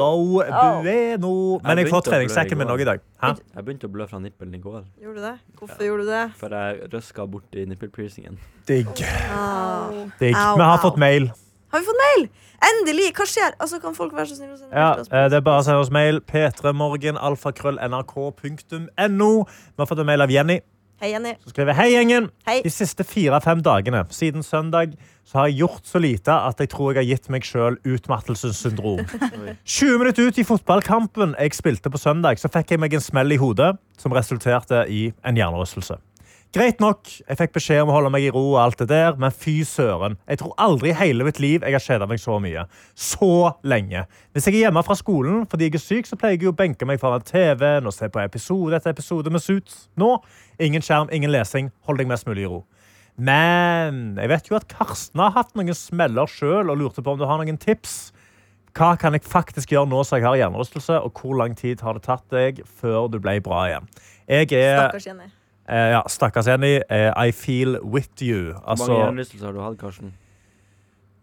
No 0.00 0.08
bueno. 0.40 1.60
Men 1.66 1.78
jeg 1.78 1.88
får 1.90 2.00
treningssekken 2.08 2.58
min 2.58 2.68
òg 2.72 2.80
i 2.80 2.84
dag. 2.88 3.00
Hæ? 3.22 3.34
Jeg 3.56 3.64
begynte 3.66 3.88
å 3.90 3.92
blø 3.92 4.06
fra 4.08 4.18
nippelen 4.18 4.54
i 4.54 4.58
går, 4.62 4.84
Gjorde 5.02 5.16
du 5.16 5.22
det? 5.26 5.34
Hvorfor 5.58 5.84
gjorde 5.84 6.04
du 6.06 6.10
det? 6.10 6.24
for 6.40 6.48
jeg 6.48 6.90
røska 6.94 7.26
borti 7.30 7.66
nippelpiercingen. 7.68 8.38
Digg. 8.68 8.88
Ah. 9.36 9.90
Digg. 10.20 10.34
Vi 10.56 10.62
har 10.64 10.78
fått 10.78 10.96
mail. 10.96 11.30
Har 11.72 11.80
vi 11.80 11.86
fått 11.86 12.00
mail? 12.06 12.28
Endelig! 12.60 13.12
Hva 13.16 13.24
skjer? 13.28 13.54
Altså, 13.60 13.78
Kan 13.80 13.94
folk 13.96 14.12
være 14.16 14.26
så 14.30 14.36
snille 14.36 14.52
å 14.54 14.58
sende 14.60 14.76
Ja, 14.76 14.90
eh, 14.94 15.00
oss? 15.00 15.08
det 15.08 15.38
er 15.38 15.40
bare 15.46 15.62
å 15.62 15.64
sende 15.64 15.80
oss 15.80 15.90
mail. 15.90 16.20
p3morgen, 16.20 17.16
alfakrøll, 17.20 17.78
nrk.no. 17.80 19.30
Vi 19.46 19.80
har 19.80 19.86
fått 19.88 19.98
en 20.02 20.06
mail 20.06 20.20
av 20.26 20.30
Jenny. 20.30 20.60
Hei, 21.00 21.12
Jenny. 21.14 21.32
som 21.40 21.48
skriver 21.54 21.72
Hei, 21.72 21.86
gjengen. 21.94 22.26
Hei. 22.44 22.58
De 22.60 22.68
siste 22.68 23.04
fire-fem 23.08 23.62
dagene 23.64 24.02
siden 24.12 24.42
søndag 24.44 24.92
så 25.24 25.38
har 25.38 25.46
jeg 25.48 25.62
gjort 25.62 25.86
så 25.88 25.98
lite 26.02 26.28
at 26.28 26.58
jeg 26.60 26.68
tror 26.68 26.92
jeg 26.92 27.00
har 27.00 27.08
gitt 27.16 27.30
meg 27.32 27.42
sjøl 27.48 27.78
utmattelsessyndrom. 27.88 29.06
20 29.64 29.98
minutter 30.02 30.28
ut 30.28 30.38
i 30.38 30.44
fotballkampen 30.44 31.32
jeg 31.38 31.54
spilte 31.56 31.88
på 31.88 31.96
søndag, 32.02 32.36
så 32.42 32.50
fikk 32.52 32.74
jeg 32.74 32.80
meg 32.84 32.92
en 32.92 33.00
smell 33.00 33.32
i 33.32 33.38
hodet 33.40 33.78
som 33.96 34.12
resulterte 34.12 34.84
i 34.92 35.06
en 35.24 35.36
hjernerystelse. 35.40 35.96
Greit 36.50 36.80
nok, 36.82 37.06
jeg 37.06 37.38
fikk 37.38 37.52
beskjed 37.54 37.84
om 37.84 37.92
å 37.92 37.94
holde 37.94 38.10
meg 38.10 38.24
i 38.26 38.30
ro, 38.34 38.40
og 38.56 38.58
alt 38.58 38.80
det 38.80 38.88
der, 38.90 39.14
men 39.22 39.30
fy 39.30 39.60
søren. 39.62 40.16
Jeg 40.26 40.40
tror 40.40 40.56
aldri 40.58 40.90
i 40.90 40.96
hele 40.98 41.22
mitt 41.22 41.38
liv 41.38 41.62
jeg 41.62 41.76
har 41.76 41.84
kjeda 41.84 42.08
meg 42.10 42.18
så 42.18 42.40
mye. 42.42 42.64
Så 42.98 43.52
lenge. 43.62 44.02
Hvis 44.34 44.48
jeg 44.48 44.56
er 44.56 44.64
hjemme 44.64 44.82
fra 44.82 44.96
skolen 44.98 45.44
fordi 45.46 45.68
jeg 45.68 45.78
er 45.78 45.84
syk, 45.84 46.10
så 46.10 46.18
pleier 46.18 46.34
jeg 46.34 46.50
å 46.50 46.56
benke 46.58 46.88
meg 46.90 46.98
foran 46.98 47.22
TV-en 47.22 47.86
og 47.86 47.94
se 47.94 48.10
på 48.10 48.22
episode 48.24 48.74
etter 48.74 48.90
episode 48.90 49.30
med 49.30 49.46
Suits. 49.46 49.86
Nå 49.94 50.16
ingen 50.58 50.82
skjerm, 50.82 51.14
ingen 51.14 51.30
lesing. 51.30 51.70
Hold 51.86 52.02
deg 52.02 52.10
mest 52.10 52.26
mulig 52.26 52.48
i 52.48 52.50
ro. 52.50 52.64
Men 53.14 54.18
jeg 54.18 54.34
vet 54.34 54.50
jo 54.50 54.58
at 54.58 54.66
Karsten 54.74 55.22
har 55.22 55.36
hatt 55.38 55.54
noen 55.54 55.76
smeller 55.78 56.26
sjøl 56.34 56.66
og 56.66 56.82
lurte 56.82 57.06
på 57.06 57.14
om 57.14 57.22
du 57.22 57.28
har 57.30 57.38
noen 57.38 57.62
tips. 57.62 58.08
Hva 58.74 58.96
kan 58.98 59.14
jeg 59.14 59.22
faktisk 59.22 59.70
gjøre 59.70 59.86
nå 59.90 60.02
som 60.02 60.18
jeg 60.18 60.26
har 60.26 60.42
hjernerystelse, 60.42 60.98
og 60.98 61.14
hvor 61.14 61.38
lang 61.38 61.54
tid 61.54 61.86
har 61.86 61.94
det 61.94 62.08
tatt 62.10 62.26
deg 62.34 62.64
før 62.66 63.06
du 63.06 63.22
ble 63.22 63.38
bra 63.38 63.68
igjen? 63.70 63.92
Jeg 64.26 64.50
er 64.50 64.88
Stakkars 64.88 65.14
Jenny. 65.14 65.36
Eh, 65.70 65.90
ja, 65.94 66.02
Stakkars 66.10 66.48
Jenny. 66.50 66.74
Eh, 66.90 67.08
I 67.28 67.30
feel 67.32 67.78
with 67.82 68.10
you. 68.22 68.50
Hvor 68.52 68.60
mange 68.60 68.74
Altså, 68.74 68.98
hjernerystelser 68.98 69.46
har 69.46 69.56
du 69.56 69.62
hatt, 69.64 69.78
Karsten? 69.80 70.12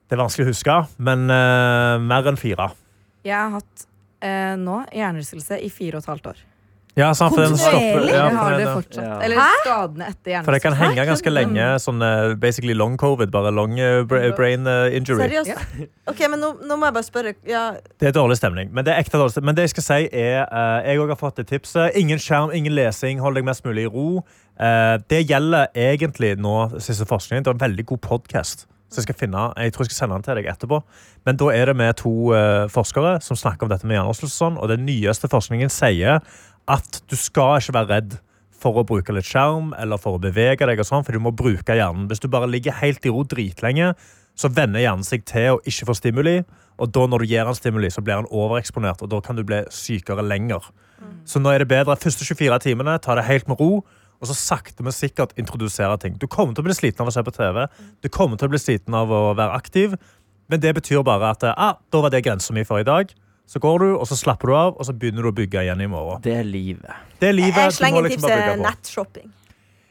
det 0.07 0.15
er 0.15 0.21
vanskelig 0.23 0.45
å 0.47 0.51
huske, 0.53 0.75
men 1.03 1.25
eh, 1.29 1.97
mer 1.99 2.27
enn 2.31 2.37
fire. 2.39 2.69
Jeg 3.27 3.35
har 3.35 3.49
hatt 3.57 3.87
eh, 4.23 4.53
nå 4.55 4.77
hjernerystelse 4.95 5.57
i 5.59 5.67
fire 5.73 5.99
og 5.99 6.05
et 6.05 6.11
halvt 6.13 6.29
år. 6.31 6.37
Ja, 6.97 7.11
sant, 7.13 7.35
for 7.35 7.43
den 7.45 7.53
stopper- 7.61 8.07
ja, 8.09 8.23
for 8.29 8.37
har 8.41 8.55
det 8.57 8.67
fortsatt. 8.73 9.03
Ja. 9.05 9.17
Eller 9.21 9.41
skadene 9.61 10.07
etter 10.09 10.43
For 10.47 10.55
det 10.55 10.61
kan 10.63 10.73
henge 10.79 11.03
ganske 11.05 11.29
lenge. 11.33 11.67
Sånn 11.83 12.01
eh, 12.01 12.33
basically 12.41 12.73
long 12.73 12.95
covid, 12.97 13.29
bare 13.33 13.51
long 13.53 13.75
eh, 13.77 14.01
brain 14.33 14.65
eh, 14.67 14.95
injury. 14.97 15.27
Seriøst? 15.27 15.83
Ok, 16.09 16.23
men 16.33 16.41
nå, 16.41 16.49
nå 16.65 16.77
må 16.81 16.89
jeg 16.89 16.95
bare 16.97 17.05
spørre. 17.05 17.33
Ja, 17.45 17.65
Det 18.01 18.09
er 18.09 18.15
dårlig 18.17 18.39
stemning. 18.39 18.71
Men 18.73 18.87
det 18.87 18.95
er 18.95 19.03
ekte 19.03 19.21
dårlig 19.21 19.35
stemning. 19.35 19.51
Men 19.51 19.59
det 19.59 19.67
jeg 19.67 19.75
skal 19.75 19.85
si 19.87 19.99
er, 20.09 20.39
eh, 20.49 20.87
jeg 20.89 21.03
òg 21.03 21.13
har 21.13 21.19
fått 21.21 21.37
det 21.43 21.47
tipset. 21.53 21.93
Ingen 22.01 22.17
skjerm, 22.23 22.49
ingen 22.57 22.73
lesing. 22.73 23.21
Hold 23.21 23.37
deg 23.37 23.45
mest 23.45 23.63
mulig 23.67 23.85
i 23.85 23.91
ro. 23.93 24.23
Eh, 24.57 24.95
det 25.13 25.21
gjelder 25.29 25.69
egentlig 25.77 26.33
nå, 26.41 26.55
siste 26.81 27.05
forskningen. 27.05 27.45
Det 27.45 27.53
er 27.53 27.59
en 27.59 27.65
veldig 27.69 27.85
god 27.93 28.01
podkast. 28.09 28.65
Så 28.87 29.01
jeg 29.01 29.09
skal 29.09 29.17
finne, 29.19 29.41
jeg 29.59 29.73
tror 29.75 29.83
jeg 29.83 29.89
skal 29.91 29.97
sende 30.07 30.15
den 30.15 30.23
til 30.23 30.37
deg 30.39 30.45
etterpå. 30.47 30.77
Men 31.27 31.35
da 31.35 31.49
er 31.51 31.65
det 31.67 31.73
med 31.75 31.97
to 31.99 32.11
forskere 32.71 33.17
som 33.21 33.35
snakker 33.35 33.67
om 33.67 33.71
dette 33.73 33.83
med 33.83 33.97
hjernerystelse. 33.97 34.47
og 34.63 34.69
den 34.71 34.85
nyeste 34.87 35.27
forskningen 35.27 35.67
sier 35.69 36.21
at 36.67 37.01
du 37.07 37.15
skal 37.19 37.61
ikke 37.61 37.75
være 37.77 37.91
redd 37.95 38.17
for 38.57 38.79
å 38.79 38.85
bruke 38.87 39.13
litt 39.13 39.27
skjerm 39.27 39.73
eller 39.77 39.99
for 40.01 40.17
å 40.17 40.21
bevege 40.21 40.65
deg, 40.67 40.79
og 40.81 40.87
sånn, 40.87 41.05
for 41.05 41.15
du 41.15 41.21
må 41.23 41.33
bruke 41.35 41.77
hjernen. 41.77 42.07
Hvis 42.09 42.23
du 42.23 42.29
bare 42.31 42.49
ligger 42.49 42.75
helt 42.79 43.05
i 43.05 43.13
ro 43.13 43.23
dritlenge, 43.27 43.93
så 44.37 44.49
vender 44.53 44.83
hjernen 44.83 45.05
seg 45.05 45.23
til 45.29 45.55
å 45.55 45.61
ikke 45.65 45.89
få 45.89 45.95
stimuli. 45.97 46.39
Og 46.77 46.91
da 46.93 47.05
når 47.09 47.23
du 47.23 47.31
gir 47.31 47.47
han 47.47 47.57
stimuli, 47.57 47.89
så 47.93 48.03
blir 48.05 48.19
han 48.19 48.29
overeksponert, 48.29 49.01
og 49.01 49.11
da 49.13 49.21
kan 49.25 49.37
du 49.37 49.45
bli 49.47 49.63
sykere 49.73 50.25
lenger. 50.25 50.65
Så 51.29 51.41
nå 51.41 51.53
er 51.53 51.61
det 51.61 51.69
bedre 51.69 51.97
første 51.99 52.25
24 52.25 52.59
timene, 52.65 52.97
ta 53.01 53.15
det 53.17 53.25
helt 53.27 53.49
med 53.49 53.61
ro, 53.61 53.81
og 54.17 54.29
så 54.29 54.33
sakte, 54.33 54.81
men 54.85 54.95
sikkert 54.95 55.35
introdusere 55.37 55.97
ting. 56.01 56.17
Du 56.17 56.25
kommer 56.25 56.57
til 56.57 56.65
å 56.65 56.67
bli 56.69 56.77
sliten 56.77 57.03
av 57.03 57.11
å 57.11 57.13
se 57.13 57.23
på 57.25 57.33
TV, 57.35 57.65
du 58.01 58.09
kommer 58.13 58.39
til 58.39 58.49
å 58.49 58.53
bli 58.53 58.61
sliten 58.61 58.97
av 58.97 59.13
å 59.13 59.21
være 59.37 59.57
aktiv, 59.57 59.93
men 60.49 60.61
det 60.63 60.73
betyr 60.77 61.05
bare 61.05 61.33
at 61.35 61.45
ah, 61.53 61.77
da 61.93 62.01
var 62.01 62.13
det 62.13 62.23
grensa 62.25 62.55
mi 62.55 62.65
for 62.65 62.81
i 62.81 62.87
dag. 62.87 63.11
Så 63.47 63.61
går 63.63 63.79
du, 63.79 63.87
og 63.95 64.03
så 64.09 64.17
slapper 64.19 64.51
du 64.51 64.55
av, 64.59 64.75
og 64.75 64.87
så 64.87 64.91
begynner 64.91 65.23
du 65.23 65.31
å 65.31 65.35
bygge 65.35 65.61
igjen 65.63 65.81
i 65.81 65.87
morgen. 65.87 66.19
Det 66.23 66.33
er 66.35 66.47
livet. 66.47 67.03
Det 67.21 67.29
er 67.29 67.35
livet. 67.37 67.61
jeg 67.69 67.77
slenger 67.79 68.03
liksom 68.09 68.27
tipset 68.27 68.59
nettshopping. 68.59 69.29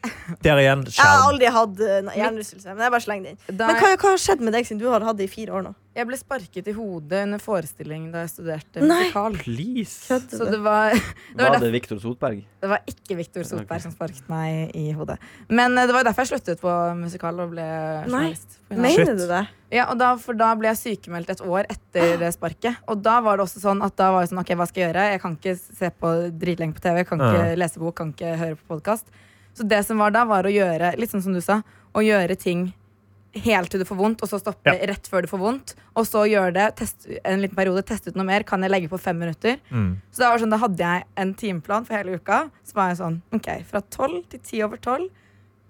Der 0.45 0.61
igjen, 0.61 0.83
Jeg 0.93 1.03
har 1.03 1.23
aldri 1.25 1.49
hatt 1.51 1.81
uh, 1.81 2.11
hjernerystelse, 2.13 2.69
men 2.69 2.85
jeg 2.85 2.93
bare 2.93 3.03
slenger 3.03 3.23
det 3.25 3.33
inn. 3.33 3.57
Men 3.57 3.79
hva, 3.81 3.89
hva 3.97 4.11
har 4.13 4.21
skjedd 4.21 4.43
med 4.45 4.53
deg 4.55 4.69
siden 4.69 4.79
du 4.83 4.85
har 4.91 5.03
hatt 5.03 5.17
det 5.17 5.25
i 5.25 5.31
fire 5.31 5.57
år 5.57 5.65
nå? 5.65 5.73
Jeg 5.97 6.05
ble 6.05 6.17
sparket 6.19 6.67
i 6.69 6.73
hodet 6.77 7.23
under 7.25 7.41
forestilling 7.41 8.11
da 8.13 8.21
jeg 8.21 8.35
studerte 8.35 8.83
Nei. 8.83 9.07
musikal. 9.07 9.37
Please. 9.41 10.19
Så 10.29 10.45
det 10.45 10.59
var, 10.61 10.93
det 11.33 11.41
var, 11.41 11.55
Var 11.55 11.63
det 11.63 11.71
Viktor 11.73 11.97
Sotberg? 12.03 12.43
det 12.61 12.69
var 12.69 12.83
ikke 12.91 13.17
Viktor 13.17 13.47
Sotberg 13.49 13.81
som 13.81 13.95
sparket 13.95 14.29
meg 14.29 14.75
i 14.77 14.91
hodet. 14.93 15.17
Men 15.49 15.73
eh, 15.73 15.87
det 15.89 15.95
var 15.95 16.03
jo 16.03 16.09
derfor 16.11 16.27
jeg 16.27 16.35
sluttet 16.35 16.61
på 16.61 16.75
musikal 16.99 17.41
og 17.41 17.55
ble 17.55 17.65
journalist. 18.05 18.59
På 18.69 18.77
Mener 18.77 19.09
Shit. 19.09 19.17
du 19.23 19.25
det? 19.31 19.41
Ja, 19.73 19.89
og 19.89 19.97
da, 19.97 20.13
for 20.21 20.37
da 20.37 20.53
ble 20.59 20.69
jeg 20.69 20.81
sykemeldt 20.83 21.33
et 21.33 21.41
år 21.41 21.65
etter 21.65 22.13
det 22.21 22.29
sparket. 22.37 22.77
Og 22.85 23.01
da 23.01 23.17
var 23.25 23.39
det 23.39 23.47
også 23.47 23.65
sånn 23.65 23.81
at 23.81 23.97
da 23.97 24.13
var 24.13 24.23
jeg 24.23 24.35
sånn, 24.35 24.45
ok, 24.45 24.53
hva 24.59 24.69
skal 24.69 24.83
jeg 24.83 24.91
gjøre? 24.91 25.09
Jeg 25.15 25.23
kan 25.25 25.39
ikke 25.41 25.57
se 25.59 25.93
på 25.97 26.15
dritlenge 26.45 26.77
på 26.77 26.85
TV, 26.85 27.01
jeg 27.01 27.09
kan 27.09 27.25
ikke 27.25 27.53
lese 27.57 27.81
bok, 27.81 27.97
kan 27.97 28.13
ikke 28.13 28.37
høre 28.37 28.61
på 28.61 28.75
podkast. 28.77 29.09
Så 29.57 29.65
det 29.65 29.81
som 29.89 29.97
var 29.97 30.13
da, 30.13 30.27
var 30.29 30.45
å 30.45 30.53
gjøre, 30.53 30.93
litt 31.01 31.09
sånn 31.09 31.25
som 31.25 31.33
du 31.33 31.41
sa, 31.41 31.63
å 31.97 32.05
gjøre 32.05 32.37
ting 32.37 32.69
helt 33.43 33.69
til 33.71 33.79
du 33.79 33.85
får 33.85 33.97
vondt, 33.99 34.21
og 34.23 34.29
så 34.29 34.39
stoppe 34.41 34.65
Ja. 34.73 34.85
rett 34.93 35.07
før 35.07 35.21
du 35.21 35.27
får 35.27 35.39
vondt. 35.39 35.75
Og 35.95 36.05
så 36.05 36.25
gjøre 36.29 36.53
det 36.53 36.75
test, 36.77 37.07
en 37.23 37.41
liten 37.41 37.55
periode, 37.55 37.83
teste 37.85 38.09
ut 38.09 38.15
noe 38.15 38.25
mer. 38.25 38.43
Kan 38.43 38.61
jeg 38.61 38.71
legge 38.71 38.89
på 38.89 38.99
fem 38.99 39.17
minutter? 39.19 39.57
Mm. 39.71 40.01
Så 40.11 40.17
det 40.23 40.27
var 40.29 40.37
sånn, 40.39 40.49
da 40.51 40.57
hadde 40.57 40.77
jeg 40.77 41.03
en 41.17 41.33
timeplan 41.33 41.85
for 41.85 41.95
hele 41.95 42.17
uka. 42.19 42.49
Så 42.63 42.73
var 42.73 42.89
jeg 42.89 42.97
sånn, 42.97 43.21
ok, 43.33 43.63
fra 43.65 43.81
tolv 43.81 44.27
til 44.29 44.39
ti 44.39 44.61
over 44.63 44.77
tolv, 44.77 45.09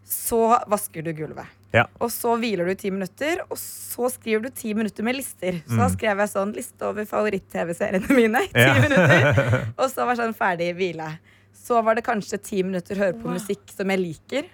så 0.07 0.63
vasker 0.67 1.03
du 1.03 1.13
gulvet. 1.13 1.45
Ja. 1.73 1.83
Og 1.99 2.09
så 2.09 2.37
hviler 2.39 2.63
du 2.65 2.71
i 2.71 2.75
ti 2.79 2.89
minutter, 2.89 3.41
og 3.51 3.57
så 3.59 4.07
skriver 4.09 4.43
du 4.43 4.49
ti 4.55 4.73
minutter 4.73 5.03
med 5.03 5.15
lister. 5.17 5.61
Så 5.67 5.75
da 5.77 5.87
Mm. 5.89 5.95
skrev 5.97 6.17
jeg 6.17 6.29
sånn 6.29 6.53
liste 6.55 6.81
over 6.81 7.03
favoritt-TV-seriene 7.05 8.07
mine 8.15 8.39
i 8.43 8.47
ti 8.53 8.59
Ja. 8.59 8.73
minutter. 8.79 9.73
Og 9.77 9.89
så 9.91 10.05
var 10.07 10.15
sånn 10.15 10.33
ferdig 10.33 10.73
hvile. 10.75 11.19
Så 11.53 11.83
var 11.83 11.95
det 11.95 12.05
kanskje 12.05 12.41
ti 12.41 12.63
minutter 12.63 12.95
høre 12.95 13.13
på 13.19 13.27
musikk 13.27 13.67
som 13.75 13.89
jeg 13.89 13.99
liker. 13.99 14.45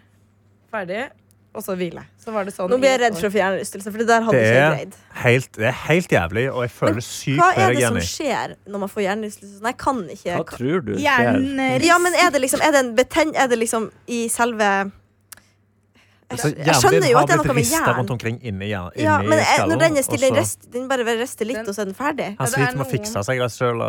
Ferdig. 0.74 1.12
Og 1.54 1.62
så 1.62 1.76
hvile. 1.78 2.02
Så 2.18 2.32
var 2.34 2.46
det 2.48 2.54
sånn 2.56 2.70
Nå 2.72 2.80
blir 2.82 2.90
jeg 2.96 3.00
redd 3.04 3.14
for 3.20 3.28
å 3.28 3.32
få 3.34 3.38
hjernerystelse, 3.38 3.92
for 3.94 4.02
det 4.02 4.08
der 4.10 4.24
hadde 4.26 4.40
Det 4.40 4.46
ikke 4.48 4.62
jeg 4.64 4.78
greid. 4.78 4.96
helt, 5.24 5.52
det 5.60 5.68
er 5.70 5.76
helt 5.84 6.10
jævlig, 6.16 6.46
og 6.50 6.62
jeg 6.66 6.72
føler 6.74 7.06
sykt 7.06 7.38
Hva 7.38 7.50
er 7.58 7.74
det 7.78 7.84
som 7.86 8.00
skjer 8.10 8.56
når 8.74 8.80
man 8.80 8.90
får 8.90 9.02
hjernerystelse? 9.06 9.62
Nei, 9.62 9.70
jeg 9.76 9.78
kan 9.84 10.00
ikke. 10.16 10.34
Hva 10.40 10.48
tror 10.58 10.82
du 10.88 10.92
skjer? 10.98 11.84
Ja, 11.86 11.98
men 12.02 12.14
er 12.18 12.32
det 12.34 12.42
liksom 12.42 12.60
Er 12.66 12.72
det, 12.74 12.80
en 12.88 12.96
beten 12.98 13.36
er 13.38 13.48
det 13.54 13.60
liksom 13.62 13.92
i 14.08 14.28
selve 14.34 14.92
Altså, 16.34 16.50
Jeg 16.58 16.66
skjønner 16.66 16.82
hjernen 16.82 17.04
din 17.04 17.12
jo 17.12 17.18
har 17.18 17.24
at 17.24 17.30
det 17.30 17.34
er 17.36 17.38
blitt 17.38 17.48
noe 17.52 17.54
med 17.54 17.70
hjernen. 17.70 17.98
rundt 18.00 18.12
omkring 18.16 18.38
inni, 18.42 18.68
hjernen 18.72 18.98
Ja, 18.98 19.18
men 19.22 19.38
er, 19.38 19.66
når 19.70 19.78
den 19.84 19.98
er 19.98 20.06
stille, 20.08 20.30
den, 20.32 20.36
rest, 20.40 20.66
den 20.74 20.88
bare 20.90 21.04
rister 21.20 21.46
litt, 21.46 21.58
Den- 21.62 21.68
og 21.70 21.76
så 21.76 21.82
er 21.82 21.86
den 21.86 21.94
ferdig? 21.94 22.26
Han 22.26 22.36
Ja, 22.40 22.44
er 22.46 22.54
sliter 22.56 22.78
med 22.78 22.88
å 22.88 22.90
fikse 22.90 23.24
seg 23.24 23.38
sjøl. 23.54 23.84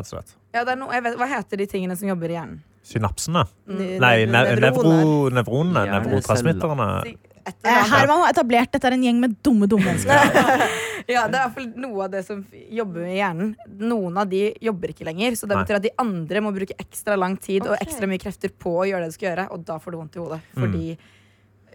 Ja, 0.52 0.64
det 0.64 0.72
er 0.74 0.76
noe, 0.76 0.92
jeg 0.92 1.02
vet, 1.06 1.16
hva 1.16 1.26
heter 1.30 1.56
de 1.56 1.66
tingene 1.66 1.96
som 1.96 2.08
jobber 2.08 2.28
i 2.28 2.34
hjernen? 2.36 2.60
Synapsene. 2.84 3.46
N- 3.66 3.98
Nei, 3.98 4.26
ne 4.26 4.42
nevro, 4.60 5.30
nevronene. 5.32 5.86
Nevrotransmitterne. 5.88 7.16
Eh. 7.44 7.80
Herman 7.90 8.22
har 8.24 8.30
etablert 8.32 8.72
dette 8.72 8.88
er 8.88 8.96
en 8.96 9.02
gjeng 9.04 9.18
med 9.20 9.34
dumme, 9.44 9.68
dumme 9.68 9.90
mennesker. 9.90 10.12
Ja, 11.08 11.26
det 11.30 11.36
er 11.36 11.42
i 11.42 11.42
hvert 11.42 11.56
fall 11.58 11.66
noe 11.84 12.06
av 12.06 12.12
det 12.14 12.22
som 12.26 12.44
jobber 12.72 13.04
med 13.04 13.16
hjernen. 13.18 13.50
Noen 13.80 14.16
av 14.22 14.30
de 14.30 14.46
jobber 14.64 14.94
ikke 14.94 15.04
lenger, 15.08 15.36
så 15.36 15.48
det 15.50 15.58
betyr 15.60 15.80
at 15.80 15.84
de 15.88 15.92
andre 16.00 16.44
må 16.44 16.54
bruke 16.56 16.76
ekstra 16.80 17.18
lang 17.20 17.36
tid 17.36 17.66
og 17.68 17.76
ekstra 17.80 18.08
mye 18.08 18.22
krefter 18.22 18.54
på 18.54 18.78
å 18.80 18.86
gjøre 18.88 19.04
det 19.04 19.12
de 19.12 19.18
skal 19.18 19.30
gjøre, 19.32 19.48
og 19.52 19.66
da 19.68 19.76
får 19.82 19.92
du 19.92 20.00
vondt 20.00 20.16
i 20.16 20.22
hodet. 20.24 20.40
Mm. 20.54 20.64
Fordi 20.64 20.96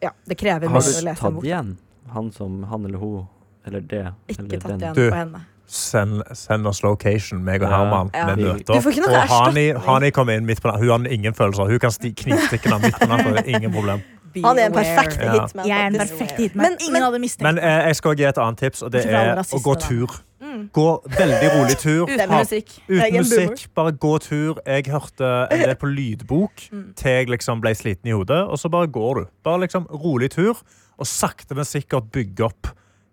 ja, 0.08 0.16
det 0.26 0.40
krever 0.40 0.66
mye 0.70 0.80
mer 0.80 0.90
du 0.90 0.96
å 0.96 1.06
lese 1.12 1.30
en 1.30 1.38
tatt 1.38 1.46
igjen 1.52 1.78
han 2.10 2.32
som 2.32 2.64
han 2.64 2.86
eller 2.86 2.98
hun 2.98 3.28
eller 3.68 3.82
det 3.82 4.14
Ikke 4.28 4.42
eller 4.42 4.60
tatt 4.60 4.82
igjen 4.82 4.96
Du. 4.96 5.10
på 5.10 5.16
henne. 5.16 5.42
Send, 5.70 6.24
send 6.34 6.66
oss 6.68 6.80
location, 6.82 7.44
meg 7.46 7.62
og 7.62 7.70
Herman. 7.70 8.08
Ja. 8.16 8.24
Vi 8.34 8.42
Du 8.42 8.48
møter 8.48 8.80
får 8.82 8.96
ikke 8.96 9.04
noe 9.04 9.20
Og 9.20 9.34
Hani. 9.36 9.66
Hani 9.86 10.10
kommer 10.16 10.40
inn 10.40 10.48
midt 10.48 10.64
på 10.64 10.72
natta. 10.72 10.82
Hun 10.82 11.06
har 11.06 11.12
ingen 11.14 11.36
følelser. 11.38 11.70
Hun 11.70 11.80
kan 11.84 11.94
sti- 11.94 12.16
knivstikke 12.16 12.72
ham 12.72 12.82
midt 12.82 12.98
på 12.98 13.06
natta. 13.12 13.44
Ingen 13.46 13.72
problem. 13.76 14.02
Be 14.42 14.48
Han 14.48 14.60
er 14.60 14.66
en 14.66 14.72
aware. 14.74 14.84
perfekt 14.86 15.22
Ja. 15.24 15.32
hitman. 15.46 15.68
Jeg 15.68 15.78
er 15.82 15.88
en 15.88 15.94
perfekt 16.00 16.38
hitman. 16.38 16.64
Men- 16.64 16.78
Ingen 16.82 16.94
men- 16.94 17.04
hadde 17.04 17.20
mistenkt 17.20 17.44
Men 17.44 17.58
eh, 17.60 17.86
jeg 17.88 17.96
skal 17.96 18.16
gi 18.16 18.24
et 18.24 18.38
annet 18.38 18.58
tips, 18.58 18.82
og 18.84 18.92
det 18.92 19.06
er 19.06 19.36
å 19.36 19.62
gå 19.64 19.76
tur. 19.80 20.08
Mm. 20.42 20.70
Gå 20.72 20.86
veldig 21.04 21.50
rolig 21.56 21.78
tur. 21.78 22.06
Uten 22.08 22.30
musikk. 22.30 22.70
Uten 22.90 23.18
musikk, 23.18 23.68
bare 23.76 23.92
gå 23.92 24.20
tur. 24.22 24.58
Jeg 24.66 24.84
hørte 24.86 25.48
en 25.52 25.60
del 25.60 25.76
på 25.76 25.88
lydbok 25.94 26.70
Mm. 26.72 26.94
til 26.96 27.12
jeg 27.12 27.28
liksom 27.28 27.62
ble 27.62 27.72
sliten 27.76 28.08
i 28.08 28.12
hodet, 28.12 28.48
og 28.48 28.58
så 28.58 28.70
bare 28.72 28.88
går 28.88 29.16
du. 29.16 29.26
Bare 29.44 29.60
liksom 29.60 29.86
rolig 29.92 30.30
tur, 30.32 30.56
og 30.98 31.06
sakte, 31.06 31.56
men 31.56 31.66
sikkert 31.66 32.12
bygge 32.12 32.46
opp. 32.46 32.68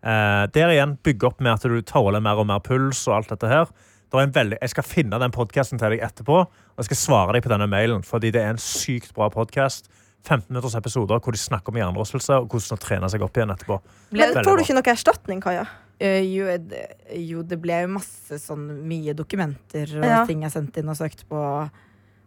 Eh, 0.04 0.46
der 0.54 0.70
igjen, 0.70 0.98
bygge 1.02 1.24
opp 1.26 1.40
med 1.40 1.52
at 1.52 1.62
du 1.62 1.80
tåler 1.82 2.20
mer 2.22 2.36
og 2.38 2.46
mer 2.46 2.60
puls 2.60 3.06
og 3.08 3.16
alt 3.16 3.28
dette 3.28 3.48
her. 3.48 3.64
Det 4.06 4.14
er 4.14 4.22
en 4.22 4.32
veldig, 4.32 4.58
jeg 4.62 4.70
skal 4.70 4.84
finne 4.84 5.18
den 5.18 5.32
podkasten 5.32 5.78
til 5.80 5.90
deg 5.90 6.00
etterpå, 6.00 6.36
og 6.46 6.78
jeg 6.78 6.84
skal 6.84 6.96
svare 6.96 7.32
deg 7.34 7.42
på 7.42 7.48
denne 7.50 7.66
mailen, 7.68 8.02
fordi 8.06 8.30
det 8.30 8.40
er 8.40 8.50
en 8.50 8.56
sykt 8.62 9.12
bra 9.14 9.28
podkast. 9.28 9.88
15 10.26 10.50
minutters 10.50 10.74
episoder 10.78 11.20
hvor 11.22 11.34
de 11.36 11.40
snakker 11.40 11.72
om 11.72 11.78
hjernerystelse 11.80 12.38
og 12.42 12.48
hvordan 12.50 12.76
å 12.76 12.82
trene 12.82 13.10
seg 13.12 13.22
opp 13.26 13.38
igjen 13.38 13.54
etterpå. 13.54 13.80
Men 14.10 14.22
Veldig 14.24 14.44
får 14.46 14.56
du 14.58 14.64
ikke 14.66 14.78
noe 14.78 14.92
erstatning, 14.96 15.42
Kaja? 15.44 15.66
Uh, 15.96 16.20
jo, 16.28 16.48
det, 16.68 16.82
jo, 17.24 17.42
det 17.46 17.56
ble 17.62 17.78
jo 17.86 17.92
masse 17.94 18.36
sånn 18.42 18.66
mye 18.84 19.14
dokumenter 19.16 19.94
og 19.96 20.04
Ja. 20.04 20.24
ting 20.28 20.42
jeg 20.44 20.52
sendte 20.52 20.82
inn 20.82 20.90
og 20.92 20.98
søkte 20.98 21.24
på. 21.30 21.40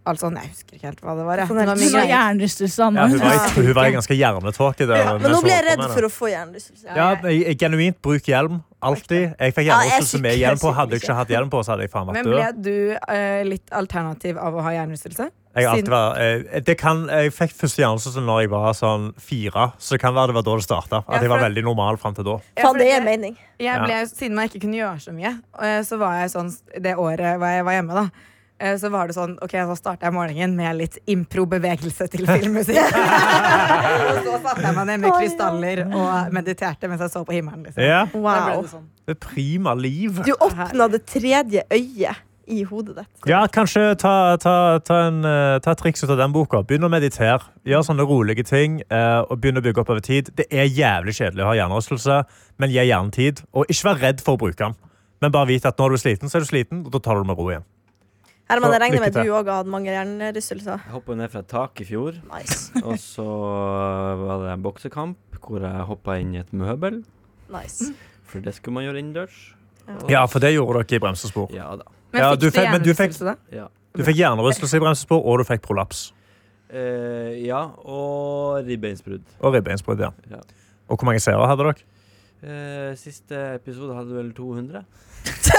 Alt 0.08 0.22
nei, 0.32 0.46
Jeg 0.46 0.54
husker 0.54 0.78
ikke 0.78 0.88
helt 0.88 1.02
hva 1.04 1.14
det 1.18 1.26
var. 1.28 1.42
Jeg. 1.42 1.50
Sånn 1.50 1.60
Det 1.60 1.66
var 1.68 1.80
mye 1.80 1.90
Hun 1.92 2.10
hjernerystelse. 2.10 2.86
Ja, 2.96 3.06
hun, 3.12 3.20
var, 3.20 3.42
hun 3.58 3.74
var 3.76 3.90
ganske 3.98 4.16
hjernetåke. 4.16 4.88
Ja, 4.88 5.12
men 5.20 5.26
nå 5.28 5.42
ble 5.42 5.50
blir 5.50 5.56
jeg 5.58 5.66
redd 5.68 5.84
for 5.92 6.08
å 6.08 6.12
få 6.14 6.30
hjernerystelse. 6.32 6.88
Ja, 6.88 7.10
jeg, 7.28 7.42
jeg, 7.44 7.58
genuint 7.60 8.00
bruk 8.06 8.30
hjelm. 8.32 8.62
Alltid. 8.80 9.36
Jeg 9.36 9.56
fikk 9.58 9.68
hjernerystelse 9.68 10.22
med 10.24 10.40
hjelm 10.40 10.62
på. 10.62 10.72
Hadde 10.78 10.96
jeg 10.96 11.04
ikke 11.04 11.18
hatt 11.20 11.34
hjelm 11.36 11.52
på, 11.52 11.62
så 11.68 11.76
hadde 11.76 11.86
jeg 11.86 11.92
faen 11.94 12.08
vært 12.08 12.22
Men 12.22 12.32
ble 12.32 12.48
du 12.64 12.96
uh, 12.96 13.42
litt 13.50 13.76
alternativ 13.76 14.40
av 14.40 14.56
å 14.56 14.64
ha 14.66 14.74
hjernerystelse? 14.78 15.28
Jeg, 15.60 16.76
kan, 16.80 17.04
jeg 17.10 17.34
fikk 17.36 17.54
første 17.58 17.84
hjernerystelse 17.84 18.24
når 18.24 18.46
jeg 18.46 18.52
var 18.54 18.72
sånn 18.78 19.10
fire, 19.20 19.68
så 19.82 19.98
det 19.98 20.02
kan 20.06 20.16
være 20.16 20.32
det 20.32 20.38
var 20.40 20.48
da 20.48 20.56
det 20.62 20.66
starta. 20.66 21.04
At 21.10 21.26
jeg 21.26 21.34
var 21.34 21.44
veldig 21.44 21.66
normal 21.68 22.00
fram 22.00 22.16
til 22.16 22.28
da. 22.30 22.40
Faen, 22.62 22.80
det 22.80 22.88
gir 22.88 23.06
mening. 23.06 23.38
Jeg 23.60 23.84
ble, 23.84 24.02
Siden 24.14 24.40
jeg 24.40 24.54
ikke 24.54 24.64
kunne 24.64 24.80
gjøre 24.80 25.04
så 25.04 25.14
mye, 25.14 25.36
så 25.86 26.00
var 26.00 26.22
jeg 26.22 26.34
sånn 26.38 26.54
det 26.80 26.96
året 27.02 27.36
jeg 27.36 27.68
var 27.68 27.76
hjemme, 27.76 28.06
da. 28.06 28.30
Eh, 28.60 28.76
Så 28.80 28.92
var 28.94 29.08
det 29.10 29.16
sånn, 29.18 29.36
ok, 29.44 29.56
så 29.72 29.76
starta 29.80 30.08
jeg 30.10 30.14
morgenen 30.16 30.56
med 30.58 30.78
litt 30.80 30.98
impro-bevegelse 31.10 32.08
til 32.14 32.26
filmmusikk. 32.30 32.80
og 34.10 34.24
så 34.26 34.38
satte 34.44 34.64
jeg 34.68 34.76
meg 34.78 34.88
ned 34.92 35.04
med 35.06 35.12
krystaller 35.18 35.84
og 35.90 36.34
mediterte 36.36 36.90
mens 36.92 37.04
jeg 37.06 37.14
så 37.16 37.26
på 37.28 37.36
himmelen. 37.38 37.66
Liksom. 37.70 37.84
Ja, 37.84 38.06
Wow. 38.14 38.64
det 38.64 38.72
sånn. 38.74 38.88
det 39.08 39.20
prima 39.24 39.74
liv. 39.78 40.20
Du 40.26 40.34
åpna 40.38 40.90
det 40.92 41.06
tredje 41.10 41.64
øyet 41.72 42.26
i 42.50 42.64
hodet 42.66 42.96
ditt. 42.98 43.10
Ja, 43.30 43.44
kanskje 43.54 43.92
ta, 44.02 44.36
ta, 44.42 44.54
ta, 44.82 44.96
en, 45.08 45.20
eh, 45.26 45.60
ta 45.62 45.72
et 45.76 45.78
triks 45.84 46.02
ut 46.04 46.10
av 46.10 46.18
den 46.18 46.34
boka. 46.34 46.64
Begynn 46.66 46.88
å 46.88 46.90
meditere. 46.90 47.44
Gjør 47.70 47.84
sånne 47.86 48.06
rolige 48.10 48.42
ting 48.50 48.80
eh, 48.90 49.20
og 49.22 49.38
begynn 49.42 49.62
å 49.62 49.64
bygge 49.66 49.84
opp 49.84 49.92
over 49.94 50.02
tid. 50.02 50.32
Det 50.36 50.48
er 50.50 50.66
jævlig 50.66 51.14
kjedelig 51.20 51.46
å 51.46 51.52
ha 51.52 51.58
hjernerystelse, 51.60 52.24
men 52.58 52.74
gi 52.74 52.82
hjernen 52.90 53.12
tid. 53.14 53.44
Og 53.54 53.70
ikke 53.70 53.92
vær 53.92 54.02
redd 54.08 54.24
for 54.26 54.34
å 54.34 54.42
bruke 54.42 54.58
den. 54.64 54.74
Men 55.22 55.34
bare 55.36 55.50
vit 55.52 55.66
at 55.68 55.78
når 55.78 55.94
du 55.94 56.00
er 56.00 56.02
sliten, 56.08 56.32
så 56.32 56.40
er 56.40 56.46
du 56.46 56.50
sliten, 56.50 56.82
og 56.88 56.94
da 56.96 57.00
tar 57.04 57.20
du 57.20 57.22
det 57.22 57.30
med 57.30 57.38
ro 57.38 57.50
igjen. 57.52 57.66
Herman, 58.50 58.72
jeg 58.74 58.82
regner 58.82 59.00
med 59.04 59.16
at 59.16 59.26
du 59.26 59.30
òg 59.32 59.46
har 59.52 59.60
hatt 59.62 59.68
mange 59.70 59.92
hjernerystelser. 59.94 60.80
Jeg 60.86 60.94
hoppa 60.96 61.16
ned 61.20 61.30
fra 61.30 61.44
et 61.44 61.48
tak 61.52 61.82
i 61.84 61.86
fjor, 61.86 62.16
Nice. 62.34 62.72
og 62.88 62.96
så 63.02 63.26
var 64.24 64.44
det 64.46 64.54
en 64.56 64.64
boksekamp 64.66 65.18
hvor 65.44 65.62
jeg 65.64 65.86
hoppa 65.90 66.18
inn 66.22 66.34
i 66.36 66.42
et 66.42 66.50
møbel. 66.54 67.04
nice. 67.54 67.92
For 68.30 68.42
det 68.46 68.54
skulle 68.58 68.76
man 68.76 68.84
gjøre 68.86 69.00
innendørs. 69.02 69.38
Ja, 70.10 70.26
for 70.30 70.40
det 70.44 70.52
gjorde 70.54 70.84
dere 70.84 70.98
i 71.00 71.02
bremsespor. 71.02 71.48
Ja 71.54 71.72
da. 71.80 71.86
Men 72.14 72.22
Ja, 72.22 72.32
fikk 72.36 72.40
du 72.42 72.48
fikk- 72.52 72.72
men 72.72 72.82
du 72.84 72.90
fikk- 72.94 73.14
hjernerystelse 73.16 73.26
da? 73.26 73.36
Ja. 73.58 73.68
Du 73.98 74.04
fikk 74.06 74.18
hjernerystelse 74.20 74.78
i 74.78 74.84
bremsespor, 74.84 75.24
og 75.26 75.40
du 75.42 75.44
fikk 75.50 75.62
prolaps. 75.66 76.04
Uh, 76.70 77.34
ja, 77.42 77.64
og 77.82 78.66
ribbeinsbrudd. 78.68 79.24
Og 79.42 79.54
ribbeinsbrudd, 79.58 80.00
ja. 80.06 80.12
Ja. 80.30 80.42
Og 80.90 80.98
hvor 80.98 81.06
mange 81.10 81.20
seere 81.24 81.48
hadde 81.50 81.66
dere? 81.66 81.82
Uh, 82.46 82.92
siste 82.98 83.40
episode 83.58 83.96
hadde 83.98 84.14
vel 84.14 84.30
200. 84.38 84.84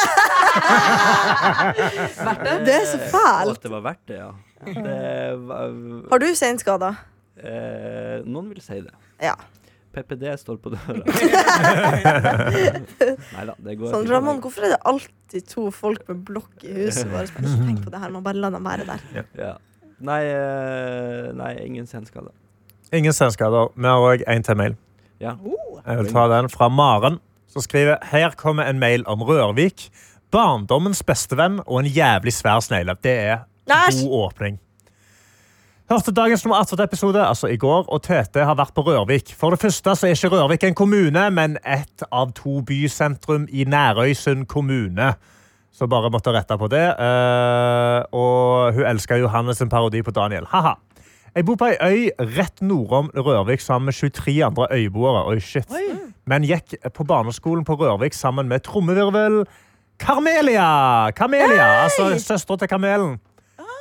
Verdt 2.20 2.42
det? 2.44 2.56
Det 2.66 2.74
er 2.76 2.86
så 2.90 2.98
fælt. 3.12 3.54
At 3.56 3.62
det 3.64 3.72
var 3.72 3.82
verdt 3.86 4.02
det, 4.10 4.18
ja. 4.20 4.30
Det 4.66 5.38
var, 5.48 5.70
Har 6.10 6.18
du 6.22 6.28
senskader? 6.36 6.94
eh, 7.40 8.20
noen 8.28 8.50
vil 8.52 8.60
si 8.64 8.80
det. 8.84 8.92
Ja. 9.24 9.34
PPD 9.94 10.26
står 10.38 10.58
på 10.62 10.70
døra. 10.70 11.00
Nei 13.34 13.44
da, 13.48 13.54
det 13.58 13.74
går 13.80 13.88
Sånn, 13.90 14.04
fint. 14.04 14.12
Ramon, 14.12 14.38
hvorfor 14.44 14.66
er 14.68 14.74
det 14.76 14.80
alltid 14.86 15.48
to 15.50 15.64
folk 15.74 16.04
med 16.10 16.20
blokk 16.28 16.62
i 16.68 16.74
huset 16.76 17.08
vårt? 17.10 17.32
Bare 17.34 17.48
Ikke 17.48 17.64
tenk 17.66 17.80
på 17.86 17.90
det 17.94 18.02
her, 18.04 18.12
man 18.14 18.22
bare 18.26 18.38
la 18.38 18.52
dem 18.54 18.68
være 18.68 18.86
der. 18.86 19.00
Ja. 19.40 19.54
Nei, 20.00 20.20
eh, 20.30 21.32
nei, 21.36 21.50
ingen 21.64 21.88
senskader. 21.90 22.30
Ingen 22.96 23.14
senskader. 23.16 23.72
Vi 23.76 23.86
har 23.90 24.06
òg 24.12 24.22
en 24.30 24.46
til 24.46 24.56
mail. 24.60 24.76
Ja. 25.20 25.34
Jeg 25.86 25.98
vil 26.04 26.12
ta 26.14 26.28
den 26.32 26.48
fra 26.52 26.68
Maren, 26.72 27.18
som 27.50 27.62
skriver 27.64 27.98
Her 28.12 28.30
kommer 28.38 28.64
en 28.70 28.78
mail 28.80 29.02
om 29.10 29.20
Rørvik. 29.26 29.88
Barndommens 30.30 31.02
bestevenn 31.06 31.60
og 31.66 31.80
en 31.80 31.90
jævlig 31.90 32.32
svær 32.34 32.60
snegle. 32.64 32.96
Det 33.02 33.16
er 33.18 33.46
god 33.68 34.18
åpning. 34.24 34.58
Hørte 35.90 36.12
dagens 36.14 36.44
nummer 36.44 36.62
18-episode, 36.62 37.18
altså 37.18 37.48
i 37.50 37.56
går, 37.58 37.88
og 37.90 38.02
Tete 38.06 38.44
har 38.46 38.54
vært 38.54 38.70
på 38.76 38.84
Rørvik. 38.86 39.32
For 39.34 39.50
det 39.50 39.58
første 39.58 39.96
så 39.98 40.06
er 40.06 40.14
ikke 40.14 40.30
Rørvik 40.30 40.62
en 40.68 40.76
kommune, 40.78 41.24
men 41.34 41.56
ett 41.66 42.04
av 42.14 42.30
to 42.36 42.60
bysentrum 42.62 43.48
i 43.50 43.64
Nærøysund 43.66 44.46
kommune. 44.46 45.08
Så 45.74 45.88
bare 45.90 46.12
måtte 46.14 46.30
rette 46.30 46.54
på 46.58 46.68
det. 46.70 46.84
Eh, 46.94 47.98
og 48.14 48.78
hun 48.78 48.86
elsker 48.86 49.18
Johannes 49.18 49.58
sin 49.58 49.72
parodi 49.72 50.02
på 50.06 50.14
Daniel. 50.14 50.46
Haha. 50.52 50.76
Jeg 51.34 51.46
bor 51.46 51.58
på 51.58 51.66
ei 51.70 51.76
øy 51.82 52.30
rett 52.36 52.62
nordom 52.62 53.10
Rørvik 53.14 53.62
sammen 53.62 53.90
med 53.90 53.98
23 53.98 54.44
andre 54.46 54.66
øyboere. 54.70 55.26
Oi, 55.30 55.40
shit. 55.42 55.74
Men 56.26 56.46
gikk 56.46 56.74
på 56.94 57.06
barneskolen 57.06 57.66
på 57.66 57.74
Rørvik 57.78 58.14
sammen 58.14 58.46
med 58.50 58.62
trommevirvel 58.66 59.42
Carmelia! 60.00 61.12
Carmelia, 61.12 61.66
altså 61.84 62.08
søstera 62.18 62.56
til 62.56 62.68
Kamelen. 62.68 63.18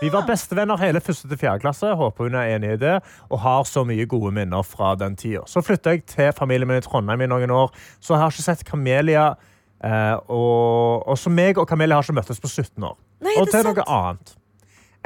Vi 0.01 0.07
var 0.11 0.23
bestevenner 0.27 0.79
hele 0.79 1.01
første 1.03 1.27
til 1.27 1.37
fjerde 1.39 1.59
klasse. 1.59 1.91
Håper 1.95 2.29
hun 2.29 2.35
er 2.39 2.55
enig 2.55 2.71
i 2.75 2.79
det. 2.79 2.99
Og 3.29 3.39
har 3.43 3.63
så 3.67 3.83
mye 3.87 4.05
gode 4.07 4.31
minner 4.35 4.63
fra 4.63 4.93
den 4.95 5.15
tida. 5.19 5.41
Så 5.47 5.63
flytta 5.65 5.95
jeg 5.95 6.05
til 6.07 6.31
familien 6.37 6.67
min 6.67 6.79
i 6.79 6.83
Trondheim 6.85 7.23
i 7.25 7.27
noen 7.27 7.51
år, 7.51 7.73
så 7.99 8.13
jeg 8.13 8.21
har 8.21 8.31
ikke 8.31 8.45
sett 8.45 8.63
Kamelia. 8.67 9.25
Eh, 9.83 10.15
og, 10.31 11.07
og 11.07 11.19
så 11.19 11.31
meg 11.31 11.59
og 11.59 11.67
Kamelia 11.67 11.99
har 11.99 12.07
ikke 12.07 12.15
møttes 12.19 12.39
på 12.39 12.47
17 12.47 12.83
år. 12.83 12.95
Nei, 13.23 13.35
og 13.39 13.51
til 13.51 13.67
noe 13.67 13.87
annet. 13.87 14.33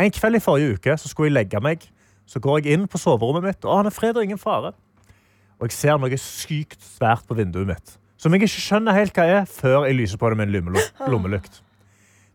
En 0.02 0.14
kveld 0.14 0.38
i 0.38 0.42
forrige 0.42 0.78
uke 0.78 0.98
så 0.98 1.10
skulle 1.10 1.32
jeg 1.32 1.38
legge 1.40 1.62
meg. 1.62 1.90
Så 2.30 2.42
går 2.42 2.62
jeg 2.62 2.78
inn 2.78 2.88
på 2.90 3.02
soverommet 3.02 3.46
mitt, 3.46 3.66
og 3.66 3.82
han 3.82 3.90
er 3.90 3.94
fred 3.94 4.18
og 4.18 4.26
ingen 4.26 4.42
fare. 4.42 4.74
Og 5.58 5.70
jeg 5.70 5.78
ser 5.78 5.98
noe 6.02 6.22
sykt 6.22 6.82
svært 6.86 7.26
på 7.30 7.38
vinduet 7.38 7.70
mitt. 7.74 7.98
Som 8.24 8.32
jeg 8.38 8.46
ikke 8.46 8.62
skjønner 8.64 8.96
helt 8.96 9.18
hva 9.18 9.26
er, 9.42 9.46
før 9.52 9.84
jeg 9.90 9.98
lyser 10.00 10.20
på 10.22 10.30
det 10.32 10.38
med 10.40 10.48
en 10.48 10.56
lommelu- 10.56 11.10
lommelykt. 11.12 11.60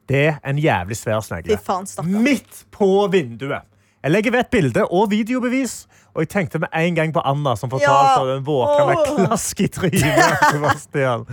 Det 0.08 0.20
er 0.34 0.36
en 0.48 0.58
jævlig 0.60 0.96
svær 1.00 1.20
snegle. 1.24 1.56
Midt 2.04 2.62
på 2.72 2.88
vinduet. 3.12 3.64
Jeg 4.04 4.12
legger 4.14 4.30
ved 4.36 4.40
et 4.44 4.50
bilde 4.52 4.84
og 4.94 5.08
videobevis, 5.10 5.86
og 6.14 6.22
jeg 6.22 6.28
tenkte 6.32 6.60
med 6.62 6.68
en 6.76 6.94
gang 6.96 7.12
på 7.12 7.22
Anna, 7.26 7.54
som 7.58 7.70
fortalte 7.72 8.14
Ja. 8.14 8.20
om 8.22 8.28
den 8.30 8.44
våkna 8.46 8.86
med 8.86 9.00
klask 9.08 9.60
i 9.60 9.66
trynet. 9.68 11.26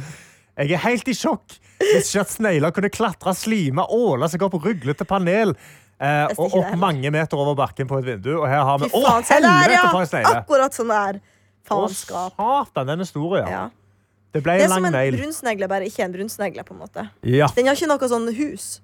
Jeg 0.57 0.71
er 0.71 0.81
helt 0.87 1.07
i 1.07 1.13
sjokk. 1.15 1.57
Hvis 1.79 2.09
ikke 2.13 2.21
at 2.23 2.31
snegler 2.31 2.71
kunne 2.75 2.89
klatre, 2.93 3.33
slime, 3.35 3.83
åle 3.91 4.27
seg 4.31 4.43
opp 4.47 4.55
ruglete 4.63 5.05
panel. 5.07 5.51
Eh, 5.99 6.25
og 6.37 6.49
opp 6.49 6.55
heller. 6.65 6.75
mange 6.79 7.11
meter 7.11 7.37
over 7.39 7.55
bakken 7.55 7.87
på 7.87 7.99
et 8.01 8.05
vindu. 8.07 8.33
Og 8.41 8.47
her 8.51 8.63
har 8.67 8.79
vi 8.79 8.89
Å, 8.89 9.01
helvete, 9.29 9.91
for 9.91 10.01
en 10.01 10.07
snegle! 10.09 10.35
Akkurat 10.41 10.75
sånn 10.75 10.91
der. 10.91 11.19
Å, 11.19 11.67
Faenskap. 11.69 12.35
satan, 12.35 12.87
den 12.87 12.99
er 12.99 13.07
stor, 13.09 13.37
ja. 13.39 13.45
Ja. 13.49 13.69
Det 14.35 14.41
ble 14.43 14.57
Det 14.59 14.65
en 14.65 14.71
er 14.71 14.75
som 14.75 14.85
en 14.85 14.91
mail. 14.91 15.15
brunsnegle, 15.15 15.67
bare 15.71 15.85
ikke 15.87 16.03
en 16.03 16.11
brunsnegle. 16.11 16.63
på 16.67 16.73
en 16.75 16.79
måte 16.81 17.09
Ja. 17.23 17.47
Den 17.55 17.67
har 17.71 17.75
ikke 17.77 17.87
noe 17.87 18.09
sånn 18.11 18.27
hus. 18.35 18.81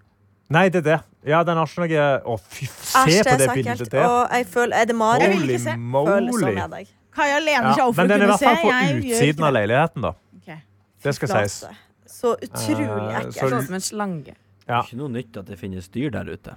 Nei, 0.49 0.69
det 0.69 0.79
er 0.81 0.87
det. 0.97 0.99
Ja, 1.27 1.43
den 1.43 1.57
har 1.59 1.65
ikke 1.67 1.83
noe 1.83 2.21
Å, 2.25 2.39
fy, 2.39 2.65
se 2.67 2.97
Æsj, 2.97 3.11
det 3.11 3.25
på 3.25 3.33
er 3.33 3.37
det 3.37 3.49
bildet 3.55 3.89
der. 3.91 4.05
Og 4.07 4.29
jeg 4.31 4.47
føler, 4.47 4.75
er 4.81 4.85
det 4.85 4.95
Mari? 4.95 5.27
Holy 5.35 5.57
se. 5.57 5.75
Moly. 5.77 6.55
deg. 6.55 6.87
Kaja 7.13 7.39
lener 7.39 7.67
Ja, 7.67 7.73
seg 7.75 7.83
over 7.83 7.93
for 7.93 8.01
men 8.01 8.07
den 8.09 8.21
er 8.21 8.23
i 8.23 8.27
hvert 8.27 8.39
fall 8.39 8.55
på 8.55 8.71
utsiden 9.11 9.43
av 9.43 9.53
leiligheten, 9.53 10.01
da. 10.01 10.13
Ok. 10.39 10.57
Det 11.03 11.15
skal 11.15 11.27
sies. 11.27 11.65
Så 12.07 12.35
utrolig 12.39 12.87
Eh, 12.87 13.19
ekkelt. 13.19 13.33
så- 13.33 13.49
Sånn 13.49 13.65
som 13.65 13.73
en 13.75 13.81
slange. 13.81 14.35
Ja. 14.67 14.81
Ikke 14.83 14.95
noe 14.95 15.09
nytt 15.09 15.35
at 15.37 15.45
det 15.47 15.59
finnes 15.59 15.89
dyr 15.89 16.09
der 16.11 16.23
ute. 16.25 16.55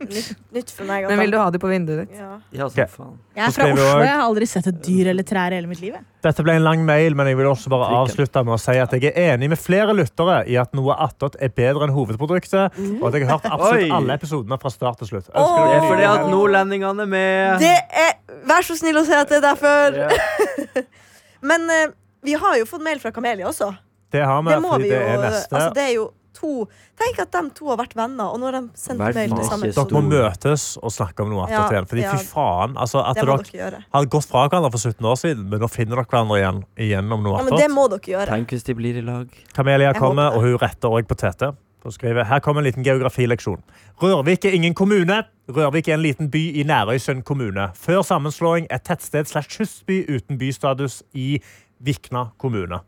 Nytt, 0.00 0.30
nytt 0.52 0.70
for 0.74 0.84
meg. 0.88 1.06
Men 1.08 1.18
vil 1.22 1.30
du 1.30 1.38
ha 1.38 1.48
de 1.50 1.58
på 1.62 1.68
vinduet 1.70 2.06
ditt? 2.08 2.16
ja. 2.18 2.38
Ja, 2.52 2.68
som 2.68 2.82
Ok. 2.82 2.90
faen. 2.90 3.18
Jeg 3.36 3.44
er 3.44 3.50
Så 3.50 3.54
fra 3.54 3.64
skriver 3.64 3.78
Oslo. 3.80 3.90
også- 3.94 4.04
Jeg 4.04 4.14
har 4.14 4.22
aldri 4.28 4.46
sett 4.48 4.66
et 4.66 4.80
dyr 4.82 5.06
eller 5.12 5.22
trær 5.22 5.52
i 5.52 5.54
hele 5.60 5.66
mitt 5.68 5.80
liv. 5.80 5.92
jeg. 5.94 6.04
Dette 6.22 6.42
ble 6.42 6.52
en 6.56 6.64
lang 6.64 6.84
mail, 6.84 7.14
men 7.14 7.26
jeg 7.26 7.36
vil 7.36 7.46
også 7.46 7.68
bare 7.70 7.88
avslutte 8.00 8.44
med 8.44 8.54
å 8.54 8.60
si 8.60 8.72
at 8.78 8.90
jeg 8.92 9.04
er 9.16 9.36
enig 9.36 9.48
med 9.48 9.58
flere 9.58 9.94
lyttere 9.96 10.46
i 10.48 10.56
at 10.56 10.72
noe 10.74 10.94
attåt 10.94 11.36
er 11.40 11.48
bedre 11.48 11.84
enn 11.88 11.94
hovedproduktet, 11.94 12.72
og 13.02 13.06
at 13.08 13.14
jeg 13.14 13.26
har 13.28 13.38
hørt 13.38 13.50
absolutt 13.50 13.82
Oi. 13.82 13.90
alle 13.90 14.12
episodene 14.18 14.60
fra 14.60 14.70
start 14.70 14.98
til 14.98 15.08
slutt. 15.08 15.30
Ønsker 15.30 15.56
Det 15.56 15.70
dere 15.70 15.84
er 15.84 15.88
fordi 15.88 16.04
at 16.20 16.26
nordlendingene 16.30 17.02
er 17.02 17.06
med. 17.06 17.58
Det 17.60 17.76
er 17.90 18.12
Vær 18.46 18.62
så 18.64 18.74
snill 18.76 18.96
å 18.96 19.04
si 19.04 19.12
at 19.12 19.28
det 19.28 19.36
er 19.44 19.54
derfor. 19.54 19.96
Ja. 19.96 20.82
Men 21.42 21.68
eh, 21.70 21.86
vi 22.22 22.32
har 22.34 22.56
jo 22.58 22.64
fått 22.68 22.82
mail 22.82 22.98
fra 23.00 23.10
Kamelia 23.12 23.46
også. 23.48 23.76
Det 24.10 24.24
har 24.24 24.42
vi, 24.42 24.50
Det 24.50 24.62
må 24.62 24.70
fordi 24.74 24.82
vi 24.82 24.88
det 24.90 25.02
er 25.08 25.18
neste. 25.22 25.52
altså, 25.54 25.74
Det 25.74 25.82
er 25.88 25.94
jo 25.94 26.10
to 26.40 26.66
Tenk 27.00 27.20
at 27.22 27.30
de 27.32 27.42
to 27.56 27.70
har 27.70 27.78
vært 27.80 27.94
venner, 27.96 28.32
og 28.32 28.40
nå 28.40 28.48
har 28.50 28.58
de 28.58 28.62
sendt 28.78 29.00
mail 29.00 29.32
til 29.32 29.46
sammen. 29.46 29.72
Dere 29.76 29.96
må 29.96 30.02
møtes 30.10 30.66
og 30.80 30.92
snakke 30.92 31.24
om 31.24 31.32
noe 31.32 31.46
Ja, 31.48 31.62
attåt 31.62 31.76
igjen. 31.76 31.88
Fordi 31.92 32.04
ja. 32.04 32.16
fy 32.16 32.28
faen, 32.28 32.76
altså 32.80 33.04
at 33.06 33.20
dere 33.20 33.38
dere 33.40 33.56
gjøre. 33.62 34.04
gått 34.16 34.28
fra 34.28 34.44
hverandre 34.48 34.72
for 34.74 34.90
17 34.90 35.10
år 35.12 35.18
siden, 35.22 35.48
men 35.52 35.64
nå 35.64 35.70
finner 35.72 35.96
dere 35.96 36.10
hverandre 36.10 36.42
igjen, 36.42 36.60
igjen 36.88 37.16
om 37.16 37.24
noe 37.24 37.40
Ja, 37.40 37.48
men 37.48 37.62
det 37.62 37.70
må 37.72 37.88
dere 37.92 38.14
gjøre. 38.14 38.28
Tenk 38.34 38.54
hvis 38.56 38.68
de 38.68 38.76
blir 38.76 39.00
i 39.00 39.06
lag. 39.06 39.42
Kamelia 39.56 39.96
kommer, 39.96 40.36
og 40.36 40.44
hun 40.46 40.60
retter 40.60 40.92
òg 40.92 41.08
på 41.08 41.18
Tete. 41.20 41.54
Skriver, 41.88 42.24
Her 42.28 42.42
kommer 42.44 42.60
en 42.60 42.68
liten 42.68 42.84
geografileksjon. 42.84 43.62
Rørvik 44.02 44.44
er 44.44 44.52
ingen 44.52 44.74
kommune. 44.76 45.22
Rørvik 45.48 45.88
er 45.88 45.96
en 45.96 46.02
liten 46.04 46.28
by 46.30 46.42
i 46.60 46.64
Nærøysund 46.68 47.22
kommune. 47.24 47.70
Før 47.74 48.02
sammenslåing 48.04 48.66
et 48.70 48.84
tettsted 48.84 49.24
slash 49.30 49.48
kystby 49.48 50.02
uten 50.04 50.38
bystatus 50.38 51.02
i 51.16 51.40
Vikna 51.80 52.26
kommune. 52.38 52.82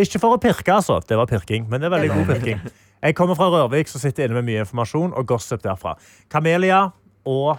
Ikke 0.00 0.18
for 0.18 0.34
å 0.34 0.40
pirke, 0.40 0.72
altså. 0.74 0.98
Det 1.06 1.18
var 1.20 1.28
pirking, 1.30 1.68
men 1.70 1.80
det 1.82 1.86
er 1.86 1.94
veldig 1.94 2.10
god 2.16 2.32
pirking. 2.32 2.64
Jeg 3.02 3.16
kommer 3.18 3.34
fra 3.34 3.48
Rørvik, 3.50 3.88
som 3.90 4.00
sitter 4.00 4.28
inne 4.28 4.38
med 4.38 4.46
mye 4.46 4.62
informasjon 4.62 5.12
og 5.18 5.26
gossip 5.26 5.62
derfra. 5.64 5.96
Kamelia 6.30 6.84
og 7.26 7.56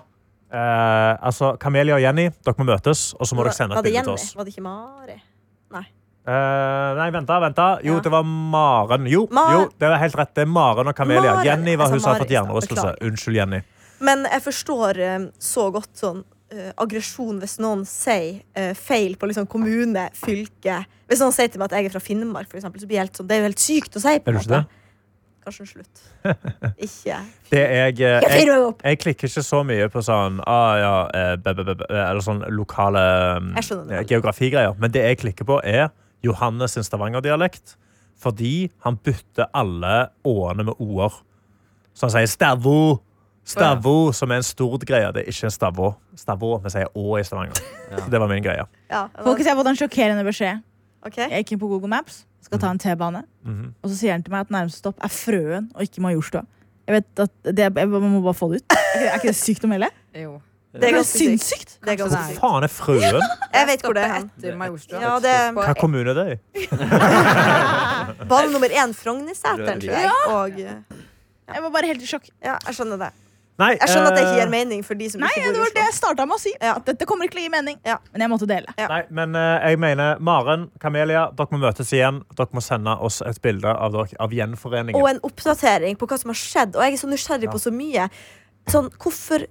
eh, 0.53 1.17
altså, 1.19 1.57
Kamelia 1.59 1.97
og 1.97 2.01
Jenny, 2.05 2.29
dere 2.45 2.55
må 2.61 2.67
møtes, 2.71 3.09
og 3.19 3.27
så 3.27 3.35
må 3.35 3.43
dere 3.43 3.53
sende 3.57 3.75
et 3.75 3.83
bilde 3.83 4.03
til 4.07 4.13
oss. 4.15 4.29
Var 4.37 4.47
det 4.47 4.53
ikke 4.55 4.63
Mari? 4.69 5.19
Eh, 6.23 6.91
nei, 6.95 7.09
venta, 7.11 7.35
venta. 7.43 7.65
Jo, 7.83 7.97
Ja. 7.97 7.99
det 7.99 8.11
var 8.13 8.23
Maren. 8.23 9.05
Jo, 9.11 9.25
Mar- 9.27 9.51
jo, 9.51 9.63
det 9.77 9.89
er 9.89 9.97
helt 9.99 10.15
rett. 10.15 10.33
Det 10.33 10.43
er 10.43 10.45
Maren 10.47 10.87
og 10.87 10.95
Kamelia. 10.95 11.33
Maren. 11.33 11.45
Jenny 11.45 11.75
var 11.75 11.87
Jeg 11.89 11.91
hun 11.91 11.99
sa 11.99 12.03
som 12.03 12.13
hadde 12.13 12.19
Mari 12.19 12.19
fått 12.19 12.27
stad. 12.27 12.37
hjernerystelse. 12.37 12.85
Beklager. 12.93 13.07
Unnskyld, 13.11 13.35
Jenny. 13.35 13.59
Men 13.99 14.23
jeg 14.31 14.41
forstår 14.45 14.99
eh, 14.99 15.19
så 15.39 15.65
godt 15.75 15.91
sånn 15.99 16.23
eh, 16.51 16.71
aggresjon 16.77 17.39
hvis 17.43 17.57
noen 17.59 17.83
sier 17.85 18.39
eh, 18.55 18.71
feil 18.73 19.17
på 19.19 19.27
liksom 19.27 19.47
kommune, 19.51 20.09
fylke. 20.15 20.85
Hvis 21.11 21.19
noen 21.19 21.33
sier 21.35 21.49
til 21.51 21.59
meg 21.59 21.71
at 21.73 21.77
jeg 21.81 21.85
er 21.85 21.89
fra 21.97 21.99
Finnmark, 21.99 22.47
for 22.49 22.55
eksempel, 22.57 22.79
så 22.79 22.87
blir 22.87 22.99
jeg 23.01 23.07
helt 23.07 23.17
sånn, 23.19 23.27
det 23.27 23.35
er 23.35 23.39
jo 23.43 23.49
helt 23.51 23.59
sykt 23.59 23.99
å 23.99 23.99
si. 23.99 24.15
på 24.19 24.31
Er 24.31 24.33
en 24.33 24.39
du 24.39 24.39
ikke 24.39 24.55
det? 24.55 24.63
Måte. 25.45 25.63
en 25.63 25.69
slutt. 25.69 26.01
Ikke. 26.87 27.19
det 27.51 27.61
jeg, 27.61 27.99
eh, 28.01 28.21
Jeg 28.23 28.47
jeg, 28.47 28.61
opp! 28.63 28.81
jeg 28.83 28.99
klikker 28.99 29.27
ikke 29.29 29.43
så 29.45 29.61
mye 29.67 29.89
på 29.93 30.03
sånn 30.05 30.39
ah, 30.47 30.73
ja, 30.79 30.95
eh, 31.13 31.35
be, 31.37 31.53
be, 31.53 31.65
be, 31.67 31.75
be, 31.79 31.87
Eller 31.91 32.23
sånn 32.23 32.43
lokale 32.53 33.03
mm, 33.43 33.53
Jeg 33.59 33.77
eh, 33.99 34.05
geografigreier. 34.09 34.75
Men 34.79 34.93
det 34.93 35.05
jeg 35.05 35.21
klikker 35.23 35.47
på, 35.47 35.59
er 35.63 35.89
Johannes 36.23 36.77
sin 36.77 36.87
Stavanger-dialekt. 36.87 37.77
Fordi 38.23 38.69
han 38.85 38.97
bytter 39.03 39.49
alle 39.53 39.95
å-ene 40.23 40.69
med 40.69 40.79
o-er. 40.79 41.15
Så 41.93 42.07
han 42.07 42.15
sier 42.15 42.29
stavå. 42.31 42.99
Stavå, 43.43 44.13
som 44.15 44.31
er 44.31 44.39
en 44.39 44.45
stor 44.47 44.77
greie. 44.87 45.09
Det 45.11 45.25
er 45.25 45.31
ikke 45.33 45.49
en 45.49 45.53
stavå. 45.53 45.89
Stavå, 46.15 46.53
Vi 46.63 46.71
sier 46.71 46.87
å 46.95 47.17
i 47.19 47.25
Stavanger. 47.27 47.59
Så 47.91 48.05
det 48.13 48.21
var 48.21 48.31
min 48.31 48.43
greie. 48.45 48.63
Ja, 48.87 49.07
Folkens, 49.19 49.47
jeg 49.49 49.51
har 49.51 49.59
fått 49.59 49.73
en 49.73 49.81
sjokkerende 49.81 50.23
beskjed. 50.23 50.63
Okay. 51.03 51.27
Jeg 51.27 51.43
gikk 51.43 51.57
inn 51.57 51.59
på 51.65 51.67
Google 51.67 51.91
Maps, 51.91 52.23
skal 52.53 52.61
ta 52.63 52.71
en 52.71 52.79
T-bane, 52.85 53.23
Mhm. 53.43 53.73
og 53.83 53.89
så 53.91 53.95
sier 53.97 54.13
han 54.15 54.23
til 54.23 54.31
meg 54.37 54.45
at 54.47 54.53
nærmeste 54.53 54.79
stopp 54.85 55.01
er 55.03 55.09
Frøen 55.11 55.71
og 55.75 55.81
ikke 55.83 56.01
Majorstua. 56.05 56.45
Jeg 56.87 56.97
vet 57.01 57.19
at 57.25 57.31
det, 57.55 57.69
jeg 57.75 57.87
må 57.89 58.21
bare 58.23 58.35
få 58.37 58.49
det 58.53 58.61
ut. 58.63 58.75
Er 58.95 59.15
ikke, 59.17 59.31
det 59.31 59.37
sykt 59.39 59.63
å 59.65 59.69
melde? 59.71 59.89
Jo. 60.13 60.41
Det 60.73 60.87
er 60.89 60.95
ganske 60.97 61.19
sinnssykt! 61.21 61.75
Det 61.85 61.91
er 61.93 61.97
ganske 62.01 62.17
Hvor 62.33 62.39
faen 62.41 62.63
er 62.65 62.71
Frøen? 62.73 63.25
Jeg 63.53 63.67
vet 63.69 63.83
hvor 63.85 63.93
det 63.93 64.03
er 64.09 64.23
Ja, 64.89 65.19
det 65.21 65.33
Hva 65.53 65.73
kommune 65.77 66.09
er 66.09 66.17
det 66.17 66.25
i? 66.33 66.65
Bane 68.31 68.49
nummer 68.51 68.69
én, 68.73 68.93
Frognerseteren, 68.97 69.79
tror 69.83 69.93
jeg. 69.93 70.11
Og 70.33 70.59
eh, 70.59 71.03
Jeg 71.53 71.61
var 71.65 71.69
bare 71.75 71.89
helt 71.91 72.01
i 72.01 72.09
sjokk. 72.09 72.25
ja, 72.41 72.55
jeg 72.65 72.73
skjønner 72.79 72.97
det. 73.05 73.11
Nei, 73.61 73.73
Jeg 73.77 73.89
skjønner 73.91 74.07
at 74.09 74.15
det 74.17 74.21
ikke 74.23 74.33
eh, 74.33 74.39
gir 74.41 74.49
mening 74.49 74.79
for 74.83 74.97
de 74.97 75.07
som 75.13 75.21
Nei, 75.21 75.29
ikke 75.29 75.41
bor 75.43 75.45
i 75.45 75.51
Oslo. 75.53 75.61
var 75.61 75.69
det 75.69 75.73
Oslo. 75.77 75.85
jeg 75.85 75.93
starta 75.99 76.25
med 76.25 76.35
å 76.35 76.41
si. 76.41 76.53
Ja. 76.59 76.73
Dette 76.87 77.05
kommer 77.05 77.27
ikke 77.27 77.35
til 77.37 77.41
å 77.43 77.45
gi 77.45 77.51
mening. 77.53 77.77
Ja. 77.85 77.97
Men 78.11 78.21
jeg 78.25 78.31
måtte 78.33 78.47
dele. 78.49 78.73
Ja. 78.81 78.87
Nei, 78.89 79.01
men 79.13 79.35
eh, 79.37 79.67
jeg 79.69 79.79
mener 79.83 80.17
Maren, 80.19 80.63
Kamelia, 80.81 81.27
dere 81.37 81.47
må 81.53 81.59
møtes 81.61 81.91
igjen. 81.93 82.23
Dere 82.33 82.49
må 82.57 82.63
sende 82.65 82.95
oss 82.97 83.21
et 83.21 83.41
bilde 83.45 83.69
av, 83.69 83.91
dere, 83.93 84.17
av 84.25 84.33
gjenforeningen. 84.33 84.97
Og 84.99 85.09
en 85.11 85.21
oppdatering 85.29 85.99
på 86.01 86.09
hva 86.09 86.17
som 86.17 86.33
har 86.33 86.39
skjedd. 86.41 86.75
Og 86.79 86.81
jeg 86.87 86.97
er 86.97 87.03
så 87.03 87.11
nysgjerrig 87.13 87.49
Ja. 87.49 87.51
på 87.53 87.61
så 87.61 87.71
mye. 87.71 88.09
Sånn, 88.73 88.89
hvorfor 88.97 89.45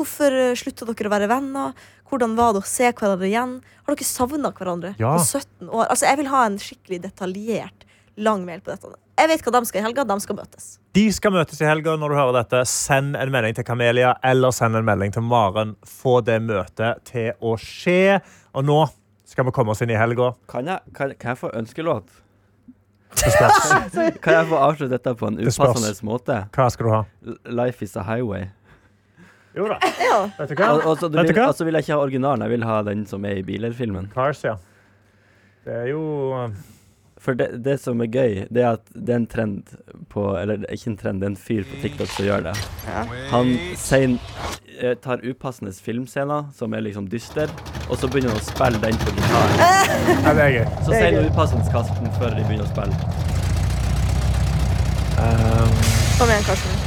hvorfor 0.00 0.32
eh, 0.32 0.54
slutta 0.56 0.86
dere 0.88 1.10
å 1.10 1.12
være 1.12 1.26
venner? 1.28 1.74
Hvordan 2.08 2.32
var 2.38 2.54
det 2.54 2.62
å 2.62 2.66
se 2.66 2.86
hverandre 2.92 3.26
igjen? 3.28 3.58
Har 3.84 3.94
dere 3.98 4.06
savna 4.08 4.50
hverandre 4.56 4.94
Ja. 4.98 5.16
på 5.18 5.26
17 5.26 5.68
år? 5.68 5.88
Altså, 5.90 6.06
jeg 6.06 6.16
vil 6.22 6.30
ha 6.32 6.44
en 6.46 6.56
skikkelig 6.58 7.00
detaljert, 7.02 7.84
lang 8.16 8.46
mail 8.46 8.60
på 8.64 8.72
dette. 8.72 8.94
Jeg 9.20 9.28
vet 9.28 9.42
hva 9.44 9.52
de 9.52 9.68
skal 9.68 9.82
i 9.82 9.84
helga. 9.84 10.04
De 10.08 10.16
skal 10.24 10.36
møtes. 10.38 10.68
De 10.96 11.02
skal 11.12 11.34
møtes 11.34 11.58
i 11.60 11.66
helga. 11.68 11.92
Når 12.00 12.12
du 12.12 12.16
hører 12.16 12.36
dette, 12.38 12.62
send 12.70 13.18
en 13.20 13.32
melding 13.34 13.58
til 13.58 13.66
Kamelia 13.68 14.14
eller 14.24 14.54
send 14.56 14.78
en 14.78 14.86
melding 14.86 15.12
til 15.12 15.26
Maren. 15.28 15.74
Få 15.84 16.22
det 16.24 16.38
møtet 16.46 17.02
til 17.10 17.34
å 17.44 17.52
skje. 17.60 18.22
Og 18.56 18.64
nå 18.64 18.78
skal 19.28 19.44
vi 19.44 19.52
komme 19.54 19.74
oss 19.74 19.84
inn 19.84 19.92
i 19.92 19.98
helga. 20.00 20.30
Kan 20.48 20.72
jeg, 20.72 20.80
kan, 20.96 21.12
kan 21.20 21.34
jeg 21.34 21.40
få 21.42 21.52
ønskelåt? 21.60 22.08
Kan 24.22 24.36
jeg 24.36 24.46
få 24.46 24.58
avslutte 24.62 24.94
dette 24.94 25.12
på 25.18 25.26
en 25.26 25.36
upassende 25.42 25.90
måte? 26.06 26.36
Hva 26.54 26.68
skal 26.70 26.86
du 26.86 26.92
ha? 26.94 27.00
Life 27.58 27.82
is 27.84 27.96
a 27.98 28.04
highway. 28.06 28.46
Jo 29.58 29.66
da. 29.66 29.80
Ja. 29.98 30.18
Vet 30.38 30.52
du 30.52 30.60
hva? 30.60 30.68
Og, 30.76 30.84
og 30.86 31.00
så 31.00 31.08
Vet 31.10 31.26
vil, 31.26 31.32
du 31.34 31.40
hva? 31.40 31.48
og 31.50 31.56
så 31.58 31.66
vil 31.66 31.74
jeg 31.76 31.88
ikke 31.88 31.96
ha 31.96 32.04
originalen, 32.04 32.44
jeg 32.46 32.54
vil 32.54 32.66
ha 32.68 32.76
den 32.86 33.02
som 33.10 33.26
er 33.26 33.40
i 33.40 33.46
Biler-filmen. 33.46 34.06
Cars, 34.14 34.44
ja. 34.46 34.54
Det 35.66 35.74
er 35.74 35.90
jo 35.90 36.04
For 37.20 37.36
det, 37.36 37.50
det 37.64 37.76
som 37.82 38.00
er 38.00 38.08
gøy, 38.08 38.36
det 38.48 38.62
er 38.64 38.78
at 38.78 38.86
det 38.94 39.12
er 39.12 39.18
en 39.20 39.26
trend 39.28 39.74
på 40.08 40.22
Eller 40.40 40.62
det 40.62 40.70
er 40.70 40.78
ikke 40.78 40.90
en 40.90 40.96
trend, 41.02 41.20
det 41.20 41.26
er 41.28 41.32
en 41.34 41.36
fyr 41.36 41.66
på 41.68 41.80
TikTok 41.82 42.08
som 42.14 42.24
gjør 42.24 42.46
det. 42.48 42.54
Han 43.30 43.52
sier, 43.76 44.14
eh, 44.80 44.94
tar 45.04 45.20
upassende 45.20 45.72
filmscener 45.84 46.48
som 46.56 46.72
er 46.74 46.86
liksom 46.86 47.10
dyster, 47.12 47.52
og 47.90 48.00
så 48.00 48.08
begynner 48.08 48.32
han 48.32 48.40
å 48.40 48.46
spille 48.48 48.80
den 48.86 49.00
på 49.04 49.12
gitar. 49.18 49.52
Ja, 50.24 50.32
det 50.32 50.46
er 50.46 50.54
gøy. 50.54 50.64
Så 50.86 50.94
sier 50.94 51.18
han 51.18 51.28
upassende 51.28 51.74
kasten 51.74 52.10
før 52.16 52.32
de 52.38 52.46
begynner 52.48 52.64
å 52.64 52.72
spille. 52.72 53.28
Um, 55.20 55.78
Kom 56.16 56.32
igjen, 56.32 56.44
Karsten. 56.48 56.82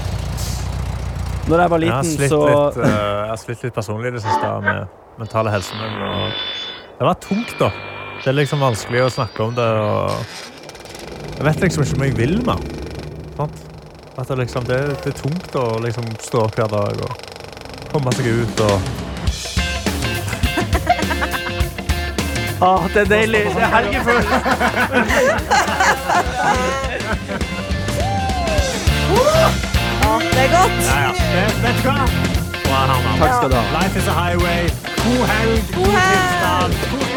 Når 1.51 1.59
jeg 1.61 1.71
var 1.75 1.81
liten, 1.83 2.13
jeg 2.17 2.29
så 2.31 2.43
litt, 2.47 2.77
uh, 2.81 2.89
jeg 2.89 3.29
har 3.29 3.41
slitt 3.45 3.65
litt 3.67 3.75
personlig 3.75 4.09
i 4.09 4.17
det 4.17 4.25
siste 4.25 4.53
med 4.65 5.01
mentale 5.21 5.53
helsen 5.53 5.77
min. 5.77 6.05
Og 6.09 6.95
det 6.97 7.11
var 7.11 7.19
tungt, 7.21 7.59
da. 7.61 7.69
Det 8.23 8.29
er 8.31 8.37
liksom 8.37 8.61
vanskelig 8.63 9.01
å 9.03 9.09
snakke 9.11 9.43
om 9.43 9.51
det. 9.57 9.65
Og 9.67 10.11
jeg 11.35 11.43
vet 11.43 11.59
liksom 11.65 11.83
ikke 11.83 11.97
om 11.97 12.03
jeg 12.05 12.13
vil 12.15 12.35
mer. 12.47 12.61
Sant? 13.35 13.57
At 14.15 14.29
det, 14.29 14.37
liksom, 14.39 14.63
det, 14.69 14.77
det 15.03 15.09
er 15.11 15.17
tungt 15.17 15.55
å 15.59 15.63
liksom 15.83 16.05
stå 16.23 16.45
opp 16.45 16.55
hver 16.55 16.69
dag 16.71 16.93
og 17.03 17.11
komme 17.91 18.11
seg 18.15 18.25
ut 18.31 18.63
og 18.63 18.75
Å, 22.63 22.87
det 22.93 23.01
er 23.01 23.09
deilig! 23.11 23.43
Det 23.57 23.63
er 23.65 23.71
helgefølelse! 23.75 24.37
Ja, 30.03 30.19
det 30.19 30.41
er 30.43 30.51
godt. 30.51 30.79
Ja, 30.87 30.97
ja. 31.01 31.11
Det, 31.33 31.43
vet 31.63 31.77
du 31.83 31.87
hva? 31.89 31.97
Takk 33.19 33.33
skal 33.37 33.49
du 33.49 33.55
ha. 33.55 33.63
Life 33.81 33.95
is 33.99 34.07
a 34.07 34.13
highway. 34.13 34.61
God 35.03 35.25
helg, 35.33 35.61
god 35.75 35.91
helg. 35.97 36.13
tilstand. 36.13 36.73
God 36.91 36.99
dag. 37.01 37.12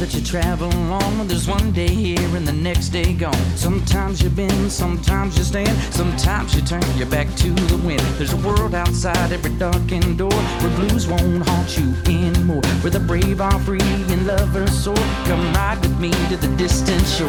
That 0.00 0.14
you 0.14 0.22
travel 0.22 0.68
along. 0.68 1.28
There's 1.28 1.46
one 1.46 1.72
day 1.72 1.88
here 1.88 2.34
and 2.34 2.48
the 2.48 2.52
next 2.52 2.88
day 2.88 3.12
gone. 3.12 3.34
Sometimes 3.54 4.22
you 4.22 4.30
bend, 4.30 4.72
sometimes 4.72 5.36
you 5.36 5.44
stand, 5.44 5.76
sometimes 5.92 6.56
you 6.56 6.62
turn 6.62 6.82
your 6.96 7.06
back 7.08 7.28
to 7.36 7.50
the 7.50 7.76
wind. 7.86 8.00
There's 8.16 8.32
a 8.32 8.38
world 8.38 8.74
outside 8.74 9.30
every 9.30 9.52
darkened 9.58 10.16
door 10.16 10.32
where 10.32 10.74
blues 10.76 11.06
won't 11.06 11.46
haunt 11.46 11.76
you 11.78 11.94
anymore. 12.06 12.62
Where 12.80 12.90
the 12.90 13.00
brave 13.00 13.42
are 13.42 13.58
free 13.60 13.92
and 14.08 14.26
lovers 14.26 14.72
soar. 14.72 14.96
Come 15.28 15.52
ride 15.52 15.78
with 15.82 16.00
me 16.00 16.10
to 16.30 16.36
the 16.38 16.48
distant 16.56 17.06
shore. 17.06 17.28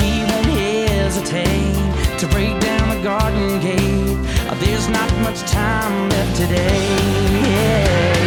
We 0.00 0.24
won't 0.30 0.58
hesitate 0.58 2.18
to 2.18 2.26
break 2.28 2.58
down 2.60 2.96
the 2.96 3.02
garden 3.02 3.60
gate. 3.60 4.04
There's 4.60 4.88
not 4.88 5.10
much 5.18 5.40
time 5.42 6.08
left 6.08 6.36
today. 6.36 8.14
Life 8.14 8.23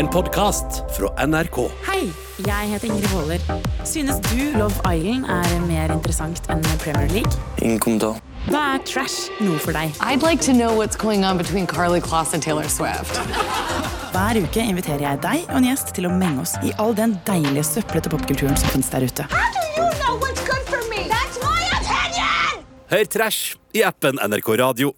En 0.00 0.08
podkast 0.08 0.78
fra 0.96 1.26
NRK. 1.26 1.56
Hei, 1.84 2.06
jeg 2.46 2.68
heter 2.70 2.88
Ingrid 2.88 3.10
Waaler. 3.12 3.42
Synes 3.84 4.16
du 4.30 4.38
Love 4.56 4.72
Island 4.88 5.26
er 5.28 5.50
mer 5.66 5.92
interessant 5.92 6.40
enn 6.48 6.62
Premier 6.80 7.10
League? 7.12 7.28
Ingen 7.60 7.76
kommentar. 7.84 8.16
Da 8.46 8.62
er 8.78 8.80
trash 8.88 9.26
noe 9.44 9.58
for 9.60 9.76
deg. 9.76 9.92
I'd 10.00 10.24
like 10.24 10.40
to 10.46 10.54
know 10.56 10.70
what's 10.72 10.96
going 10.96 11.26
on 11.28 11.36
between 11.36 11.68
Carly 11.68 12.00
Kloss 12.00 12.32
and 12.32 12.40
Taylor 12.40 12.64
Swift. 12.72 13.20
Hver 14.14 14.40
uke 14.40 14.64
inviterer 14.64 15.04
jeg 15.04 15.20
deg 15.26 15.44
og 15.50 15.60
en 15.60 15.68
gjest 15.68 15.92
til 15.92 16.08
å 16.08 16.14
menge 16.16 16.46
oss 16.46 16.56
i 16.64 16.72
all 16.80 16.96
den 16.96 17.18
deilige 17.28 17.66
søplete 17.74 18.08
popkulturen 18.08 18.56
som 18.56 18.72
finnes 18.72 18.88
der 18.88 19.04
ute. 19.04 19.28
Hør 22.88 23.06
Trash 23.18 23.54
i 23.76 23.84
appen 23.84 24.16
NRK 24.16 24.52
Radio. 24.64 24.96